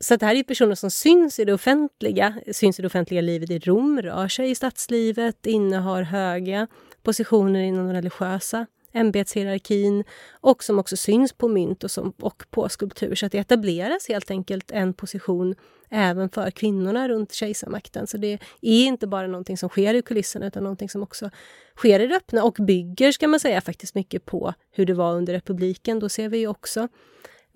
Så 0.00 0.16
det 0.16 0.26
här 0.26 0.34
är 0.34 0.42
personer 0.42 0.74
som 0.74 0.90
syns 0.90 1.38
i 1.38 1.44
det 1.44 1.52
offentliga, 1.52 2.34
syns 2.52 2.78
i 2.78 2.82
det 2.82 2.86
offentliga 2.86 3.20
livet 3.20 3.50
i 3.50 3.58
Rom, 3.58 4.02
rör 4.02 4.28
sig 4.28 4.50
i 4.50 4.54
stadslivet, 4.54 5.46
innehar 5.46 6.02
höga 6.02 6.66
positioner 7.02 7.60
inom 7.60 7.88
det 7.88 7.94
religiösa 7.94 8.66
ämbetshierarkin 8.96 10.04
och 10.40 10.64
som 10.64 10.78
också 10.78 10.96
syns 10.96 11.32
på 11.32 11.48
mynt 11.48 11.84
och, 11.84 11.90
som, 11.90 12.12
och 12.20 12.44
på 12.50 12.68
skulptur. 12.68 13.14
Så 13.14 13.26
att 13.26 13.32
det 13.32 13.38
etableras 13.38 14.08
helt 14.08 14.30
enkelt 14.30 14.70
en 14.70 14.94
position 14.94 15.54
även 15.90 16.28
för 16.30 16.50
kvinnorna 16.50 17.08
runt 17.08 17.32
kejsarmakten. 17.32 18.06
Så 18.06 18.16
det 18.16 18.38
är 18.60 18.86
inte 18.86 19.06
bara 19.06 19.26
någonting 19.26 19.58
som 19.58 19.68
sker 19.68 19.94
i 19.94 20.02
kulisserna 20.02 20.46
utan 20.46 20.62
någonting 20.62 20.88
som 20.88 21.02
också 21.02 21.30
sker 21.76 22.00
i 22.00 22.06
det 22.06 22.16
öppna 22.16 22.44
och 22.44 22.56
bygger, 22.60 23.12
ska 23.12 23.28
man 23.28 23.40
säga, 23.40 23.60
faktiskt 23.60 23.94
mycket 23.94 24.24
på 24.24 24.54
hur 24.70 24.86
det 24.86 24.94
var 24.94 25.14
under 25.14 25.32
republiken. 25.32 25.98
Då 25.98 26.08
ser 26.08 26.28
vi 26.28 26.38
ju 26.38 26.46
också 26.46 26.88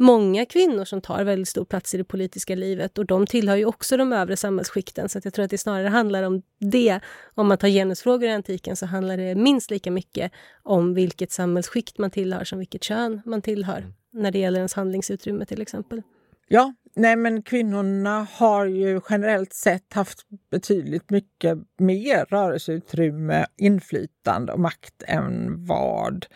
många 0.01 0.47
kvinnor 0.47 0.85
som 0.85 1.01
tar 1.01 1.25
väldigt 1.25 1.49
stor 1.49 1.65
plats 1.65 1.95
i 1.95 1.99
det 1.99 2.05
politiska 2.05 2.55
livet 2.55 2.99
och 2.99 3.07
de 3.07 3.27
tillhör 3.27 3.57
ju 3.57 3.65
också 3.65 3.97
de 3.97 4.13
övre 4.13 4.37
samhällsskikten 4.37 5.09
så 5.09 5.21
jag 5.25 5.35
tror 5.35 5.45
att 5.45 5.51
det 5.51 5.59
snarare 5.59 5.89
handlar 5.89 6.23
om 6.23 6.43
det. 6.59 7.01
Om 7.35 7.49
man 7.49 7.59
tar 7.59 7.69
genusfrågor 7.69 8.29
i 8.29 8.33
antiken 8.33 8.77
så 8.77 8.87
handlar 8.87 9.17
det 9.17 9.35
minst 9.35 9.71
lika 9.71 9.91
mycket 9.91 10.33
om 10.63 10.95
vilket 10.95 11.33
samhällsskikt 11.33 11.99
man 11.99 12.11
tillhör 12.11 12.45
som 12.45 12.59
vilket 12.59 12.85
kön 12.85 13.23
man 13.25 13.43
tillhör 13.43 13.79
mm. 13.79 13.93
när 14.13 14.31
det 14.31 14.39
gäller 14.39 14.59
ens 14.59 14.75
handlingsutrymme 14.75 15.47
till 15.47 15.63
exempel. 15.63 16.03
Ja, 16.49 16.75
nej 16.97 17.17
men 17.17 17.43
kvinnorna 17.43 18.27
har 18.33 18.67
ju 18.67 19.01
generellt 19.11 19.53
sett 19.53 19.93
haft 19.93 20.27
betydligt 20.51 21.11
mycket 21.11 21.59
mer 21.79 22.25
rörelseutrymme, 22.25 23.47
inflytande 23.57 24.53
och 24.53 24.61
makt 24.61 25.03
än 25.07 25.65
vad 25.67 26.27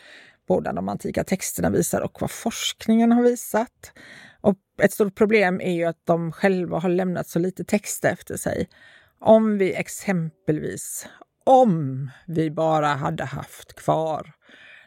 både 0.47 0.72
de 0.72 0.88
antika 0.88 1.24
texterna 1.24 1.70
visar 1.70 2.01
och 2.01 2.20
vad 2.20 2.30
forskningen 2.30 3.12
har 3.12 3.22
visat. 3.22 3.92
Och 4.40 4.57
ett 4.82 4.92
stort 4.92 5.14
problem 5.14 5.61
är 5.61 5.72
ju 5.72 5.84
att 5.84 6.07
de 6.07 6.32
själva 6.32 6.78
har 6.78 6.88
lämnat 6.88 7.28
så 7.28 7.38
lite 7.38 7.64
text 7.64 8.05
efter 8.05 8.36
sig. 8.36 8.68
Om 9.18 9.59
vi 9.59 9.74
exempelvis, 9.74 11.07
om 11.45 12.11
vi 12.26 12.51
bara 12.51 12.86
hade 12.86 13.24
haft 13.24 13.74
kvar 13.74 14.32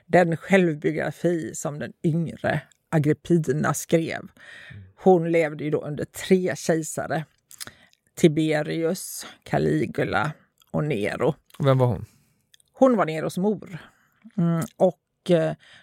den 0.06 0.38
självbiografi 0.38 1.56
som 1.56 1.80
den 1.80 1.94
yngre 2.04 2.62
Agrippina 2.90 3.74
skrev. 3.74 4.22
Hon 4.96 5.32
levde 5.32 5.64
ju 5.64 5.70
då 5.70 5.82
under 5.82 6.06
tre 6.06 6.56
kejsare. 6.56 7.26
Tiberius, 8.16 9.28
Caligula 9.44 10.32
och 10.72 10.84
Nero. 10.84 11.36
vem 11.60 11.78
var 11.78 11.88
hon? 11.88 12.06
Hon 12.74 12.98
var 12.98 13.06
Neros 13.06 13.38
mor. 13.38 13.78
Mm, 14.38 14.62
och 14.78 15.00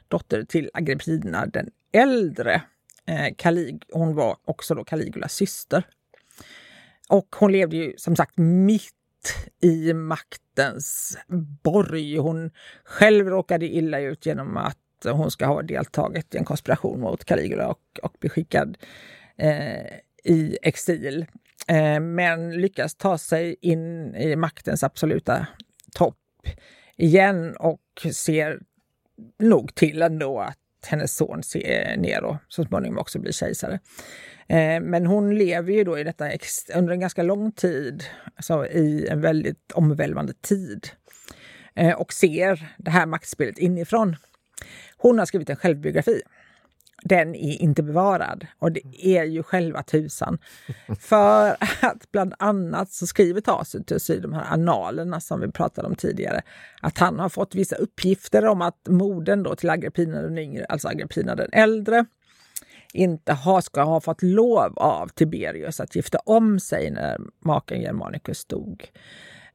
Dotter 0.09 0.43
till 0.43 0.71
Agrippina 0.75 1.47
den 1.47 1.71
äldre. 1.93 2.63
Eh, 3.07 3.35
Calig, 3.37 3.85
hon 3.93 4.15
var 4.15 4.37
också 4.45 4.75
då 4.75 4.85
Caligulas 4.85 5.35
syster. 5.35 5.87
Och 7.09 7.37
hon 7.39 7.53
levde 7.53 7.77
ju 7.77 7.95
som 7.97 8.17
sagt 8.17 8.39
mitt 8.39 8.93
i 9.61 9.93
maktens 9.93 11.19
borg. 11.63 12.17
Hon 12.17 12.51
själv 12.85 13.29
råkade 13.29 13.67
illa 13.67 14.01
ut 14.01 14.27
genom 14.27 14.57
att 14.57 14.79
hon 15.05 15.31
ska 15.31 15.47
ha 15.47 15.63
deltagit 15.63 16.35
i 16.35 16.39
en 16.39 16.45
konspiration 16.45 17.01
mot 17.01 17.25
Caligula 17.25 17.69
och, 17.69 18.01
och 18.03 18.17
bli 18.21 18.29
skickad 18.29 18.79
eh, 19.37 19.87
i 20.25 20.59
exil. 20.63 21.27
Eh, 21.69 22.01
men 22.01 22.61
lyckas 22.61 22.95
ta 22.95 23.19
sig 23.19 23.57
in 23.61 24.15
i 24.15 24.37
maktens 24.37 24.85
absoluta 24.85 25.47
topp 25.93 26.19
igen 26.97 27.57
och 27.57 28.07
ser 28.13 28.61
nog 29.39 29.75
till 29.75 30.03
ändå 30.03 30.41
att 30.41 30.59
hennes 30.87 31.16
son 31.16 31.43
Nero 31.97 32.39
så 32.49 32.64
småningom 32.64 32.99
också 32.99 33.18
blir 33.18 33.33
kejsare. 33.33 33.81
Eh, 34.49 34.81
men 34.81 35.07
hon 35.07 35.39
lever 35.39 35.72
ju 35.72 35.85
då 35.85 35.99
i 35.99 36.05
detta 36.05 36.31
under 36.75 36.93
en 36.93 37.01
ganska 37.01 37.22
lång 37.22 37.53
tid, 37.53 38.05
alltså 38.37 38.66
i 38.66 39.07
en 39.11 39.20
väldigt 39.20 39.72
omvälvande 39.72 40.33
tid. 40.33 40.89
Eh, 41.75 41.95
och 41.95 42.12
ser 42.12 42.75
det 42.79 42.91
här 42.91 43.07
maktspelet 43.07 43.59
inifrån. 43.59 44.16
Hon 44.97 45.18
har 45.18 45.27
skrivit 45.27 45.51
en 45.51 45.57
självbiografi. 45.57 46.22
Den 47.03 47.35
är 47.35 47.63
inte 47.63 47.83
bevarad 47.83 48.47
och 48.59 48.73
det 48.73 49.07
är 49.07 49.25
ju 49.25 49.43
själva 49.43 49.83
tusan. 49.83 50.39
För 51.01 51.57
att 51.81 52.13
bland 52.13 52.35
annat 52.39 52.93
så 52.93 53.07
skriver 53.07 53.41
Tacitus 53.41 54.11
i 54.11 54.21
de 54.21 54.33
här 54.33 54.53
analerna 54.53 55.21
som 55.21 55.41
vi 55.41 55.53
pratade 55.53 55.89
om 55.89 55.95
tidigare 55.95 56.43
att 56.81 56.99
han 56.99 57.19
har 57.19 57.29
fått 57.29 57.55
vissa 57.55 57.77
uppgifter 57.77 58.47
om 58.47 58.63
att 58.63 58.89
modern 58.89 59.43
då 59.43 59.55
till 59.55 59.71
Agrippina 59.71 60.23
den 60.23 60.39
yngre, 60.39 60.65
alltså 60.65 60.89
Agrippina 60.89 61.35
den 61.35 61.51
äldre, 61.53 62.05
inte 62.93 63.33
ha, 63.33 63.63
ska 63.63 63.83
ha 63.83 64.01
fått 64.01 64.23
lov 64.23 64.73
av 64.77 65.09
Tiberius 65.09 65.81
att 65.81 65.97
gifta 65.97 66.19
om 66.19 66.61
sig 66.61 66.91
när 66.91 67.19
maken 67.41 67.81
Germanicus 67.81 68.45
dog. 68.45 68.91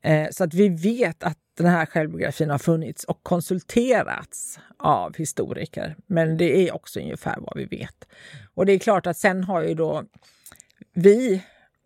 Eh, 0.02 0.28
så 0.32 0.44
att 0.44 0.54
vi 0.54 0.70
vet 0.70 1.24
att 1.24 1.38
den 1.58 1.68
här 1.68 1.86
självbiografin 1.86 2.50
har 2.50 2.58
funnits 2.58 3.04
och 3.04 3.24
konsulterats 3.24 4.60
av 4.78 5.16
historiker. 5.16 5.96
Men 6.08 6.38
det 6.38 6.68
är 6.68 6.76
också 6.76 7.00
ungefär 7.00 7.36
vad 7.40 7.58
vi 7.58 7.66
vet. 7.66 8.08
Och 8.54 8.66
det 8.66 8.74
är 8.74 8.80
klart 8.80 9.08
att 9.08 9.18
sen 9.18 9.44
har 9.44 9.62
ju 9.62 9.74
då 9.74 10.04
vi 10.94 11.42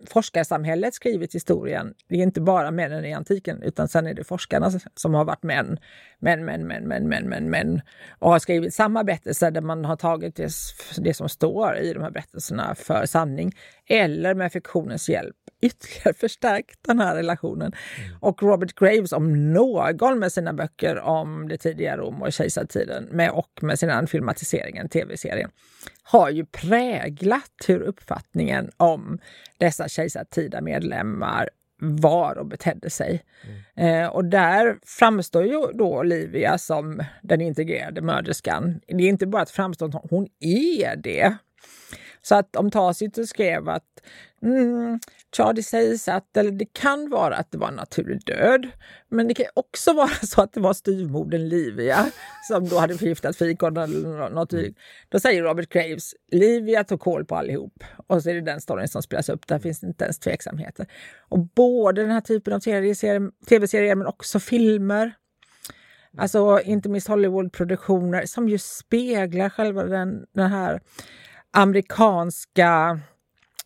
forskarsamhället 0.10 0.94
skrivit 0.94 1.36
historien. 1.36 1.94
Det 2.08 2.16
är 2.16 2.24
inte 2.24 2.42
bara 2.42 2.72
männen 2.72 3.06
i 3.06 3.14
antiken 3.14 3.64
utan 3.64 3.88
sen 3.88 4.08
är 4.08 4.14
det 4.14 4.24
forskarna 4.24 4.72
som 4.96 5.14
har 5.14 5.26
varit 5.26 5.44
män, 5.44 5.80
män, 6.20 6.46
män, 6.46 6.68
män, 6.68 6.88
män, 6.88 7.10
män, 7.10 7.30
män, 7.30 7.50
män 7.50 7.82
och 8.20 8.32
har 8.32 8.40
skrivit 8.40 8.74
samma 8.74 9.04
berättelser 9.04 9.52
där 9.52 9.62
man 9.62 9.86
har 9.86 9.96
tagit 9.96 10.36
det, 10.36 10.52
det 10.98 11.14
som 11.14 11.30
står 11.30 11.78
i 11.78 11.94
de 11.94 12.04
här 12.04 12.12
berättelserna 12.12 12.76
för 12.76 13.06
sanning 13.06 13.52
eller 13.90 14.36
med 14.36 14.52
fiktionens 14.52 15.10
hjälp 15.10 15.36
ytterligare 15.64 16.14
förstärkt 16.20 16.80
den 16.82 17.00
här 17.00 17.16
relationen. 17.16 17.72
Mm. 17.98 18.18
Och 18.20 18.44
Robert 18.44 18.76
Graves 18.76 19.12
om 19.12 19.54
någon 19.54 20.20
med 20.20 20.32
sina 20.32 20.54
böcker 20.54 21.00
om 21.00 21.48
det 21.48 21.58
tidiga 21.58 21.98
Rom 21.98 22.22
och 22.22 22.34
kejsartiden 22.34 23.04
med, 23.04 23.32
och 23.32 23.50
med 23.62 23.80
sin 23.80 24.08
filmatiseringen, 24.08 24.90
tv-serien, 24.90 25.50
har 26.04 26.30
ju 26.30 26.46
präglat 26.46 27.52
hur 27.68 27.82
uppfattningen 27.82 28.72
om 28.78 29.20
dessa 29.58 29.88
kejsartida 29.88 30.62
medlemmar 30.62 31.50
var 31.82 32.38
och 32.38 32.46
betedde 32.46 32.90
sig. 32.90 33.24
Mm. 33.76 34.04
Eh, 34.04 34.10
och 34.10 34.26
där 34.26 34.78
framstår 34.86 35.44
ju 35.44 35.62
då 35.74 36.00
Olivia 36.00 36.58
som 36.58 37.04
den 37.22 37.42
integrerade 37.42 38.02
mörderskan. 38.02 38.80
Det 38.88 39.04
är 39.04 39.10
inte 39.10 39.28
bara 39.28 39.42
att 39.42 39.52
framstå, 39.52 40.02
hon 40.10 40.28
är 40.40 40.96
det. 40.96 41.38
Så 42.24 42.36
att 42.36 42.56
om 42.56 42.72
Tacitus 42.72 43.30
skrev 43.30 43.70
att 43.70 43.84
mm, 44.42 45.00
ja, 45.38 45.54
det 45.54 45.64
sägs 45.64 46.08
att, 46.08 46.38
eller 46.38 46.52
det 46.52 46.74
kan 46.74 47.10
vara 47.10 47.36
att 47.36 47.52
det 47.52 47.58
var 47.58 47.68
en 47.68 47.76
naturlig 47.76 48.26
död, 48.26 48.68
men 49.10 49.28
det 49.28 49.34
kan 49.34 49.46
också 49.54 49.94
vara 49.94 50.10
så 50.10 50.42
att 50.42 50.54
det 50.54 50.60
var 50.60 50.74
styvmodern 50.74 51.48
Livia 51.50 52.06
som 52.48 52.70
då 52.70 52.78
hade 52.78 52.98
förgiftat 52.98 53.36
fikon 53.36 53.78
eller 53.78 54.30
något 54.30 54.54
mm. 54.54 54.74
Då 55.10 55.20
säger 55.20 55.44
Robert 55.44 55.70
Graves, 55.70 56.14
Livia 56.32 56.84
tog 56.84 57.00
koll 57.00 57.26
på 57.26 57.36
allihop. 57.36 57.84
Och 58.08 58.24
så 58.24 58.30
är 58.30 58.34
det 58.34 58.42
den 58.42 58.62
storyn 58.62 58.88
som 58.88 59.04
spelas 59.04 59.30
upp, 59.30 59.48
där 59.48 59.60
finns 59.60 59.84
inte 59.84 60.04
ens 60.04 60.20
tveksamheter. 60.20 60.88
Och 61.30 61.40
både 61.40 62.02
den 62.02 62.12
här 62.12 62.22
typen 62.22 62.54
av 62.54 62.60
tv-serier 62.60 63.96
men 63.96 64.08
också 64.08 64.40
filmer 64.40 65.14
Alltså 66.18 66.62
inte 66.66 66.90
minst 66.90 67.08
Hollywoodproduktioner 67.08 68.26
som 68.26 68.50
ju 68.50 68.58
speglar 68.58 69.50
själva 69.50 69.84
den, 69.84 70.26
den 70.34 70.52
här 70.52 70.82
amerikanska 71.54 73.00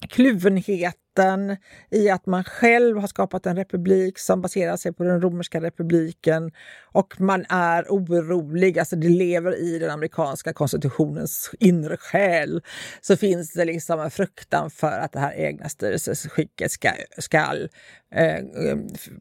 kluvenhet 0.09 0.95
kluvenheten 1.17 1.57
i 1.91 2.09
att 2.09 2.25
man 2.25 2.43
själv 2.43 2.97
har 2.97 3.07
skapat 3.07 3.45
en 3.45 3.55
republik 3.55 4.19
som 4.19 4.41
baserar 4.41 4.77
sig 4.77 4.93
på 4.93 5.03
den 5.03 5.21
romerska 5.21 5.61
republiken 5.61 6.51
och 6.97 7.21
man 7.21 7.45
är 7.49 7.85
orolig, 7.89 8.79
alltså 8.79 8.95
det 8.95 9.09
lever 9.09 9.55
i 9.55 9.79
den 9.79 9.89
amerikanska 9.89 10.53
konstitutionens 10.53 11.51
inre 11.59 11.97
själ, 11.97 12.61
så 13.01 13.17
finns 13.17 13.53
det 13.53 13.65
liksom 13.65 13.99
en 13.99 14.11
fruktan 14.11 14.69
för 14.69 14.99
att 14.99 15.11
det 15.11 15.19
här 15.19 15.33
egna 15.33 15.69
styrelseskicket 15.69 16.71
ska, 16.71 16.89
ska 17.17 17.37
eh, 18.11 18.43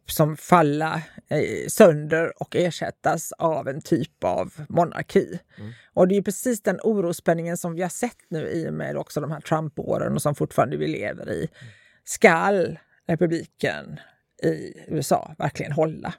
som 0.06 0.36
falla 0.36 1.02
eh, 1.28 1.68
sönder 1.68 2.32
och 2.42 2.56
ersättas 2.56 3.32
av 3.32 3.68
en 3.68 3.80
typ 3.80 4.24
av 4.24 4.52
monarki. 4.68 5.38
Mm. 5.58 5.72
Och 5.94 6.08
det 6.08 6.16
är 6.16 6.22
precis 6.22 6.62
den 6.62 6.78
orospänningen 6.82 7.56
som 7.56 7.74
vi 7.74 7.82
har 7.82 7.88
sett 7.88 8.16
nu 8.28 8.48
i 8.48 8.68
och 8.68 8.74
med 8.74 8.96
också 8.96 9.20
de 9.20 9.30
här 9.30 9.40
Trump-åren 9.40 10.14
och 10.14 10.22
som 10.22 10.34
fortfarande 10.34 10.76
vi 10.76 10.86
lever 10.86 11.30
i. 11.30 11.48
Skall 12.08 12.78
republiken 13.06 14.00
i 14.42 14.72
USA 14.88 15.34
verkligen 15.38 15.72
hålla? 15.72 16.14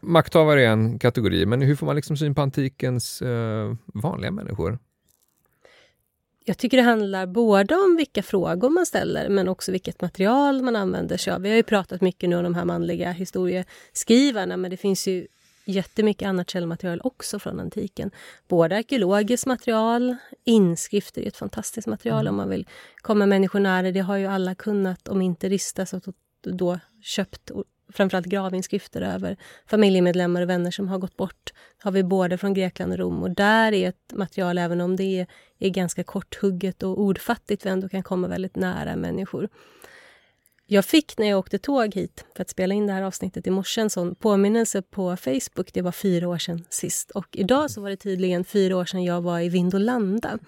makthavare 0.00 0.62
är 0.62 0.70
en 0.70 0.98
kategori, 0.98 1.46
men 1.46 1.62
hur 1.62 1.76
får 1.76 1.86
man 1.86 1.96
liksom 1.96 2.16
syn 2.16 2.34
på 2.34 2.42
antikens 2.42 3.22
eh, 3.22 3.74
vanliga 3.86 4.30
människor? 4.30 4.78
Jag 6.44 6.58
tycker 6.58 6.76
det 6.76 6.82
handlar 6.82 7.26
både 7.26 7.74
om 7.74 7.96
vilka 7.96 8.22
frågor 8.22 8.70
man 8.70 8.86
ställer 8.86 9.28
men 9.28 9.48
också 9.48 9.72
vilket 9.72 10.00
material 10.00 10.62
man 10.62 10.76
använder 10.76 11.16
sig 11.16 11.32
av. 11.32 11.40
Vi 11.40 11.48
har 11.48 11.56
ju 11.56 11.62
pratat 11.62 12.00
mycket 12.00 12.28
nu 12.28 12.36
om 12.36 12.44
de 12.44 12.54
här 12.54 12.64
manliga 12.64 13.12
historieskrivarna 13.12 14.56
men 14.56 14.70
det 14.70 14.76
finns 14.76 15.08
ju 15.08 15.26
jättemycket 15.64 16.28
annat 16.28 16.50
källmaterial 16.50 17.00
också 17.04 17.38
från 17.38 17.60
antiken. 17.60 18.10
Både 18.48 18.76
arkeologiskt 18.76 19.46
material, 19.46 20.16
inskrifter 20.44 21.22
är 21.22 21.26
ett 21.26 21.36
fantastiskt 21.36 21.86
material 21.86 22.20
mm. 22.20 22.30
om 22.30 22.36
man 22.36 22.48
vill 22.48 22.68
komma 22.96 23.26
människor 23.26 23.60
nära. 23.60 23.92
Det 23.92 24.00
har 24.00 24.16
ju 24.16 24.26
alla 24.26 24.54
kunnat, 24.54 25.08
om 25.08 25.22
inte 25.22 25.48
ristat, 25.48 25.92
och 25.92 26.14
då 26.42 26.78
köpt 27.02 27.50
framförallt 27.92 28.26
gravinskrifter 28.26 29.02
över 29.02 29.36
familjemedlemmar 29.66 30.42
och 30.42 30.48
vänner 30.48 30.70
som 30.70 30.88
har 30.88 30.98
gått 30.98 31.16
bort. 31.16 31.52
har 31.78 31.92
vi 31.92 32.02
både 32.02 32.38
från 32.38 32.54
Grekland 32.54 32.92
och 32.92 32.98
Rom 32.98 33.22
och 33.22 33.30
där 33.30 33.72
är 33.72 33.88
ett 33.88 34.12
material, 34.12 34.58
även 34.58 34.80
om 34.80 34.96
det 34.96 35.20
är, 35.20 35.26
är 35.58 35.68
ganska 35.68 36.04
korthugget 36.04 36.82
och 36.82 37.00
ordfattigt, 37.00 37.66
vi 37.66 37.70
ändå 37.70 37.88
kan 37.88 38.02
komma 38.02 38.28
väldigt 38.28 38.56
nära 38.56 38.96
människor. 38.96 39.48
Jag 40.72 40.84
fick 40.84 41.18
när 41.18 41.28
jag 41.28 41.38
åkte 41.38 41.58
tåg 41.58 41.94
hit 41.94 42.24
för 42.36 42.42
att 42.42 42.50
spela 42.50 42.74
in 42.74 42.86
det 42.86 42.92
här 42.92 43.02
avsnittet 43.02 43.46
i 43.46 43.50
morse 43.50 43.80
en 43.80 43.90
sån 43.90 44.14
påminnelse 44.14 44.82
på 44.82 45.16
Facebook. 45.16 45.72
Det 45.72 45.82
var 45.82 45.92
fyra 45.92 46.28
år 46.28 46.38
sedan 46.38 46.64
sist. 46.70 47.10
Och 47.10 47.26
idag 47.32 47.70
så 47.70 47.80
var 47.80 47.90
det 47.90 47.96
tydligen 47.96 48.44
fyra 48.44 48.76
år 48.76 48.84
sedan 48.84 49.04
jag 49.04 49.20
var 49.20 49.40
i 49.40 49.48
Vindolanda. 49.48 50.38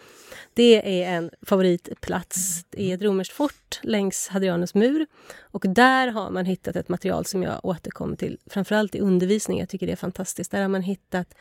Det 0.55 1.03
är 1.03 1.17
en 1.17 1.31
favoritplats. 1.43 2.65
Det 2.71 2.91
är 2.91 2.95
ett 2.95 3.03
romerskt 3.03 3.35
fort 3.35 3.81
längs 3.83 4.29
Hadrianus 4.29 4.75
mur. 4.75 5.07
Och 5.41 5.65
där 5.69 6.09
har 6.09 6.31
man 6.31 6.45
hittat 6.45 6.77
ett 6.77 6.89
material 6.89 7.25
som 7.25 7.43
jag 7.43 7.65
återkommer 7.65 8.17
till, 8.17 8.39
framförallt 8.47 8.95
i 8.95 9.01
undervisning. 9.01 9.61
Jag 9.61 9.69
tycker 9.69 9.87
det 9.87 9.93
är 9.93 9.97
fantastiskt. 9.97 10.51
Där 10.51 10.61
har 10.61 10.69
man 10.69 10.83
hittat 10.83 11.35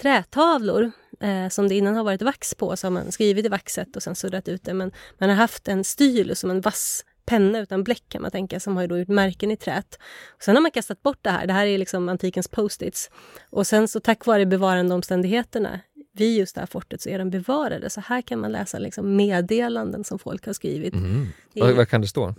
trätavlor 0.00 0.92
eh, 1.20 1.48
som 1.48 1.68
det 1.68 1.74
innan 1.74 1.96
har 1.96 2.04
varit 2.04 2.22
vax 2.22 2.54
på. 2.54 2.76
Så 2.76 2.86
har 2.86 2.92
man 2.92 3.12
skrivit 3.12 3.46
i 3.46 3.48
vaxet 3.48 3.96
och 3.96 4.02
sen 4.02 4.16
suddat 4.16 4.48
ut 4.48 4.64
det. 4.64 4.74
Men 4.74 4.92
man 5.18 5.28
har 5.28 5.36
haft 5.36 5.68
en 5.68 5.84
styl 5.84 6.36
som 6.36 6.50
en 6.50 6.60
vass 6.60 7.04
penna 7.28 7.60
utan 7.60 7.84
bläck 7.84 8.02
kan 8.08 8.22
man 8.22 8.30
tänka, 8.30 8.60
som 8.60 8.76
har 8.76 8.86
då 8.86 8.98
gjort 8.98 9.08
märken 9.08 9.50
i 9.50 9.56
träet. 9.56 9.98
Och 10.36 10.42
sen 10.42 10.56
har 10.56 10.62
man 10.62 10.70
kastat 10.70 11.02
bort 11.02 11.18
det 11.22 11.30
här. 11.30 11.46
Det 11.46 11.52
här 11.52 11.66
är 11.66 11.78
liksom 11.78 12.08
antikens 12.08 12.48
post-its. 12.48 13.10
Och 13.50 13.66
sen 13.66 13.88
så 13.88 14.00
tack 14.00 14.26
vare 14.26 14.46
bevarande 14.46 14.94
omständigheterna 14.94 15.80
vid 16.12 16.38
just 16.38 16.54
det 16.54 16.60
här 16.60 16.66
fortet 16.66 17.00
så 17.00 17.08
är 17.08 17.18
de 17.18 17.30
bevarade. 17.30 17.90
Så 17.90 18.00
här 18.00 18.22
kan 18.22 18.40
man 18.40 18.52
läsa 18.52 18.78
liksom 18.78 19.16
meddelanden 19.16 20.04
som 20.04 20.18
folk 20.18 20.46
har 20.46 20.52
skrivit. 20.52 20.94
Mm. 20.94 21.26
Är, 21.54 21.72
vad 21.72 21.88
kan 21.88 22.00
det 22.00 22.06
stå? 22.06 22.34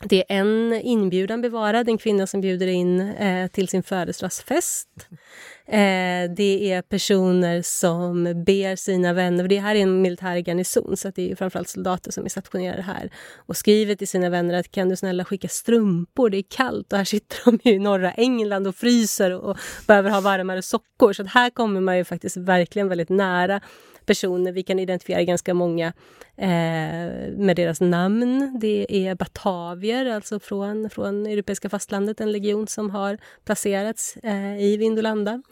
Det 0.00 0.32
är 0.32 0.40
en 0.40 0.72
inbjudan 0.72 1.40
bevarad, 1.40 1.88
en 1.88 1.98
kvinna 1.98 2.26
som 2.26 2.40
bjuder 2.40 2.66
in 2.66 3.00
eh, 3.00 3.48
till 3.48 3.68
sin 3.68 3.82
födelsedagsfest. 3.82 4.88
Eh, 5.66 6.30
det 6.36 6.72
är 6.72 6.82
personer 6.82 7.62
som 7.62 8.24
ber 8.24 8.76
sina 8.76 9.12
vänner, 9.12 9.48
det 9.48 9.58
här 9.58 9.74
är 9.74 9.80
en 9.80 10.02
militär 10.02 10.36
garnison 10.36 10.96
så 10.96 11.10
det 11.10 11.30
är 11.30 11.36
framförallt 11.36 11.68
soldater 11.68 12.12
som 12.12 12.24
är 12.24 12.28
stationerade 12.28 12.82
här, 12.82 13.10
och 13.36 13.56
skriver 13.56 13.94
till 13.94 14.08
sina 14.08 14.30
vänner 14.30 14.54
att 14.54 14.70
kan 14.70 14.88
du 14.88 14.96
snälla 14.96 15.24
skicka 15.24 15.48
strumpor, 15.48 16.30
det 16.30 16.38
är 16.38 16.44
kallt 16.48 16.92
och 16.92 16.98
här 16.98 17.04
sitter 17.04 17.38
de 17.44 17.70
i 17.70 17.78
norra 17.78 18.12
England 18.12 18.66
och 18.66 18.76
fryser 18.76 19.30
och 19.30 19.58
behöver 19.86 20.10
ha 20.10 20.20
varmare 20.20 20.62
sockor. 20.62 21.12
Så 21.12 21.24
här 21.24 21.50
kommer 21.50 21.80
man 21.80 21.96
ju 21.96 22.04
faktiskt 22.04 22.36
verkligen 22.36 22.88
väldigt 22.88 23.08
nära 23.08 23.60
personer. 24.06 24.52
Vi 24.52 24.62
kan 24.62 24.78
identifiera 24.78 25.22
ganska 25.22 25.54
många 25.54 25.86
eh, 26.36 26.48
med 27.36 27.56
deras 27.56 27.80
namn. 27.80 28.58
Det 28.60 29.06
är 29.06 29.14
batavier, 29.14 30.06
alltså 30.06 30.40
från, 30.40 30.90
från 30.90 31.26
europeiska 31.26 31.68
fastlandet, 31.68 32.20
en 32.20 32.32
legion 32.32 32.66
som 32.66 32.90
har 32.90 33.18
placerats 33.44 34.16
eh, 34.16 34.58
i 34.58 34.76
Vindolanda. 34.76 35.42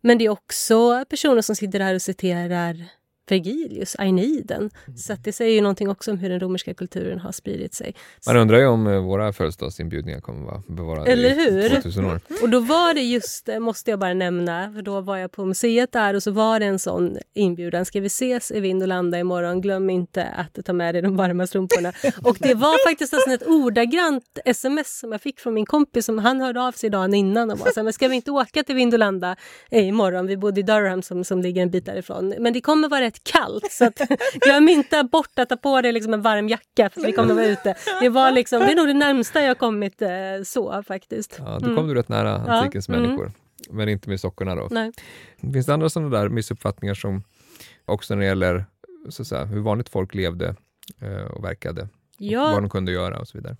Men 0.00 0.18
det 0.18 0.24
är 0.24 0.28
också 0.28 1.04
personer 1.08 1.42
som 1.42 1.56
sitter 1.56 1.80
här 1.80 1.94
och 1.94 2.02
citerar 2.02 2.84
Vergilius, 3.30 3.96
Aeneiden. 3.98 4.70
Mm. 4.86 4.96
Så 4.96 5.16
det 5.24 5.32
säger 5.32 5.54
ju 5.54 5.60
någonting 5.60 5.90
också 5.90 6.10
om 6.10 6.18
hur 6.18 6.28
den 6.28 6.40
romerska 6.40 6.74
kulturen 6.74 7.18
har 7.18 7.32
spridit 7.32 7.74
sig. 7.74 7.94
Man 8.26 8.36
undrar 8.36 8.58
ju 8.58 8.66
om 8.66 8.86
eh, 8.86 9.00
våra 9.00 9.32
födelsedagsinbjudningar 9.32 10.20
kommer 10.20 10.46
vara 10.46 10.62
bevarade 10.68 11.12
Eller 11.12 11.34
hur? 11.34 11.66
i 11.66 11.68
2000 11.68 12.04
år. 12.04 12.20
Och 12.42 12.48
då 12.48 12.60
var 12.60 12.94
det 12.94 13.00
just, 13.00 13.48
måste 13.60 13.90
jag 13.90 13.98
bara 13.98 14.14
nämna, 14.14 14.72
för 14.72 14.82
då 14.82 15.00
var 15.00 15.16
jag 15.16 15.32
på 15.32 15.44
museet 15.44 15.92
där 15.92 16.14
och 16.14 16.22
så 16.22 16.30
var 16.30 16.60
det 16.60 16.66
en 16.66 16.78
sån 16.78 17.18
inbjudan. 17.34 17.84
Ska 17.84 18.00
vi 18.00 18.06
ses 18.06 18.50
i 18.50 18.60
Vindolanda 18.60 19.18
imorgon? 19.18 19.60
Glöm 19.60 19.90
inte 19.90 20.24
att 20.24 20.64
ta 20.64 20.72
med 20.72 20.94
dig 20.94 21.02
de 21.02 21.16
varma 21.16 21.46
strumporna. 21.46 21.92
Och 22.24 22.36
det 22.40 22.54
var 22.54 22.88
faktiskt 22.88 23.14
alltså 23.14 23.30
ett 23.30 23.46
ordagrant 23.46 24.38
sms 24.44 24.98
som 24.98 25.12
jag 25.12 25.20
fick 25.20 25.40
från 25.40 25.54
min 25.54 25.66
kompis 25.66 26.06
som 26.06 26.18
han 26.18 26.40
hörde 26.40 26.62
av 26.62 26.72
sig 26.72 26.90
dagen 26.90 27.14
innan 27.14 27.50
och 27.50 27.58
var 27.58 27.70
så 27.70 27.80
här, 27.80 27.84
men 27.84 27.92
ska 27.92 28.08
vi 28.08 28.16
inte 28.16 28.30
åka 28.30 28.62
till 28.62 28.74
Vindolanda 28.74 29.36
eh, 29.70 29.88
imorgon? 29.88 30.26
Vi 30.26 30.36
bodde 30.36 30.60
i 30.60 30.62
Durham 30.62 31.02
som, 31.02 31.24
som 31.24 31.42
ligger 31.42 31.62
en 31.62 31.70
bit 31.70 31.86
därifrån. 31.86 32.34
Men 32.38 32.52
det 32.52 32.60
kommer 32.60 32.88
vara 32.88 33.00
rätt 33.00 33.19
kallt 33.22 33.72
så 33.72 33.84
att, 33.84 34.00
glöm 34.40 34.68
inte 34.68 35.04
bort 35.04 35.38
att 35.38 35.48
ta 35.48 35.56
på 35.56 35.80
dig 35.80 35.92
liksom 35.92 36.14
en 36.14 36.22
varm 36.22 36.48
jacka 36.48 36.90
för 36.90 37.00
vi 37.00 37.12
kommer 37.12 37.34
vara 37.34 37.46
ute. 37.46 37.74
Det, 38.00 38.08
var 38.08 38.32
liksom, 38.32 38.60
det 38.60 38.72
är 38.72 38.76
nog 38.76 38.86
det 38.86 38.94
närmsta 38.94 39.42
jag 39.42 39.58
kommit 39.58 40.02
eh, 40.02 40.08
så 40.44 40.82
faktiskt. 40.82 41.36
Ja, 41.38 41.54
då 41.54 41.66
kom 41.66 41.72
mm. 41.72 41.88
du 41.88 41.94
rätt 41.94 42.08
nära 42.08 42.36
antikens 42.36 42.88
ja. 42.88 42.94
människor. 42.94 43.24
Mm. 43.24 43.34
Men 43.70 43.88
inte 43.88 44.08
med 44.08 44.20
sockorna 44.20 44.54
då. 44.54 44.68
Nej. 44.70 44.92
Finns 45.52 45.66
det 45.66 45.74
andra 45.74 45.88
sådana 45.88 46.18
där 46.18 46.28
missuppfattningar 46.28 46.94
som 46.94 47.22
också 47.84 48.14
när 48.14 48.20
det 48.20 48.26
gäller 48.26 48.64
så 49.08 49.22
att 49.22 49.28
säga, 49.28 49.44
hur 49.44 49.60
vanligt 49.60 49.88
folk 49.88 50.14
levde 50.14 50.54
eh, 51.00 51.24
och 51.24 51.44
verkade? 51.44 51.88
Ja. 52.18 52.46
Och 52.46 52.52
vad 52.52 52.62
de 52.62 52.70
kunde 52.70 52.92
göra 52.92 53.20
och 53.20 53.28
så 53.28 53.38
vidare? 53.38 53.56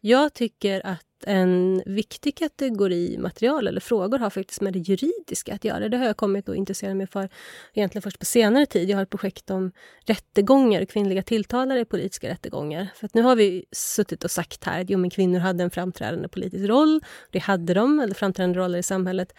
Jag 0.00 0.34
tycker 0.34 0.86
att 0.86 1.04
en 1.26 1.82
viktig 1.86 2.36
kategori 2.36 3.18
material 3.18 3.68
eller 3.68 3.80
frågor 3.80 4.18
har 4.18 4.30
faktiskt 4.30 4.60
med 4.60 4.72
det 4.72 4.78
juridiska 4.78 5.54
att 5.54 5.64
göra. 5.64 5.88
Det 5.88 5.96
har 5.96 6.06
jag 6.06 6.16
kommit 6.16 6.48
att 6.48 6.56
intressera 6.56 6.94
mig 6.94 7.06
för 7.06 7.28
egentligen 7.74 8.02
först 8.02 8.18
på 8.18 8.24
senare 8.24 8.66
tid. 8.66 8.90
Jag 8.90 8.96
har 8.96 9.02
ett 9.02 9.10
projekt 9.10 9.50
om 9.50 9.72
rättegångar, 10.06 10.84
kvinnliga 10.84 11.22
tilltalare 11.22 11.80
i 11.80 11.84
politiska 11.84 12.28
rättegångar. 12.28 12.88
För 12.94 13.06
att 13.06 13.14
nu 13.14 13.22
har 13.22 13.36
vi 13.36 13.64
suttit 13.72 14.24
och 14.24 14.30
sagt 14.30 14.64
här 14.64 14.80
att 14.80 14.90
jo, 14.90 14.98
men 14.98 15.10
kvinnor 15.10 15.38
hade 15.38 15.64
en 15.64 15.70
framträdande 15.70 16.28
politisk 16.28 16.68
roll. 16.68 17.00
Det 17.30 17.38
hade 17.38 17.74
de, 17.74 18.00
eller 18.00 18.14
framträdande 18.14 18.58
roller 18.58 18.78
i 18.78 18.82
samhället. 18.82 19.32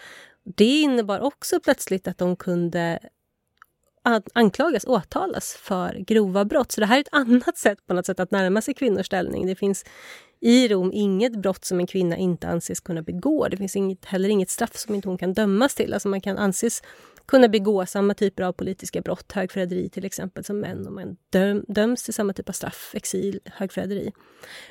Det 0.56 0.82
innebar 0.82 1.20
också 1.20 1.60
plötsligt 1.60 2.08
att 2.08 2.18
de 2.18 2.36
kunde 2.36 3.00
anklagas, 4.34 4.86
åtalas 4.86 5.54
för 5.54 5.94
grova 5.94 6.46
brott. 6.46 6.72
Så 6.72 6.82
det 6.82 6.88
här 6.88 6.98
är 6.98 7.02
ett 7.02 7.08
annat 7.12 7.58
sätt 7.58 7.88
på 7.88 7.94
något 7.94 8.06
sätt 8.06 8.20
att 8.20 8.32
närma 8.32 8.62
sig 8.62 8.74
kvinnors 8.74 9.06
ställning. 9.06 9.48
Det 9.48 9.56
finns 9.56 9.86
i 10.42 10.68
Rom 10.68 10.92
inget 10.94 11.36
brott 11.36 11.66
som 11.66 11.80
en 11.80 11.88
kvinna 11.88 12.18
inte 12.18 12.48
anses 12.48 12.80
kunna 12.80 13.02
begå. 13.02 13.48
Det 13.48 13.58
finns 13.58 13.76
inget, 13.76 14.06
heller 14.06 14.30
inget 14.30 14.50
straff 14.50 14.78
som 14.78 14.96
inte 14.96 15.08
hon 15.08 15.18
kan 15.18 15.34
dömas 15.34 15.76
till. 15.76 15.94
Alltså 15.94 16.10
man 16.10 16.22
kan 16.22 16.38
anses 16.38 16.82
kunna 17.26 17.48
begå 17.48 17.86
samma 17.86 18.14
typer 18.14 18.44
av 18.44 18.54
politiska 18.54 19.02
brott, 19.02 19.32
högförräderi 19.32 19.90
till 19.90 20.06
exempel, 20.06 20.44
som 20.44 20.60
män. 20.60 20.88
om 20.88 20.96
man 20.96 21.18
döm, 21.30 21.66
döms 21.68 22.04
till 22.04 22.14
samma 22.14 22.34
typ 22.34 22.50
av 22.50 22.54
straff, 22.54 22.92
exil, 22.94 23.40
högförräderi. 23.46 24.12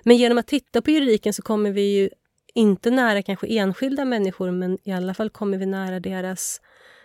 Men 0.02 0.16
genom 0.16 0.38
att 0.38 0.46
titta 0.46 0.82
på 0.82 0.90
juridiken 0.90 1.32
så 1.32 1.42
kommer 1.42 1.70
vi 1.70 1.82
ju 1.82 2.10
inte 2.54 2.90
nära 2.90 3.22
kanske 3.22 3.46
enskilda 3.46 4.04
människor, 4.04 4.50
men 4.50 4.78
i 4.84 4.92
alla 4.92 5.14
fall 5.14 5.30
kommer 5.30 5.58
vi 5.58 5.66
nära 5.66 6.00
deras 6.00 6.60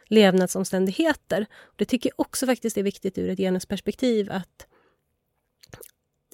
levnadsomständigheter. 0.07 1.45
Det 1.75 1.85
tycker 1.85 2.09
jag 2.09 2.19
också 2.19 2.45
faktiskt 2.45 2.77
är 2.77 2.83
viktigt 2.83 3.17
ur 3.17 3.29
ett 3.29 3.39
genusperspektiv 3.39 4.31
att 4.31 4.67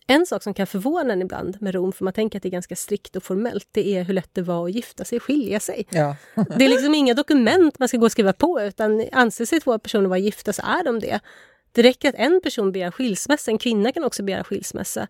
en 0.10 0.26
sak 0.26 0.44
som 0.44 0.54
kan 0.54 0.68
förvåna 0.68 1.14
en 1.14 1.22
ibland 1.22 1.58
med 1.62 1.76
Rom, 1.76 1.92
för 1.92 2.04
man 2.04 2.14
tänker 2.14 2.40
att 2.40 2.44
det 2.44 2.50
är 2.50 2.52
ganska 2.52 2.76
strikt 2.76 3.16
och 3.16 3.24
formellt, 3.24 3.68
det 3.72 3.98
är 3.98 4.04
hur 4.04 4.14
lätt 4.14 4.30
det 4.34 4.42
var 4.42 4.66
att 4.66 4.72
gifta 4.72 5.06
sig 5.06 5.20
skilja 5.20 5.60
sig. 5.60 5.86
Ja. 5.90 6.16
det 6.58 6.66
är 6.66 6.70
liksom 6.70 6.96
inga 6.96 7.14
dokument 7.14 7.80
man 7.80 7.88
ska 7.88 7.98
gå 7.98 8.06
och 8.06 8.12
skriva 8.12 8.34
på, 8.34 8.62
utan 8.62 9.06
anser 9.12 9.46
sig 9.46 9.60
två 9.60 9.80
personer 9.80 10.10
vara 10.10 10.20
gifta 10.20 10.54
så 10.54 10.62
är 10.62 10.84
de 10.84 11.00
det. 11.00 11.20
Det 11.72 11.84
räcker 11.84 12.10
att 12.10 12.16
en 12.16 12.42
person 12.44 12.72
begär 12.72 12.92
skilsmässa, 12.92 13.52
en 13.52 13.58
kvinna 13.58 13.92
kan 13.92 14.04
också 14.04 14.24
begära 14.24 14.44
skilsmässa. 14.44 15.08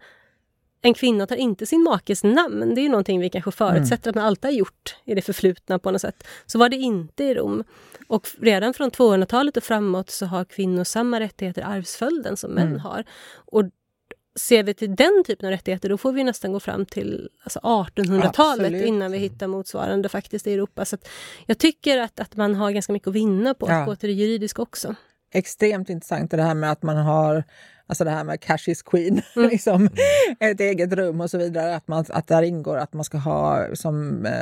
En 0.81 0.93
kvinna 0.93 1.27
tar 1.27 1.35
inte 1.35 1.65
sin 1.65 1.83
makes 1.83 2.23
namn, 2.23 2.75
det 2.75 2.81
är 2.81 2.89
någonting 2.89 3.19
vi 3.19 3.29
kanske 3.29 3.51
förutsätter 3.51 4.07
mm. 4.07 4.09
att 4.09 4.15
man 4.15 4.25
alltid 4.25 4.45
har 4.45 4.57
gjort 4.57 4.95
i 5.05 5.15
det 5.15 5.21
förflutna 5.21 5.79
på 5.79 5.91
något 5.91 6.01
sätt. 6.01 6.27
Så 6.45 6.59
var 6.59 6.69
det 6.69 6.75
inte 6.75 7.23
i 7.23 7.33
Rom. 7.33 7.63
Och 8.07 8.27
redan 8.39 8.73
från 8.73 8.91
200-talet 8.91 9.57
och 9.57 9.63
framåt 9.63 10.09
så 10.09 10.25
har 10.25 10.45
kvinnor 10.45 10.83
samma 10.83 11.19
rättigheter 11.19 11.61
i 11.61 11.65
arvsföljden 11.65 12.37
som 12.37 12.51
män 12.51 12.67
mm. 12.67 12.79
har. 12.79 13.03
Och 13.35 13.63
ser 14.35 14.63
vi 14.63 14.73
till 14.73 14.95
den 14.95 15.23
typen 15.27 15.45
av 15.45 15.51
rättigheter, 15.51 15.89
då 15.89 15.97
får 15.97 16.11
vi 16.11 16.23
nästan 16.23 16.53
gå 16.53 16.59
fram 16.59 16.85
till 16.85 17.29
alltså 17.43 17.59
1800-talet 17.59 18.85
innan 18.85 19.11
vi 19.11 19.17
hittar 19.17 19.47
motsvarande 19.47 20.09
faktiskt 20.09 20.47
i 20.47 20.53
Europa. 20.53 20.85
Så 20.85 20.97
jag 21.45 21.57
tycker 21.57 21.97
att, 21.97 22.19
att 22.19 22.35
man 22.35 22.55
har 22.55 22.71
ganska 22.71 22.93
mycket 22.93 23.07
att 23.07 23.13
vinna 23.13 23.53
på 23.53 23.65
att 23.65 23.71
ja. 23.71 23.85
gå 23.85 23.95
till 23.95 24.09
det 24.09 24.15
juridiska 24.15 24.61
också. 24.61 24.95
Extremt 25.31 25.89
intressant 25.89 26.31
det 26.31 26.43
här 26.43 26.55
med 26.55 26.71
att 26.71 26.83
man 26.83 26.97
har 26.97 27.43
Alltså 27.89 28.03
det 28.03 28.09
här 28.09 28.23
med 28.23 28.41
cash 28.41 28.69
is 28.69 28.81
queen, 28.81 29.21
mm. 29.35 29.49
liksom, 29.49 29.89
ett 30.39 30.59
eget 30.59 30.93
rum 30.93 31.21
och 31.21 31.29
så 31.29 31.37
vidare. 31.37 31.75
Att, 31.75 31.87
man, 31.87 32.05
att 32.09 32.27
där 32.27 32.41
ingår 32.41 32.77
att 32.77 32.93
man 32.93 33.03
ska 33.03 33.17
ha 33.17 33.67
som, 33.75 34.25
eh, 34.25 34.41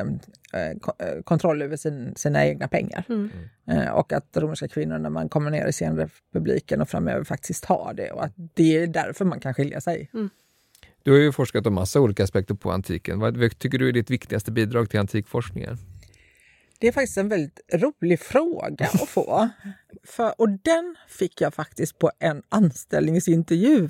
eh, 0.61 0.69
eh 0.69 1.21
kontroll 1.23 1.61
över 1.61 1.77
sin, 1.77 2.13
sina 2.15 2.45
egna 2.45 2.67
pengar. 2.67 3.03
Mm. 3.09 3.29
Eh, 3.71 3.89
och 3.89 4.13
att 4.13 4.37
romerska 4.37 4.67
kvinnor 4.67 4.97
när 4.97 5.09
man 5.09 5.29
kommer 5.29 5.51
ner 5.51 5.67
i 5.67 5.73
senrepubliken 5.73 6.81
och 6.81 6.89
framöver 6.89 7.23
faktiskt 7.23 7.65
har 7.65 7.93
det. 7.93 8.11
Och 8.11 8.23
att 8.23 8.33
det 8.53 8.77
är 8.77 8.87
därför 8.87 9.25
man 9.25 9.39
kan 9.39 9.53
skilja 9.53 9.81
sig. 9.81 10.09
Mm. 10.13 10.29
Du 11.03 11.11
har 11.11 11.19
ju 11.19 11.31
forskat 11.31 11.67
om 11.67 11.73
massa 11.73 12.01
olika 12.01 12.23
aspekter 12.23 12.53
på 12.53 12.71
antiken. 12.71 13.19
Vad 13.19 13.59
tycker 13.59 13.77
du 13.77 13.87
är 13.87 13.93
ditt 13.93 14.09
viktigaste 14.09 14.51
bidrag 14.51 14.89
till 14.89 14.99
antikforskningen? 14.99 15.77
Det 16.79 16.87
är 16.87 16.91
faktiskt 16.91 17.17
en 17.17 17.29
väldigt 17.29 17.59
rolig 17.73 18.19
fråga 18.19 18.85
att 18.85 19.09
få. 19.09 19.49
För, 20.03 20.41
och 20.41 20.49
den 20.49 20.95
fick 21.07 21.41
jag 21.41 21.53
faktiskt 21.53 21.99
på 21.99 22.11
en 22.19 22.43
anställningsintervju. 22.49 23.89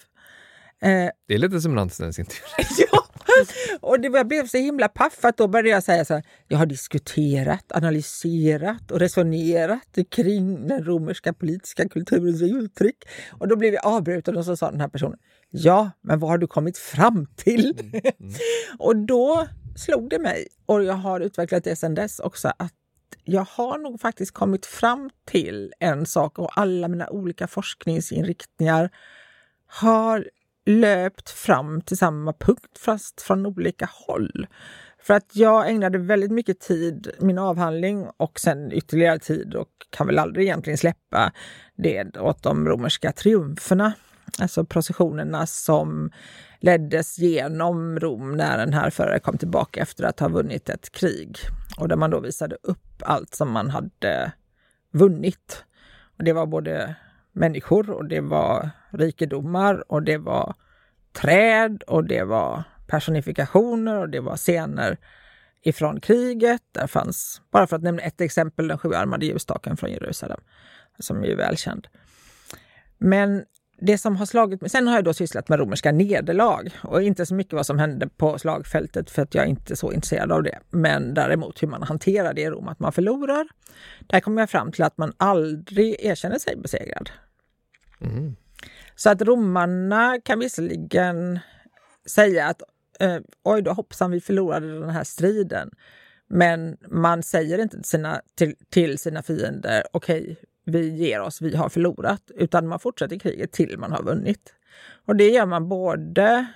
Eh, 0.81 1.09
det 1.27 1.33
är 1.33 1.37
lite 1.37 1.61
som 1.61 1.71
en 1.71 1.77
anställningsintervju. 1.77 2.41
ja, 2.91 3.07
och 3.81 3.99
det, 3.99 4.07
jag 4.07 4.27
blev 4.27 4.47
så 4.47 4.57
himla 4.57 4.87
paff 4.87 5.25
att 5.25 5.37
då 5.37 5.47
började 5.47 5.69
jag 5.69 5.83
säga 5.83 6.05
så 6.05 6.13
här, 6.13 6.23
jag 6.47 6.57
har 6.57 6.65
diskuterat, 6.65 7.71
analyserat 7.71 8.91
och 8.91 8.99
resonerat 8.99 9.97
kring 10.11 10.67
den 10.67 10.83
romerska 10.83 11.33
politiska 11.33 11.89
kulturens 11.89 12.41
uttryck. 12.41 12.97
Och 13.31 13.47
då 13.47 13.55
blev 13.55 13.73
jag 13.73 13.85
avbruten 13.85 14.37
och 14.37 14.45
så 14.45 14.57
sa 14.57 14.71
den 14.71 14.81
här 14.81 14.87
personen, 14.87 15.19
ja, 15.49 15.91
men 16.01 16.19
vad 16.19 16.29
har 16.29 16.37
du 16.37 16.47
kommit 16.47 16.77
fram 16.77 17.27
till? 17.35 17.79
Mm, 17.79 17.91
mm. 17.93 18.33
och 18.79 18.95
då 18.95 19.47
slog 19.75 20.09
det 20.09 20.19
mig, 20.19 20.47
och 20.65 20.83
jag 20.83 20.93
har 20.93 21.19
utvecklat 21.19 21.63
det 21.63 21.75
sedan 21.75 21.95
dess 21.95 22.19
också, 22.19 22.53
att 22.59 22.73
jag 23.23 23.47
har 23.49 23.77
nog 23.77 24.01
faktiskt 24.01 24.31
kommit 24.31 24.65
fram 24.65 25.09
till 25.25 25.73
en 25.79 26.05
sak 26.05 26.39
och 26.39 26.51
alla 26.55 26.87
mina 26.87 27.09
olika 27.09 27.47
forskningsinriktningar 27.47 28.89
har 29.67 30.29
löpt 30.65 31.29
fram 31.29 31.81
till 31.81 31.97
samma 31.97 32.33
punkt 32.33 32.77
fast 32.79 33.21
från 33.21 33.45
olika 33.45 33.89
håll. 33.91 34.47
För 34.99 35.13
att 35.13 35.35
jag 35.35 35.69
ägnade 35.69 35.97
väldigt 35.97 36.31
mycket 36.31 36.59
tid, 36.59 37.11
min 37.19 37.37
avhandling 37.37 38.07
och 38.17 38.39
sen 38.39 38.71
ytterligare 38.71 39.19
tid 39.19 39.55
och 39.55 39.69
kan 39.89 40.07
väl 40.07 40.19
aldrig 40.19 40.45
egentligen 40.45 40.77
släppa 40.77 41.31
det 41.75 42.17
åt 42.17 42.43
de 42.43 42.67
romerska 42.67 43.11
triumferna. 43.11 43.93
Alltså 44.39 44.65
processionerna 44.65 45.47
som 45.47 46.11
leddes 46.59 47.17
genom 47.19 47.99
Rom 47.99 48.37
när 48.37 48.57
den 48.57 48.73
här 48.73 48.89
förare 48.89 49.19
kom 49.19 49.37
tillbaka 49.37 49.81
efter 49.81 50.03
att 50.03 50.19
ha 50.19 50.27
vunnit 50.27 50.69
ett 50.69 50.91
krig. 50.91 51.37
Och 51.79 51.87
där 51.87 51.95
man 51.95 52.09
då 52.09 52.19
visade 52.19 52.57
upp 52.61 53.01
allt 53.01 53.35
som 53.35 53.51
man 53.51 53.69
hade 53.69 54.31
vunnit. 54.91 55.63
Och 56.17 56.23
det 56.23 56.33
var 56.33 56.45
både 56.45 56.95
människor 57.31 57.89
och 57.89 58.05
det 58.05 58.21
var 58.21 58.69
rikedomar 58.89 59.91
och 59.91 60.03
det 60.03 60.17
var 60.17 60.55
träd 61.13 61.83
och 61.87 62.03
det 62.03 62.23
var 62.23 62.63
personifikationer 62.87 63.97
och 63.97 64.09
det 64.09 64.19
var 64.19 64.37
scener 64.37 64.97
ifrån 65.61 65.99
kriget. 65.99 66.61
Där 66.71 66.87
fanns, 66.87 67.41
bara 67.51 67.67
för 67.67 67.75
att 67.75 67.83
nämna 67.83 68.01
ett 68.01 68.21
exempel, 68.21 68.67
den 68.67 68.77
sjuarmade 68.77 69.25
ljusstaken 69.25 69.77
från 69.77 69.91
Jerusalem, 69.91 70.39
som 70.99 71.23
är 71.23 71.35
välkänd. 71.35 71.87
Men 72.97 73.45
det 73.79 73.97
som 73.97 74.15
har 74.15 74.25
slagit 74.25 74.61
mig, 74.61 74.69
sen 74.69 74.87
har 74.87 74.95
jag 74.95 75.03
då 75.03 75.13
sysslat 75.13 75.49
med 75.49 75.59
romerska 75.59 75.91
nederlag 75.91 76.69
och 76.83 77.03
inte 77.03 77.25
så 77.25 77.35
mycket 77.35 77.53
vad 77.53 77.65
som 77.65 77.79
hände 77.79 78.07
på 78.07 78.39
slagfältet 78.39 79.09
för 79.09 79.21
att 79.21 79.35
jag 79.35 79.43
är 79.43 79.47
inte 79.47 79.75
så 79.75 79.91
intresserad 79.91 80.31
av 80.31 80.43
det. 80.43 80.59
Men 80.69 81.13
däremot 81.13 81.63
hur 81.63 81.67
man 81.67 81.83
hanterar 81.83 82.33
det 82.33 82.41
i 82.41 82.49
Rom, 82.49 82.67
att 82.67 82.79
man 82.79 82.91
förlorar. 82.91 83.47
Där 83.99 84.19
kommer 84.19 84.41
jag 84.41 84.49
fram 84.49 84.71
till 84.71 84.83
att 84.83 84.97
man 84.97 85.13
aldrig 85.17 85.95
erkänner 85.99 86.39
sig 86.39 86.55
besegrad. 86.55 87.09
Mm. 88.01 88.35
Så 88.95 89.09
att 89.09 89.21
romarna 89.21 90.17
kan 90.23 90.39
visserligen 90.39 91.39
säga 92.05 92.47
att 92.47 92.61
eh, 92.99 93.17
oj 93.43 93.61
då 93.61 93.71
hoppsan 93.71 94.11
vi 94.11 94.21
förlorade 94.21 94.79
den 94.79 94.89
här 94.89 95.03
striden. 95.03 95.71
Men 96.29 96.77
man 96.87 97.23
säger 97.23 97.59
inte 97.59 97.75
till 97.77 97.89
sina, 97.89 98.21
till, 98.35 98.55
till 98.69 98.97
sina 98.97 99.23
fiender 99.23 99.83
okej 99.91 100.21
okay, 100.21 100.35
vi 100.67 100.89
ger 100.95 101.21
oss, 101.21 101.41
vi 101.41 101.55
har 101.55 101.69
förlorat, 101.69 102.31
utan 102.35 102.67
man 102.67 102.79
fortsätter 102.79 103.19
kriget 103.19 103.51
till 103.51 103.77
man 103.77 103.91
har 103.91 104.03
vunnit. 104.03 104.53
Och 105.05 105.15
det 105.15 105.29
gör 105.29 105.45
man 105.45 105.69
både 105.69 106.47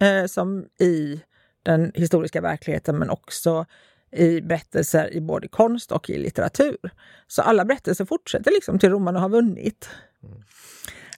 eh, 0.00 0.26
som 0.26 0.66
i 0.80 1.20
den 1.62 1.92
historiska 1.94 2.40
verkligheten 2.40 2.98
men 2.98 3.10
också 3.10 3.66
i 4.12 4.40
berättelser 4.40 5.14
i 5.14 5.20
både 5.20 5.48
konst 5.48 5.92
och 5.92 6.10
i 6.10 6.18
litteratur. 6.18 6.90
Så 7.26 7.42
alla 7.42 7.64
berättelser 7.64 8.04
fortsätter 8.04 8.50
liksom 8.50 8.78
till 8.78 8.90
romarna 8.90 9.20
har 9.20 9.28
vunnit. 9.28 9.88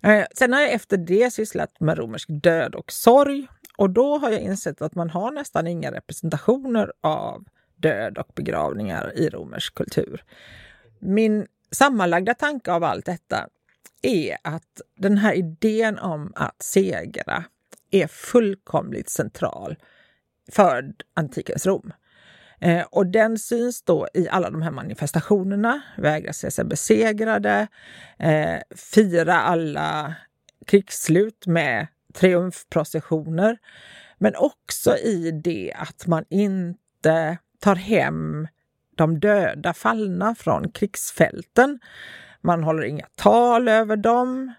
Eh, 0.03 0.24
sen 0.34 0.53
har 0.53 0.61
jag 0.61 0.72
efter 0.72 0.97
det 0.97 1.32
sysslat 1.32 1.80
med 1.80 1.99
romersk 1.99 2.28
död 2.30 2.74
och 2.74 2.93
sorg. 2.93 3.47
Och 3.76 3.90
då 3.90 4.18
har 4.18 4.30
jag 4.30 4.40
insett 4.40 4.82
att 4.82 4.95
man 4.95 5.11
har 5.11 5.30
nästan 5.30 5.66
inga 5.66 5.93
representationer 5.93 6.93
av 7.01 7.45
död 7.76 8.18
och 8.18 8.32
begravningar 8.34 9.12
i 9.16 9.28
romersk 9.28 9.74
kultur. 9.74 10.24
Min 10.99 11.47
sammanlagda 11.72 12.34
tanke 12.34 12.72
av 12.72 12.84
allt 12.84 13.06
detta 13.06 13.48
är 14.02 14.36
att 14.42 14.80
den 14.96 15.18
här 15.18 15.34
idén 15.34 15.98
om 15.98 16.32
att 16.34 16.62
segra 16.62 17.44
är 17.90 18.06
fullkomligt 18.06 19.10
central 19.10 19.76
för 20.52 20.92
antikens 21.14 21.66
Rom. 21.66 21.92
Eh, 22.60 22.86
och 22.90 23.06
den 23.06 23.38
syns 23.38 23.82
då 23.82 24.08
i 24.14 24.28
alla 24.28 24.50
de 24.50 24.62
här 24.62 24.70
manifestationerna, 24.70 25.82
vägra 25.98 26.32
se 26.32 26.50
sig 26.50 26.64
besegrade, 26.64 27.66
eh, 28.18 28.58
fira 28.76 29.40
alla 29.40 30.14
krigsslut 30.66 31.46
med 31.46 31.86
triumfprocessioner. 32.14 33.58
Men 34.18 34.36
också 34.36 34.96
i 34.96 35.30
det 35.30 35.72
att 35.76 36.06
man 36.06 36.24
inte 36.28 37.38
tar 37.60 37.74
hem 37.74 38.48
de 39.03 39.20
döda 39.20 39.74
fallna 39.74 40.34
från 40.34 40.70
krigsfälten. 40.70 41.78
Man 42.40 42.62
håller 42.62 42.82
inga 42.82 43.07
tal 43.14 43.68
över 43.68 43.96
dem. 43.96 44.55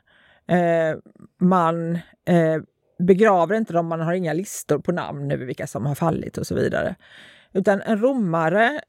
Eh, 0.48 0.98
man 1.40 1.96
eh, 2.26 2.62
begraver 3.00 3.56
inte 3.56 3.74
dem, 3.74 3.88
man 3.88 4.02
har 4.02 4.14
inga 4.14 4.34
listor 4.34 4.80
på 4.80 4.92
namn 4.92 5.32
över 5.32 5.46
vilka 5.46 5.68
som 5.68 5.86
har 5.86 5.96
fallit 5.96 6.38
och 6.38 6.48
så 6.48 6.56
vidare. 6.56 6.96
Utan 7.54 7.82
en 7.82 8.02
romare, 8.02 8.82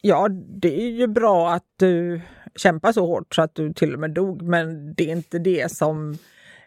ja 0.00 0.28
det 0.30 0.80
är 0.80 0.90
ju 0.90 1.06
bra 1.06 1.50
att 1.50 1.66
du 1.76 2.20
kämpar 2.56 2.92
så 2.92 3.06
hårt 3.06 3.34
så 3.34 3.42
att 3.42 3.54
du 3.54 3.72
till 3.72 3.94
och 3.94 4.00
med 4.00 4.10
dog, 4.10 4.42
men 4.42 4.94
det 4.94 5.10
är 5.10 5.12
inte 5.12 5.38
det 5.38 5.72
som 5.72 6.18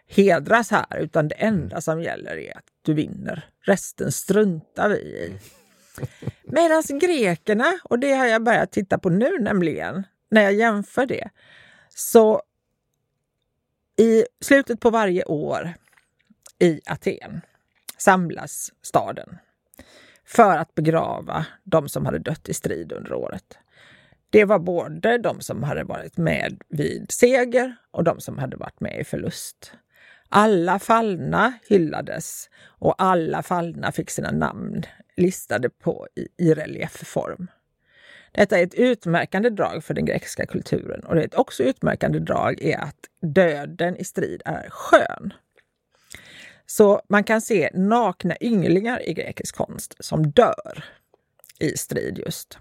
hedras 0.08 0.72
här, 0.72 0.98
utan 1.00 1.28
det 1.28 1.36
enda 1.36 1.82
som 1.82 2.02
gäller 2.02 2.38
är 2.38 2.58
att 2.58 2.66
du 2.82 2.94
vinner. 2.94 3.46
Resten 3.66 4.12
struntar 4.12 4.89
vi 4.89 4.96
i. 4.96 5.26
Mm. 5.28 5.39
Medan 6.52 6.99
grekerna, 6.99 7.74
och 7.84 7.99
det 7.99 8.14
har 8.14 8.26
jag 8.26 8.43
börjat 8.43 8.72
titta 8.72 8.97
på 8.97 9.10
nu 9.10 9.39
nämligen, 9.39 10.04
när 10.30 10.41
jag 10.41 10.54
jämför 10.54 11.06
det, 11.06 11.30
så 11.89 12.41
i 13.97 14.26
slutet 14.41 14.80
på 14.80 14.89
varje 14.89 15.24
år 15.24 15.74
i 16.60 16.82
Aten 16.86 17.41
samlas 17.97 18.72
staden 18.82 19.38
för 20.26 20.58
att 20.58 20.76
begrava 20.76 21.45
de 21.64 21.89
som 21.89 22.06
hade 22.06 22.20
dött 22.20 22.49
i 22.49 22.54
strid 22.54 22.91
under 22.91 23.14
året. 23.14 23.58
Det 24.30 24.45
var 24.45 24.60
både 24.60 25.18
de 25.18 25.41
som 25.41 25.64
hade 25.64 25.84
varit 25.84 26.18
med 26.18 26.62
vid 26.70 27.12
seger 27.12 27.76
och 27.91 28.04
de 28.04 28.20
som 28.20 28.38
hade 28.38 28.58
varit 28.58 28.80
med 28.80 28.99
i 28.99 29.04
förlust. 29.04 29.74
Alla 30.30 30.80
fallna 30.80 31.54
hyllades 31.68 32.49
och 32.64 32.95
alla 32.97 33.43
fallna 33.43 33.91
fick 33.91 34.10
sina 34.10 34.32
namn 34.32 34.84
listade 35.22 35.69
på 35.69 36.07
i, 36.15 36.28
i 36.38 36.53
reliefform. 36.53 37.47
Detta 38.32 38.59
är 38.59 38.63
ett 38.63 38.74
utmärkande 38.74 39.49
drag 39.49 39.84
för 39.84 39.93
den 39.93 40.05
grekiska 40.05 40.45
kulturen 40.45 41.03
och 41.03 41.15
det 41.15 41.22
är 41.22 41.26
ett 41.26 41.36
också 41.36 41.63
utmärkande 41.63 42.19
drag 42.19 42.61
är 42.61 42.78
att 42.78 42.99
döden 43.22 43.97
i 43.97 44.03
strid 44.03 44.41
är 44.45 44.69
skön. 44.69 45.34
Så 46.65 47.01
man 47.09 47.24
kan 47.24 47.41
se 47.41 47.69
nakna 47.74 48.36
ynglingar 48.41 49.09
i 49.09 49.13
grekisk 49.13 49.55
konst 49.55 49.95
som 49.99 50.32
dör 50.32 50.84
i 51.59 51.78
strid 51.78 52.22
just. 52.26 52.57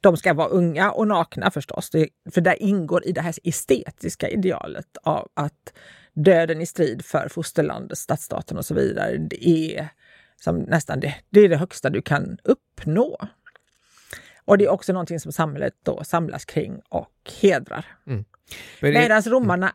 De 0.00 0.16
ska 0.16 0.34
vara 0.34 0.48
unga 0.48 0.90
och 0.90 1.08
nakna 1.08 1.50
förstås, 1.50 1.90
för 2.30 2.40
där 2.40 2.62
ingår 2.62 3.06
i 3.06 3.12
det 3.12 3.20
här 3.20 3.34
estetiska 3.44 4.28
idealet 4.28 4.96
av 5.02 5.28
att 5.34 5.72
döden 6.12 6.60
i 6.60 6.66
strid 6.66 7.04
för 7.04 7.28
fosterlandet, 7.28 7.98
stadsstaten 7.98 8.58
och 8.58 8.64
så 8.64 8.74
vidare, 8.74 9.16
det 9.16 9.48
är 9.48 9.88
som 10.40 10.58
nästan 10.58 11.00
det, 11.00 11.14
det 11.30 11.40
är 11.40 11.48
det 11.48 11.56
högsta 11.56 11.90
du 11.90 12.02
kan 12.02 12.38
uppnå. 12.44 13.16
Och 14.44 14.58
det 14.58 14.64
är 14.64 14.68
också 14.68 14.92
någonting 14.92 15.20
som 15.20 15.32
samhället 15.32 15.74
då 15.82 16.04
samlas 16.04 16.44
kring 16.44 16.80
och 16.88 17.32
hedrar. 17.40 17.86
Mm. 18.06 18.24
Medan 18.80 19.22
romarna 19.22 19.72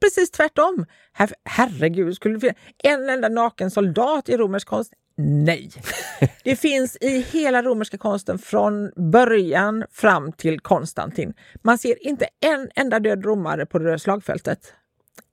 precis 0.00 0.30
tvärtom. 0.30 0.86
Her 1.12 1.30
herregud, 1.44 2.14
skulle 2.14 2.34
det 2.34 2.40
finnas 2.40 2.56
en 2.78 3.08
enda 3.08 3.28
naken 3.28 3.70
soldat 3.70 4.28
i 4.28 4.36
romersk 4.36 4.68
konst? 4.68 4.92
Nej. 5.16 5.70
Det 6.44 6.56
finns 6.56 6.96
i 7.00 7.20
hela 7.20 7.62
romerska 7.62 7.98
konsten 7.98 8.38
från 8.38 8.90
början 9.10 9.84
fram 9.90 10.32
till 10.32 10.60
Konstantin. 10.60 11.34
Man 11.62 11.78
ser 11.78 12.06
inte 12.06 12.26
en 12.40 12.70
enda 12.74 13.00
död 13.00 13.24
romare 13.24 13.66
på 13.66 13.78
det 13.78 13.98
slagfältet. 13.98 14.74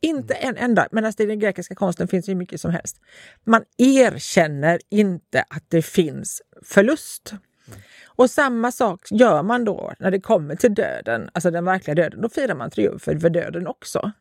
Inte 0.02 0.34
en 0.34 0.58
enda, 0.58 0.88
medan 0.92 1.14
i 1.18 1.26
den 1.26 1.40
grekiska 1.40 1.76
konsten 1.76 2.08
finns 2.08 2.30
hur 2.30 2.36
mycket 2.36 2.62
som 2.62 2.72
helst. 2.72 2.98
Man 3.44 3.64
erkänner 3.78 4.80
inte 4.90 5.44
att 5.50 5.64
det 5.68 5.82
finns 5.82 6.42
förlust. 6.64 7.34
Och 8.06 8.30
samma 8.30 8.72
sak 8.72 9.02
gör 9.12 9.44
man 9.44 9.66
då 9.66 9.94
när 10.00 10.12
det 10.12 10.20
kommer 10.20 10.56
till 10.56 10.74
döden, 10.74 11.30
alltså 11.34 11.52
den 11.52 11.66
verkliga 11.66 11.96
döden. 11.96 12.22
Då 12.22 12.30
firar 12.30 12.56
man 12.56 12.70
triumfer 12.72 13.20
för 13.20 13.30
döden 13.30 13.68
också. 13.68 14.12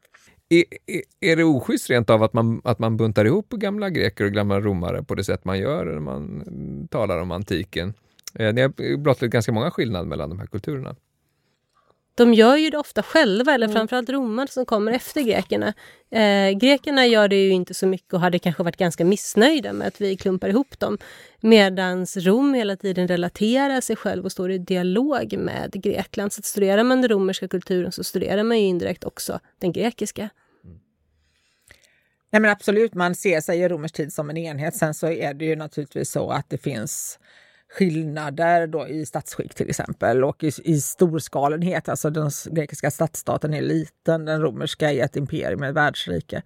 Är, 0.48 0.64
är, 0.86 1.02
är 1.20 1.36
det 1.36 1.44
oschysst 1.44 1.90
rent 1.90 2.10
av 2.10 2.22
att 2.22 2.32
man, 2.32 2.60
att 2.64 2.78
man 2.78 2.96
buntar 2.96 3.24
ihop 3.24 3.48
gamla 3.48 3.90
greker 3.90 4.24
och 4.24 4.32
gamla 4.32 4.60
romare 4.60 5.02
på 5.02 5.14
det 5.14 5.24
sätt 5.24 5.44
man 5.44 5.58
gör 5.58 5.84
när 5.84 6.00
man 6.00 6.88
talar 6.90 7.18
om 7.18 7.30
antiken? 7.30 7.94
Eh, 8.34 8.54
ni 8.54 8.60
har 8.60 8.96
blottat 8.96 9.30
ganska 9.30 9.52
många 9.52 9.70
skillnader 9.70 10.06
mellan 10.06 10.28
de 10.28 10.38
här 10.38 10.46
kulturerna. 10.46 10.96
De 12.16 12.34
gör 12.34 12.56
ju 12.56 12.70
det 12.70 12.78
ofta 12.78 13.02
själva, 13.02 13.54
eller 13.54 13.66
mm. 13.66 13.76
framförallt 13.76 14.10
romarna 14.10 14.46
som 14.46 14.66
kommer 14.66 14.92
efter 14.92 15.22
grekerna. 15.22 15.74
Eh, 16.10 16.50
grekerna 16.50 17.06
gör 17.06 17.28
det 17.28 17.36
ju 17.36 17.50
inte 17.50 17.74
så 17.74 17.86
mycket 17.86 18.14
och 18.14 18.20
hade 18.20 18.38
kanske 18.38 18.62
varit 18.62 18.76
ganska 18.76 19.04
missnöjda 19.04 19.72
med 19.72 19.88
att 19.88 20.00
vi 20.00 20.16
klumpar 20.16 20.48
ihop 20.48 20.78
dem. 20.78 20.98
Medan 21.40 22.06
Rom 22.06 22.54
hela 22.54 22.76
tiden 22.76 23.08
relaterar 23.08 23.80
sig 23.80 23.96
själv 23.96 24.24
och 24.24 24.32
står 24.32 24.50
i 24.50 24.58
dialog 24.58 25.38
med 25.38 25.72
Grekland. 25.72 26.32
Så 26.32 26.42
studerar 26.42 26.84
man 26.84 27.00
den 27.00 27.10
romerska 27.10 27.48
kulturen 27.48 27.92
så 27.92 28.04
studerar 28.04 28.42
man 28.42 28.58
ju 28.60 28.66
indirekt 28.66 29.04
också 29.04 29.40
den 29.58 29.72
grekiska. 29.72 30.30
Nej, 32.30 32.40
men 32.42 32.50
absolut, 32.50 32.94
man 32.94 33.14
ser 33.14 33.40
sig 33.40 33.60
i 33.60 33.68
romersk 33.68 33.94
tid 33.94 34.12
som 34.12 34.30
en 34.30 34.36
enhet. 34.36 34.76
Sen 34.76 34.94
så 34.94 35.06
är 35.06 35.34
det 35.34 35.44
ju 35.44 35.56
naturligtvis 35.56 36.10
så 36.10 36.30
att 36.30 36.50
det 36.50 36.58
finns 36.58 37.18
skillnader 37.68 38.66
då 38.66 38.88
i 38.88 39.06
statsskick 39.06 39.54
till 39.54 39.68
exempel 39.68 40.24
och 40.24 40.44
i, 40.44 40.52
i 40.64 40.80
storskalenhet. 40.80 41.88
Alltså 41.88 42.10
den 42.10 42.30
grekiska 42.50 42.90
stadsstaten 42.90 43.54
är 43.54 43.62
liten, 43.62 44.24
den 44.24 44.42
romerska 44.42 44.92
är 44.92 45.04
ett 45.04 45.16
imperium, 45.16 45.62
ett 45.62 45.74
världsrike. 45.74 46.42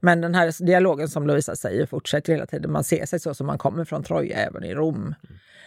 Men 0.00 0.20
den 0.20 0.34
här 0.34 0.64
dialogen 0.64 1.08
som 1.08 1.26
Lovisa 1.26 1.56
säger 1.56 1.86
fortsätter 1.86 2.32
hela 2.32 2.46
tiden. 2.46 2.72
Man 2.72 2.84
ser 2.84 3.06
sig 3.06 3.20
så 3.20 3.34
som 3.34 3.46
man 3.46 3.58
kommer 3.58 3.84
från 3.84 4.02
Troja 4.02 4.36
även 4.36 4.64
i 4.64 4.74
Rom. 4.74 5.14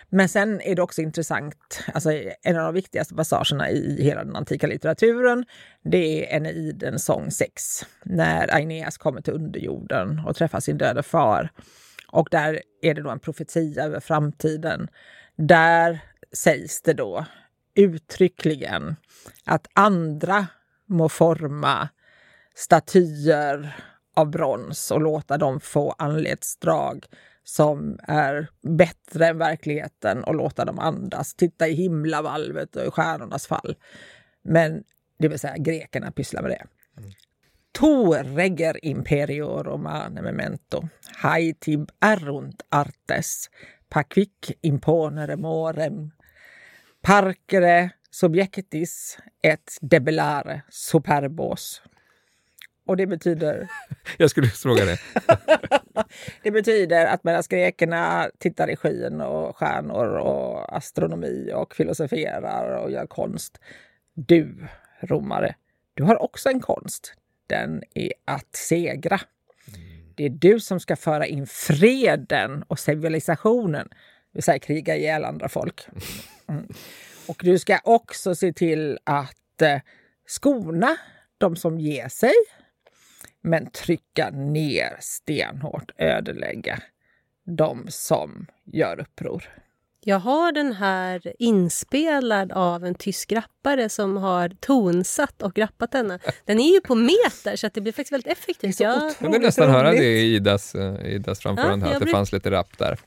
Men 0.10 0.30
sen 0.30 0.62
är 0.62 0.76
det 0.76 0.82
också 0.82 1.02
intressant, 1.02 1.84
alltså 1.94 2.12
en 2.44 2.58
av 2.58 2.64
de 2.64 2.74
viktigaste 2.74 3.16
passagerna 3.16 3.70
i 3.70 4.04
hela 4.04 4.24
den 4.24 4.36
antika 4.36 4.68
litteraturen, 4.68 5.46
det 5.84 5.98
är 5.98 6.38
Eneiden 6.38 7.00
sång 7.00 7.32
6, 7.32 7.86
när 8.04 8.56
Aeneas 8.56 8.98
kommer 8.98 9.22
till 9.22 9.34
underjorden 9.34 10.22
och 10.28 10.36
träffar 10.36 10.60
sin 10.60 10.78
döde 10.78 11.04
far. 11.04 11.50
Och 12.12 12.28
där 12.32 12.62
är 12.82 12.94
det 12.94 13.02
då 13.02 13.10
en 13.10 13.20
profetia 13.20 13.84
över 13.84 14.00
framtiden. 14.00 14.88
Där 15.36 16.00
sägs 16.34 16.82
det 16.82 16.94
då 16.94 17.26
uttryckligen 17.76 18.96
att 19.46 19.68
andra 19.74 20.48
må 20.86 21.10
forma 21.10 21.90
statyer 22.56 23.76
av 24.16 24.32
brons 24.32 24.92
och 24.92 25.02
låta 25.02 25.38
dem 25.38 25.60
få 25.60 25.96
anletsdrag 25.98 27.06
som 27.44 28.00
är 28.04 28.48
bättre 28.62 29.28
än 29.28 29.38
verkligheten 29.38 30.24
och 30.24 30.36
låta 30.36 30.66
dem 30.66 30.80
andas, 30.80 31.34
titta 31.34 31.68
i 31.68 31.74
himlavalvet 31.74 32.76
och 32.76 32.86
i 32.86 32.92
stjärnornas 32.92 33.48
fall. 33.48 33.76
Men 34.44 34.84
det 35.20 35.28
vill 35.28 35.40
säga 35.40 35.58
grekerna 35.58 36.12
pysslar 36.12 36.42
med 36.42 36.52
det. 36.52 36.66
Mm. 36.98 37.12
Mm. 37.80 38.26
Torreger 38.26 38.86
imperio 38.86 39.64
romane 39.64 40.22
memento, 40.22 40.90
haitib 41.24 41.90
erunt 42.02 42.62
artes, 42.70 43.50
paquic 43.90 44.52
imponere 44.62 45.38
morem, 45.38 46.12
parcere 47.02 47.92
subjectis 48.12 49.18
et 49.44 49.78
debellare 49.82 50.62
superbos. 50.70 51.82
Och 52.88 52.98
det 52.98 53.08
betyder... 53.08 53.68
Jag 54.18 54.30
skulle 54.30 54.48
fråga 54.48 54.86
det. 54.86 55.00
det 56.44 56.52
betyder 56.52 57.06
att 57.06 57.24
medan 57.24 57.44
grekerna 57.50 58.30
tittar 58.40 58.70
i 58.70 58.76
skyn 58.76 59.22
och 59.22 59.58
stjärnor 59.58 60.18
och 60.18 60.78
astronomi 60.78 61.52
och 61.56 61.76
filosoferar 61.76 62.84
och 62.84 62.92
gör 62.92 63.08
konst. 63.08 63.60
Du, 64.14 64.68
romare, 65.02 65.56
du 65.94 66.04
har 66.04 66.22
också 66.22 66.50
en 66.50 66.60
konst 66.60 67.14
den 67.52 67.84
är 67.94 68.14
att 68.26 68.56
segra. 68.56 69.20
Det 70.16 70.26
är 70.26 70.30
du 70.30 70.60
som 70.60 70.80
ska 70.80 70.96
föra 70.96 71.26
in 71.26 71.48
freden 71.48 72.64
och 72.64 72.80
civilisationen, 72.80 73.88
det 73.90 74.38
vill 74.38 74.44
säga 74.44 74.60
kriga 74.60 74.96
ihjäl 74.96 75.26
andra 75.26 75.50
folk. 75.50 75.88
Mm. 76.48 76.68
Och 77.28 77.42
du 77.44 77.60
ska 77.60 77.80
också 77.84 78.36
se 78.36 78.54
till 78.54 79.00
att 79.04 79.62
eh, 79.62 79.80
skona 80.26 80.98
de 81.38 81.56
som 81.56 81.80
ger 81.80 82.08
sig, 82.08 82.34
men 83.42 83.72
trycka 83.72 84.30
ner 84.30 84.98
stenhårt, 85.00 85.92
ödelägga 85.98 86.80
de 87.46 87.86
som 87.90 88.48
gör 88.66 89.00
uppror. 89.00 89.44
Jag 90.04 90.20
har 90.20 90.52
den 90.52 90.74
här 90.74 91.34
inspelad 91.40 92.52
av 92.52 92.86
en 92.86 92.96
tysk 92.96 93.32
rappare 93.32 93.90
som 93.90 94.18
har 94.18 94.50
tonsatt 94.50 95.42
och 95.42 95.58
rappat 95.58 95.92
denna. 95.92 96.20
Den 96.46 96.60
är 96.60 96.74
ju 96.74 96.82
på 96.82 96.96
meter 96.96 97.56
så 97.56 97.68
att 97.68 97.74
det 97.74 97.82
blir 97.82 97.94
faktiskt 97.94 98.12
väldigt 98.12 98.32
effektivt. 98.32 98.80
Jag 98.80 99.18
kunde 99.18 99.40
nästan 99.40 99.70
höra 99.70 99.92
det 99.92 100.04
i 100.04 100.36
Idas, 100.36 100.76
uh, 100.76 101.06
Idas 101.06 101.40
framförande, 101.40 101.88
ja, 101.88 101.94
att 101.94 102.00
det 102.00 102.08
fanns 102.08 102.32
lite 102.32 102.52
rap 102.52 102.78
där. 102.78 103.00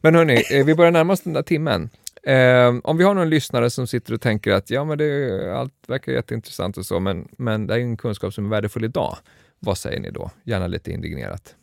Men 0.00 0.14
hörni, 0.14 0.44
eh, 0.50 0.64
vi 0.64 0.74
börjar 0.74 0.90
närma 0.90 1.12
oss 1.12 1.20
den 1.20 1.32
där 1.32 1.42
timmen. 1.42 1.90
Eh, 2.22 2.74
om 2.84 2.96
vi 2.96 3.04
har 3.04 3.14
någon 3.14 3.30
lyssnare 3.30 3.70
som 3.70 3.86
sitter 3.86 4.14
och 4.14 4.20
tänker 4.20 4.50
att 4.52 4.70
ja, 4.70 4.84
men 4.84 4.98
det, 4.98 5.56
allt 5.56 5.74
verkar 5.86 6.12
jätteintressant 6.12 6.76
och 6.76 6.86
så, 6.86 7.00
men, 7.00 7.28
men 7.38 7.66
det 7.66 7.74
är 7.74 7.78
en 7.78 7.96
kunskap 7.96 8.34
som 8.34 8.46
är 8.46 8.50
värdefull 8.50 8.84
idag. 8.84 9.16
Vad 9.58 9.78
säger 9.78 10.00
ni 10.00 10.10
då? 10.10 10.30
Gärna 10.44 10.66
lite 10.66 10.90
indignerat. 10.90 11.54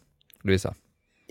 Lovisa? 0.44 0.76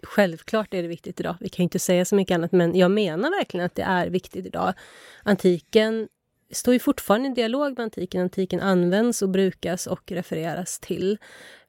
Självklart 0.02 0.74
är 0.74 0.82
det 0.82 0.88
viktigt 0.88 1.20
idag. 1.20 1.36
Vi 1.40 1.48
kan 1.48 1.62
inte 1.62 1.78
säga 1.78 2.04
så 2.04 2.14
mycket 2.14 2.34
annat, 2.34 2.52
men 2.52 2.76
jag 2.78 2.90
menar 2.90 3.30
verkligen 3.30 3.66
att 3.66 3.74
det 3.74 3.82
är 3.82 4.06
viktigt 4.06 4.46
idag. 4.46 4.74
Antiken 5.22 6.08
står 6.52 6.74
ju 6.74 6.80
fortfarande 6.80 7.28
i 7.28 7.32
dialog 7.32 7.78
med 7.78 7.80
antiken. 7.84 8.22
Antiken 8.22 8.60
används 8.60 9.22
och 9.22 9.28
brukas 9.28 9.86
och 9.86 10.12
refereras 10.12 10.80
till. 10.80 11.18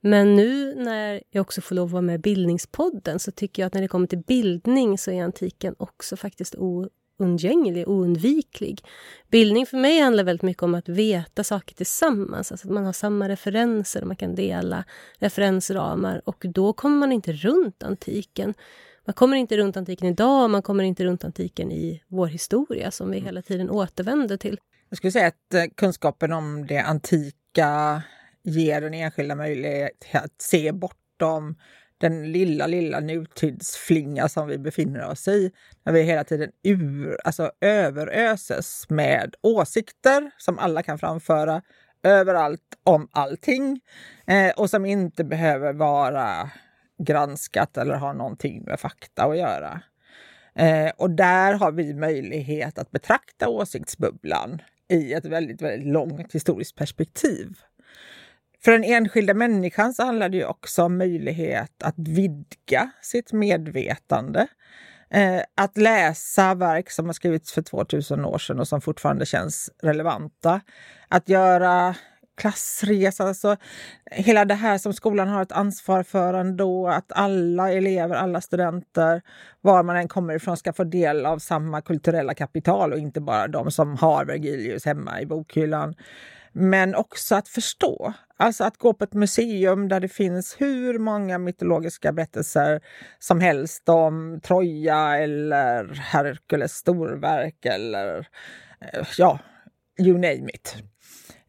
Men 0.02 0.36
nu 0.36 0.76
när 0.76 1.24
jag 1.32 1.42
också 1.42 1.62
får 1.62 1.76
lov 1.76 1.86
att 1.86 1.92
vara 1.92 2.02
med 2.02 2.16
i 2.16 2.18
Bildningspodden 2.18 3.20
så 3.20 3.32
tycker 3.32 3.62
jag 3.62 3.68
att 3.68 3.74
när 3.74 3.82
det 3.82 3.88
kommer 3.88 4.08
till 4.08 4.24
bildning 4.24 4.98
så 4.98 5.12
är 5.12 5.24
antiken 5.24 5.76
också 5.78 6.18
faktiskt 6.18 6.56
oundgänglig, 7.20 7.88
oundviklig. 7.88 8.84
Bildning 9.30 9.66
för 9.66 9.78
mig 9.78 10.00
handlar 10.00 10.24
väldigt 10.24 10.44
mycket 10.44 10.64
om 10.64 10.76
att 10.76 10.90
veta 10.90 11.44
saker 11.44 11.76
tillsammans, 11.76 12.52
alltså 12.52 12.68
att 12.68 12.74
man 12.74 12.86
har 12.86 12.94
samma 12.94 13.30
referenser, 13.30 14.02
man 14.02 14.16
kan 14.16 14.36
dela 14.36 14.84
referensramar 15.18 16.22
och 16.26 16.46
då 16.54 16.74
kommer 16.74 16.98
man 16.98 17.12
inte 17.12 17.32
runt 17.32 17.84
antiken. 17.84 18.54
Man 19.06 19.14
kommer 19.14 19.38
inte 19.38 19.58
runt 19.58 19.78
antiken 19.78 20.08
idag, 20.08 20.50
man 20.50 20.62
kommer 20.62 20.84
inte 20.84 21.04
runt 21.04 21.24
antiken 21.24 21.72
i 21.72 22.04
vår 22.08 22.28
historia 22.28 22.92
som 22.92 23.12
vi 23.12 23.18
mm. 23.18 23.26
hela 23.26 23.42
tiden 23.42 23.70
återvänder 23.70 24.38
till. 24.38 24.60
Jag 24.90 24.98
skulle 24.98 25.12
säga 25.12 25.28
att 25.28 25.54
eh, 25.54 25.64
kunskapen 25.76 26.34
om 26.34 26.68
det 26.68 26.80
antika 26.80 28.02
ger 28.44 28.82
den 28.82 28.94
enskilda 28.94 29.36
möjlighet 29.36 30.06
att 30.14 30.42
se 30.42 30.72
bortom 30.72 31.56
den 32.00 32.32
lilla, 32.32 32.68
lilla 32.68 33.00
nutidsflinga 33.00 34.30
som 34.30 34.48
vi 34.48 34.58
befinner 34.58 35.10
oss 35.10 35.28
i. 35.28 35.52
När 35.84 35.94
vi 35.94 36.02
hela 36.02 36.24
tiden 36.24 36.52
ur, 36.64 37.18
alltså 37.24 37.52
överöses 37.62 38.90
med 38.90 39.36
åsikter 39.42 40.32
som 40.38 40.60
alla 40.60 40.84
kan 40.84 41.00
framföra 41.00 41.62
överallt 42.04 42.62
om 42.84 43.08
allting 43.12 43.80
eh, 44.28 44.52
och 44.58 44.70
som 44.70 44.86
inte 44.86 45.24
behöver 45.24 45.74
vara 45.74 46.52
granskat 47.04 47.78
eller 47.78 47.96
ha 47.96 48.14
någonting 48.14 48.64
med 48.64 48.80
fakta 48.80 49.24
att 49.24 49.38
göra. 49.38 49.82
Eh, 50.56 50.92
och 50.98 51.10
där 51.10 51.54
har 51.54 51.72
vi 51.72 51.94
möjlighet 51.94 52.78
att 52.78 52.92
betrakta 52.92 53.50
åsiktsbubblan 53.50 54.62
i 54.90 55.14
ett 55.14 55.26
väldigt, 55.26 55.62
väldigt 55.62 55.88
långt 55.88 56.36
historiskt 56.36 56.76
perspektiv. 56.76 57.58
För 58.64 58.72
den 58.72 58.84
enskilda 58.84 59.34
människan 59.34 59.94
så 59.94 60.04
handlar 60.04 60.30
det 60.30 60.38
ju 60.38 60.46
också 60.46 60.84
om 60.84 60.98
möjlighet 60.98 61.84
att 61.84 61.96
vidga 61.98 62.92
sitt 63.02 63.34
medvetande. 63.34 64.48
Eh, 65.10 65.42
att 65.56 65.78
läsa 65.78 66.54
verk 66.54 66.92
som 66.92 67.06
har 67.06 67.14
skrivits 67.14 67.54
för 67.54 67.62
2000 67.62 68.26
år 68.26 68.38
sedan 68.38 68.60
och 68.60 68.68
som 68.68 68.82
fortfarande 68.82 69.26
känns 69.26 69.70
relevanta. 69.84 70.62
Att 71.08 71.30
göra 71.30 71.96
klassresa, 72.40 73.24
alltså 73.24 73.56
hela 74.12 74.46
det 74.46 74.54
här 74.54 74.78
som 74.78 74.94
skolan 74.94 75.28
har 75.28 75.42
ett 75.42 75.52
ansvar 75.52 76.04
för 76.04 76.34
ändå, 76.34 76.88
att 76.88 77.12
alla 77.16 77.72
elever, 77.72 78.16
alla 78.16 78.42
studenter, 78.42 79.22
var 79.62 79.84
man 79.84 79.98
än 79.98 80.08
kommer 80.08 80.34
ifrån, 80.34 80.58
ska 80.58 80.74
få 80.74 80.84
del 80.84 81.26
av 81.26 81.40
samma 81.40 81.82
kulturella 81.82 82.34
kapital 82.34 82.94
och 82.94 83.00
inte 83.00 83.22
bara 83.22 83.48
de 83.48 83.72
som 83.72 83.98
har 83.98 84.26
Vergilius 84.26 84.86
hemma 84.86 85.22
i 85.22 85.26
bokhyllan. 85.26 85.96
Men 86.52 86.96
också 86.96 87.36
att 87.36 87.48
förstå. 87.48 88.14
Alltså 88.38 88.64
att 88.64 88.78
gå 88.78 88.94
på 88.94 89.04
ett 89.04 89.14
museum 89.14 89.88
där 89.88 90.00
det 90.00 90.08
finns 90.08 90.56
hur 90.60 91.00
många 91.00 91.38
mytologiska 91.38 92.12
berättelser 92.12 92.82
som 93.20 93.40
helst 93.40 93.90
om 93.90 94.40
Troja 94.44 95.18
eller 95.18 95.94
Herkules 95.94 96.74
storverk 96.74 97.66
eller 97.66 98.28
eh, 98.82 99.08
ja, 99.18 99.40
you 100.00 100.14
name 100.14 100.50
it. 100.54 100.84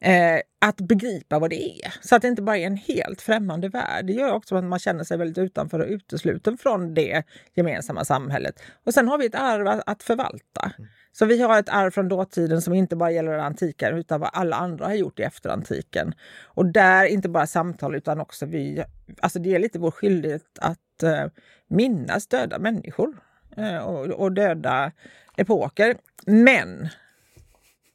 Eh, 0.01 0.40
att 0.59 0.76
begripa 0.76 1.38
vad 1.38 1.51
det 1.51 1.84
är, 1.84 1.94
så 2.01 2.16
att 2.16 2.22
det 2.22 2.28
inte 2.28 2.42
bara 2.42 2.57
är 2.57 2.66
en 2.66 2.76
helt 2.76 3.20
främmande 3.20 3.68
värld. 3.68 4.07
Det 4.07 4.12
gör 4.12 4.32
också 4.32 4.57
att 4.57 4.64
man 4.64 4.78
känner 4.78 5.05
sig 5.05 5.18
väldigt 5.18 5.38
utanför 5.38 5.78
och 5.78 5.88
utesluten 5.88 6.59
från 6.59 6.94
det 6.94 7.22
gemensamma 7.55 8.05
samhället. 8.05 8.62
Och 8.84 8.94
sen 8.94 9.09
har 9.09 9.18
vi 9.18 9.26
ett 9.26 9.34
arv 9.34 9.82
att 9.86 10.03
förvalta. 10.03 10.72
Mm. 10.78 10.90
Så 11.12 11.26
vi 11.26 11.42
har 11.42 11.59
ett 11.59 11.68
arv 11.68 11.90
från 11.90 12.09
dåtiden 12.09 12.62
som 12.62 12.74
inte 12.74 12.96
bara 12.96 13.11
gäller 13.11 13.38
antiken 13.38 13.98
utan 13.98 14.20
vad 14.20 14.30
alla 14.32 14.57
andra 14.57 14.86
har 14.86 14.94
gjort 14.94 15.20
efter 15.20 15.51
antiken. 15.51 16.14
Och 16.44 16.66
där 16.66 17.05
inte 17.05 17.28
bara 17.28 17.46
samtal 17.46 17.94
utan 17.94 18.20
också 18.20 18.46
vi, 18.46 18.84
alltså 19.20 19.38
det 19.38 19.55
är 19.55 19.59
lite 19.59 19.78
vår 19.78 19.90
skyldighet 19.90 20.59
att 20.61 21.03
eh, 21.03 21.26
minnas 21.68 22.26
döda 22.26 22.59
människor 22.59 23.16
eh, 23.57 23.78
och, 23.78 24.07
och 24.07 24.32
döda 24.32 24.92
epoker. 25.36 25.96
Men 26.26 26.88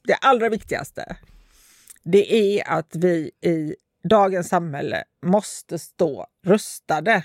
det 0.06 0.14
allra 0.14 0.48
viktigaste, 0.48 1.16
det 2.06 2.34
är 2.34 2.68
att 2.68 2.96
vi 2.96 3.30
i 3.42 3.76
dagens 4.08 4.48
samhälle 4.48 5.04
måste 5.26 5.78
stå 5.78 6.26
rustade 6.46 7.22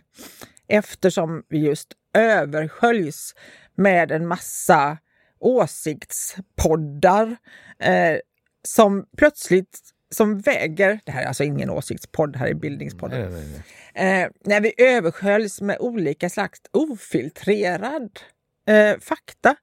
eftersom 0.68 1.44
vi 1.50 1.58
just 1.58 1.94
översköljs 2.14 3.36
med 3.76 4.12
en 4.12 4.28
massa 4.28 4.98
åsiktspoddar 5.40 7.38
eh, 7.80 8.18
som 8.64 9.06
plötsligt 9.18 9.80
som 10.10 10.40
väger, 10.40 11.00
det 11.06 11.12
här 11.12 11.24
är 11.24 11.28
alltså 11.28 11.44
ingen 11.44 11.70
åsiktspodd, 11.70 12.36
här 12.36 12.48
är 12.48 12.54
bildningspodden. 12.54 13.32
Nej, 13.32 13.42
nej, 13.42 13.64
nej. 13.94 14.24
Eh, 14.24 14.30
när 14.46 14.62
vi 14.62 14.74
översköljs 14.78 15.62
med 15.62 15.78
olika 15.80 16.30
slags 16.30 16.62
ofiltrerad 16.72 18.20
eh, 18.68 19.00
fakta 19.00 19.56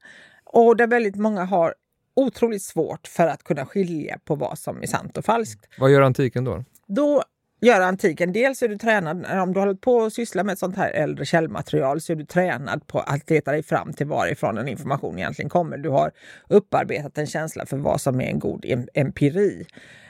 och 0.45 0.77
där 0.77 0.87
väldigt 0.87 1.17
många 1.17 1.45
har 1.45 1.75
otroligt 2.19 2.63
svårt 2.63 3.09
för 3.09 3.27
att 3.27 3.45
kunna 3.45 3.67
skilja 3.67 4.19
på 4.25 4.35
vad 4.35 4.59
som 4.59 4.83
är 4.83 4.87
sant 4.87 5.19
och 5.19 5.25
falskt. 5.25 5.69
Vad 5.79 5.91
gör 5.91 6.03
antiken 6.03 6.45
då? 6.45 6.65
Då 6.87 7.23
göra 7.61 7.87
antiken. 7.87 8.33
Dels 8.33 8.63
är 8.63 8.69
du 8.69 8.79
tränad, 8.79 9.27
om 9.43 9.53
du 9.53 9.61
håller 9.61 9.75
på 9.75 10.03
att 10.03 10.13
syssla 10.13 10.45
med 10.45 10.59
sånt 10.59 10.77
här 10.77 10.91
äldre 10.91 11.25
källmaterial 11.25 12.01
så 12.01 12.13
är 12.13 12.17
du 12.17 12.25
tränad 12.25 12.87
på 12.87 13.01
att 13.01 13.31
leta 13.31 13.53
dig 13.53 13.63
fram 13.63 13.93
till 13.93 14.07
varifrån 14.07 14.55
den 14.55 14.69
information 14.69 15.19
egentligen 15.19 15.49
kommer. 15.49 15.79
Du 15.79 15.89
har 15.89 16.13
upparbetat 16.49 17.19
en 17.19 17.27
känsla 17.27 17.67
för 17.67 17.77
vad 17.77 18.01
som 18.01 18.21
är 18.21 18.27
en 18.27 18.39
god 18.39 18.65
empiri. 18.95 19.67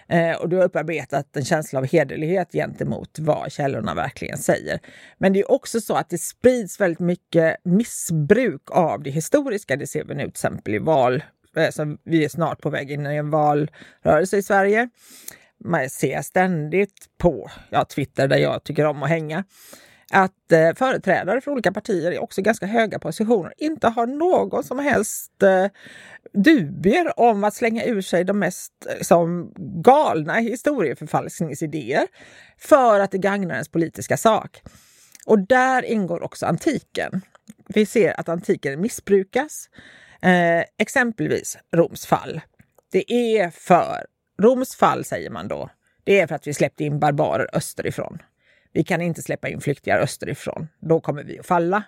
Eh, 0.09 0.37
och 0.37 0.49
du 0.49 0.57
har 0.57 0.65
upparbetat 0.65 1.37
en 1.37 1.45
känsla 1.45 1.79
av 1.79 1.87
hederlighet 1.87 2.53
gentemot 2.53 3.19
vad 3.19 3.53
källorna 3.53 3.95
verkligen 3.95 4.39
säger. 4.39 4.81
Men 5.19 5.33
det 5.33 5.41
är 5.41 5.51
också 5.51 5.81
så 5.81 5.95
att 5.95 6.11
det 6.11 6.19
sprids 6.19 6.81
väldigt 6.81 7.01
mycket 7.01 7.57
missbruk 7.65 8.63
av 8.71 9.03
det 9.03 9.11
historiska. 9.11 9.77
Det 9.77 9.87
ser 9.87 10.05
vi 10.05 10.15
nu 10.15 10.23
till 10.23 10.29
exempel 10.29 10.75
i 10.75 10.79
val. 10.79 11.23
Eh, 11.59 11.87
vi 12.05 12.25
är 12.25 12.29
snart 12.29 12.61
på 12.61 12.71
väg 12.71 12.91
in 12.91 13.07
i 13.07 13.17
en 13.17 13.31
valrörelse 13.31 14.37
i 14.37 14.43
Sverige 14.43 14.89
man 15.65 15.91
ser 15.91 16.23
ständigt 16.23 17.19
på 17.19 17.51
ja, 17.71 17.85
Twitter, 17.85 18.29
där 18.29 18.37
jag 18.37 18.65
tycker 18.65 18.85
om 18.85 19.03
att 19.03 19.09
hänga, 19.09 19.45
att 20.13 20.53
eh, 20.53 20.75
företrädare 20.75 21.41
för 21.41 21.51
olika 21.51 21.73
partier 21.73 22.13
i 22.13 22.19
också 22.19 22.43
ganska 22.43 22.67
höga 22.67 22.99
positioner 22.99 23.55
inte 23.57 23.89
har 23.89 24.07
någon 24.07 24.65
som 24.65 24.79
helst 24.79 25.43
eh, 25.43 25.67
dubier 26.33 27.21
om 27.21 27.45
att 27.45 27.55
slänga 27.55 27.85
ur 27.85 28.01
sig 28.01 28.25
de 28.25 28.39
mest 28.39 28.73
eh, 28.87 29.03
som 29.03 29.53
galna 29.57 30.35
historieförfalskningsidéer 30.35 32.07
för 32.59 33.01
att 33.01 33.11
det 33.11 33.19
gagnar 33.19 33.55
ens 33.55 33.69
politiska 33.69 34.17
sak. 34.17 34.63
Och 35.27 35.39
där 35.39 35.85
ingår 35.85 36.23
också 36.23 36.47
antiken. 36.47 37.21
Vi 37.67 37.87
ser 37.87 38.21
att 38.21 38.29
antiken 38.29 38.81
missbrukas. 38.81 39.69
Eh, 40.23 40.65
exempelvis 40.79 41.59
Roms 41.77 42.07
fall. 42.07 42.41
Det 42.93 43.13
är 43.13 43.51
för 43.51 44.07
Roms 44.43 44.77
fall 44.77 45.05
säger 45.05 45.31
man 45.31 45.49
då, 45.49 45.71
det 46.05 46.21
är 46.21 46.27
för 46.27 46.35
att 46.35 46.47
vi 46.47 46.55
släppte 46.55 46.85
in 46.85 46.99
barbarer 46.99 47.47
österifrån. 47.53 48.19
Vi 48.73 48.85
kan 48.85 49.01
inte 49.01 49.23
släppa 49.23 49.49
in 49.49 49.61
flyktingar 49.61 49.99
österifrån, 49.99 50.69
då 50.81 51.01
kommer 51.01 51.25
vi 51.25 51.39
att 51.39 51.47
falla. 51.47 51.83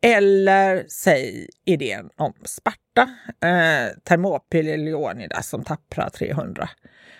Eller 0.00 0.84
säg 0.88 1.48
idén 1.64 2.10
om 2.16 2.34
Sparta, 2.44 3.10
eh, 3.40 3.98
Thermopyle 4.04 4.76
Leonidas 4.76 5.48
som 5.48 5.64
tappra 5.64 6.10
300. 6.10 6.68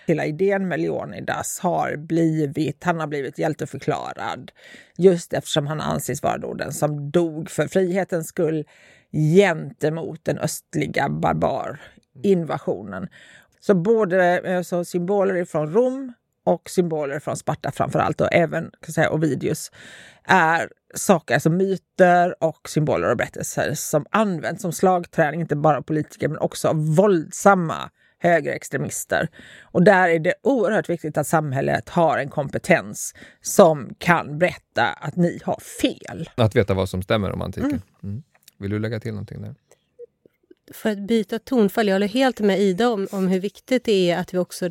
Hela 0.06 0.26
idén 0.26 0.68
med 0.68 0.80
Leonidas 0.80 1.58
har 1.60 1.96
blivit, 1.96 2.84
han 2.84 3.00
har 3.00 3.06
blivit 3.06 3.38
hjälteförklarad 3.38 4.52
just 4.96 5.32
eftersom 5.32 5.66
han 5.66 5.80
anses 5.80 6.22
vara 6.22 6.38
då 6.38 6.54
den 6.54 6.72
som 6.72 7.10
dog 7.10 7.50
för 7.50 7.68
frihetens 7.68 8.28
skull 8.28 8.64
gentemot 9.12 10.24
den 10.24 10.38
östliga 10.38 11.08
barbarinvasionen. 11.08 13.08
Så 13.60 13.74
både 13.74 14.42
alltså, 14.58 14.84
symboler 14.84 15.44
från 15.44 15.72
Rom 15.72 16.12
och 16.44 16.70
symboler 16.70 17.20
från 17.20 17.36
Sparta 17.36 17.70
framför 17.70 17.98
allt 17.98 18.20
och 18.20 18.32
även 18.32 18.70
kan 18.80 18.92
säga, 18.92 19.10
Ovidius 19.10 19.72
är 20.24 20.68
saker, 20.94 21.34
alltså 21.34 21.50
myter 21.50 22.44
och 22.44 22.68
symboler 22.68 23.10
och 23.10 23.16
berättelser 23.16 23.74
som 23.74 24.06
används 24.10 24.62
som 24.62 24.72
slagträning, 24.72 25.40
inte 25.40 25.56
bara 25.56 25.76
av 25.76 25.82
politiker 25.82 26.28
men 26.28 26.38
också 26.38 26.68
av 26.68 26.96
våldsamma 26.96 27.90
högerextremister. 28.18 29.28
Och 29.62 29.82
där 29.82 30.08
är 30.08 30.18
det 30.18 30.34
oerhört 30.42 30.88
viktigt 30.88 31.18
att 31.18 31.26
samhället 31.26 31.88
har 31.88 32.18
en 32.18 32.28
kompetens 32.28 33.14
som 33.40 33.94
kan 33.98 34.38
berätta 34.38 34.86
att 34.86 35.16
ni 35.16 35.40
har 35.44 35.58
fel. 35.80 36.30
Att 36.34 36.56
veta 36.56 36.74
vad 36.74 36.88
som 36.88 37.02
stämmer 37.02 37.32
om 37.32 37.42
antiken. 37.42 37.70
Mm. 37.70 37.82
Mm. 38.02 38.22
Vill 38.58 38.70
du 38.70 38.78
lägga 38.78 39.00
till 39.00 39.12
någonting 39.12 39.42
där? 39.42 39.54
För 40.72 40.90
att 40.90 40.98
byta 40.98 41.38
tonfall, 41.38 41.88
jag 41.88 41.94
håller 41.94 42.08
helt 42.08 42.40
med 42.40 42.60
Ida 42.60 42.88
om, 42.88 43.08
om 43.12 43.28
hur 43.28 43.40
viktigt 43.40 43.84
det 43.84 44.10
är 44.10 44.18
att 44.18 44.34
vi 44.34 44.38
också 44.38 44.70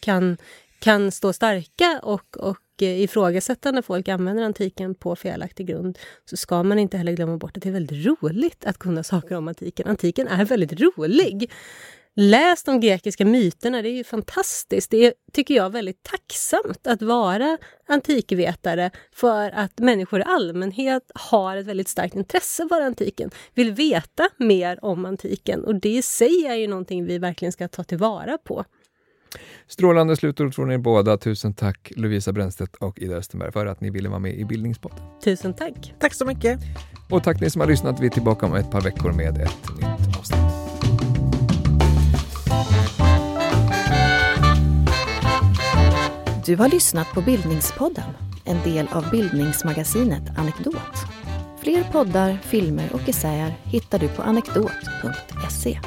kan, 0.00 0.36
kan 0.78 1.10
stå 1.10 1.32
starka 1.32 2.00
och, 2.02 2.36
och 2.36 2.82
eh, 2.82 3.00
ifrågasätta 3.00 3.70
när 3.70 3.82
folk 3.82 4.08
använder 4.08 4.42
antiken 4.42 4.94
på 4.94 5.16
felaktig 5.16 5.66
grund 5.66 5.98
så 6.24 6.36
ska 6.36 6.62
man 6.62 6.78
inte 6.78 6.96
heller 6.96 7.12
glömma 7.12 7.36
bort 7.36 7.56
att 7.56 7.62
det 7.62 7.68
är 7.68 7.72
väldigt 7.72 8.06
roligt 8.06 8.64
att 8.64 8.78
kunna 8.78 9.02
saker 9.02 9.36
om 9.36 9.48
antiken. 9.48 9.88
Antiken 9.88 10.28
är 10.28 10.44
väldigt 10.44 10.80
rolig. 10.80 11.50
Läs 12.20 12.62
de 12.62 12.80
grekiska 12.80 13.24
myterna, 13.24 13.82
det 13.82 13.88
är 13.88 13.96
ju 13.96 14.04
fantastiskt. 14.04 14.90
Det 14.90 15.06
är, 15.06 15.12
tycker 15.32 15.54
jag, 15.54 15.70
väldigt 15.70 16.02
tacksamt 16.02 16.86
att 16.86 17.02
vara 17.02 17.58
antikvetare 17.88 18.90
för 19.12 19.50
att 19.50 19.78
människor 19.78 20.20
i 20.20 20.22
allmänhet 20.22 21.02
har 21.14 21.56
ett 21.56 21.66
väldigt 21.66 21.88
starkt 21.88 22.14
intresse 22.14 22.68
för 22.68 22.80
antiken, 22.80 23.30
vill 23.54 23.72
veta 23.72 24.28
mer 24.36 24.84
om 24.84 25.04
antiken 25.04 25.64
och 25.64 25.74
det 25.74 25.88
i 25.88 26.02
sig 26.02 26.46
är 26.46 26.54
ju 26.54 26.66
någonting 26.66 27.04
vi 27.04 27.18
verkligen 27.18 27.52
ska 27.52 27.68
ta 27.68 27.84
tillvara 27.84 28.38
på. 28.38 28.64
Strålande 29.66 30.16
slutord 30.16 30.54
från 30.54 30.72
er 30.72 30.78
båda. 30.78 31.16
Tusen 31.16 31.54
tack 31.54 31.92
Lovisa 31.96 32.32
Brännstedt 32.32 32.76
och 32.76 32.98
Ida 32.98 33.16
Östenberg 33.16 33.52
för 33.52 33.66
att 33.66 33.80
ni 33.80 33.90
ville 33.90 34.08
vara 34.08 34.18
med 34.18 34.34
i 34.34 34.44
Bildningspodden. 34.44 34.98
Tusen 35.24 35.54
tack. 35.54 35.94
Tack 35.98 36.14
så 36.14 36.24
mycket. 36.24 36.60
Och 37.10 37.24
tack 37.24 37.40
ni 37.40 37.50
som 37.50 37.60
har 37.60 37.68
lyssnat. 37.68 38.00
Vi 38.00 38.06
är 38.06 38.10
tillbaka 38.10 38.46
om 38.46 38.54
ett 38.54 38.70
par 38.70 38.80
veckor 38.80 39.12
med 39.12 39.38
ett 39.38 39.70
nytt 39.80 40.18
avsnitt. 40.18 40.47
Du 46.48 46.56
har 46.56 46.68
lyssnat 46.68 47.12
på 47.14 47.20
Bildningspodden, 47.20 48.04
en 48.44 48.62
del 48.64 48.88
av 48.92 49.10
bildningsmagasinet 49.10 50.38
Anekdot. 50.38 50.96
Fler 51.60 51.84
poddar, 51.92 52.38
filmer 52.42 52.88
och 52.92 53.08
essäer 53.08 53.54
hittar 53.64 53.98
du 53.98 54.08
på 54.08 54.22
anekdot.se. 54.22 55.80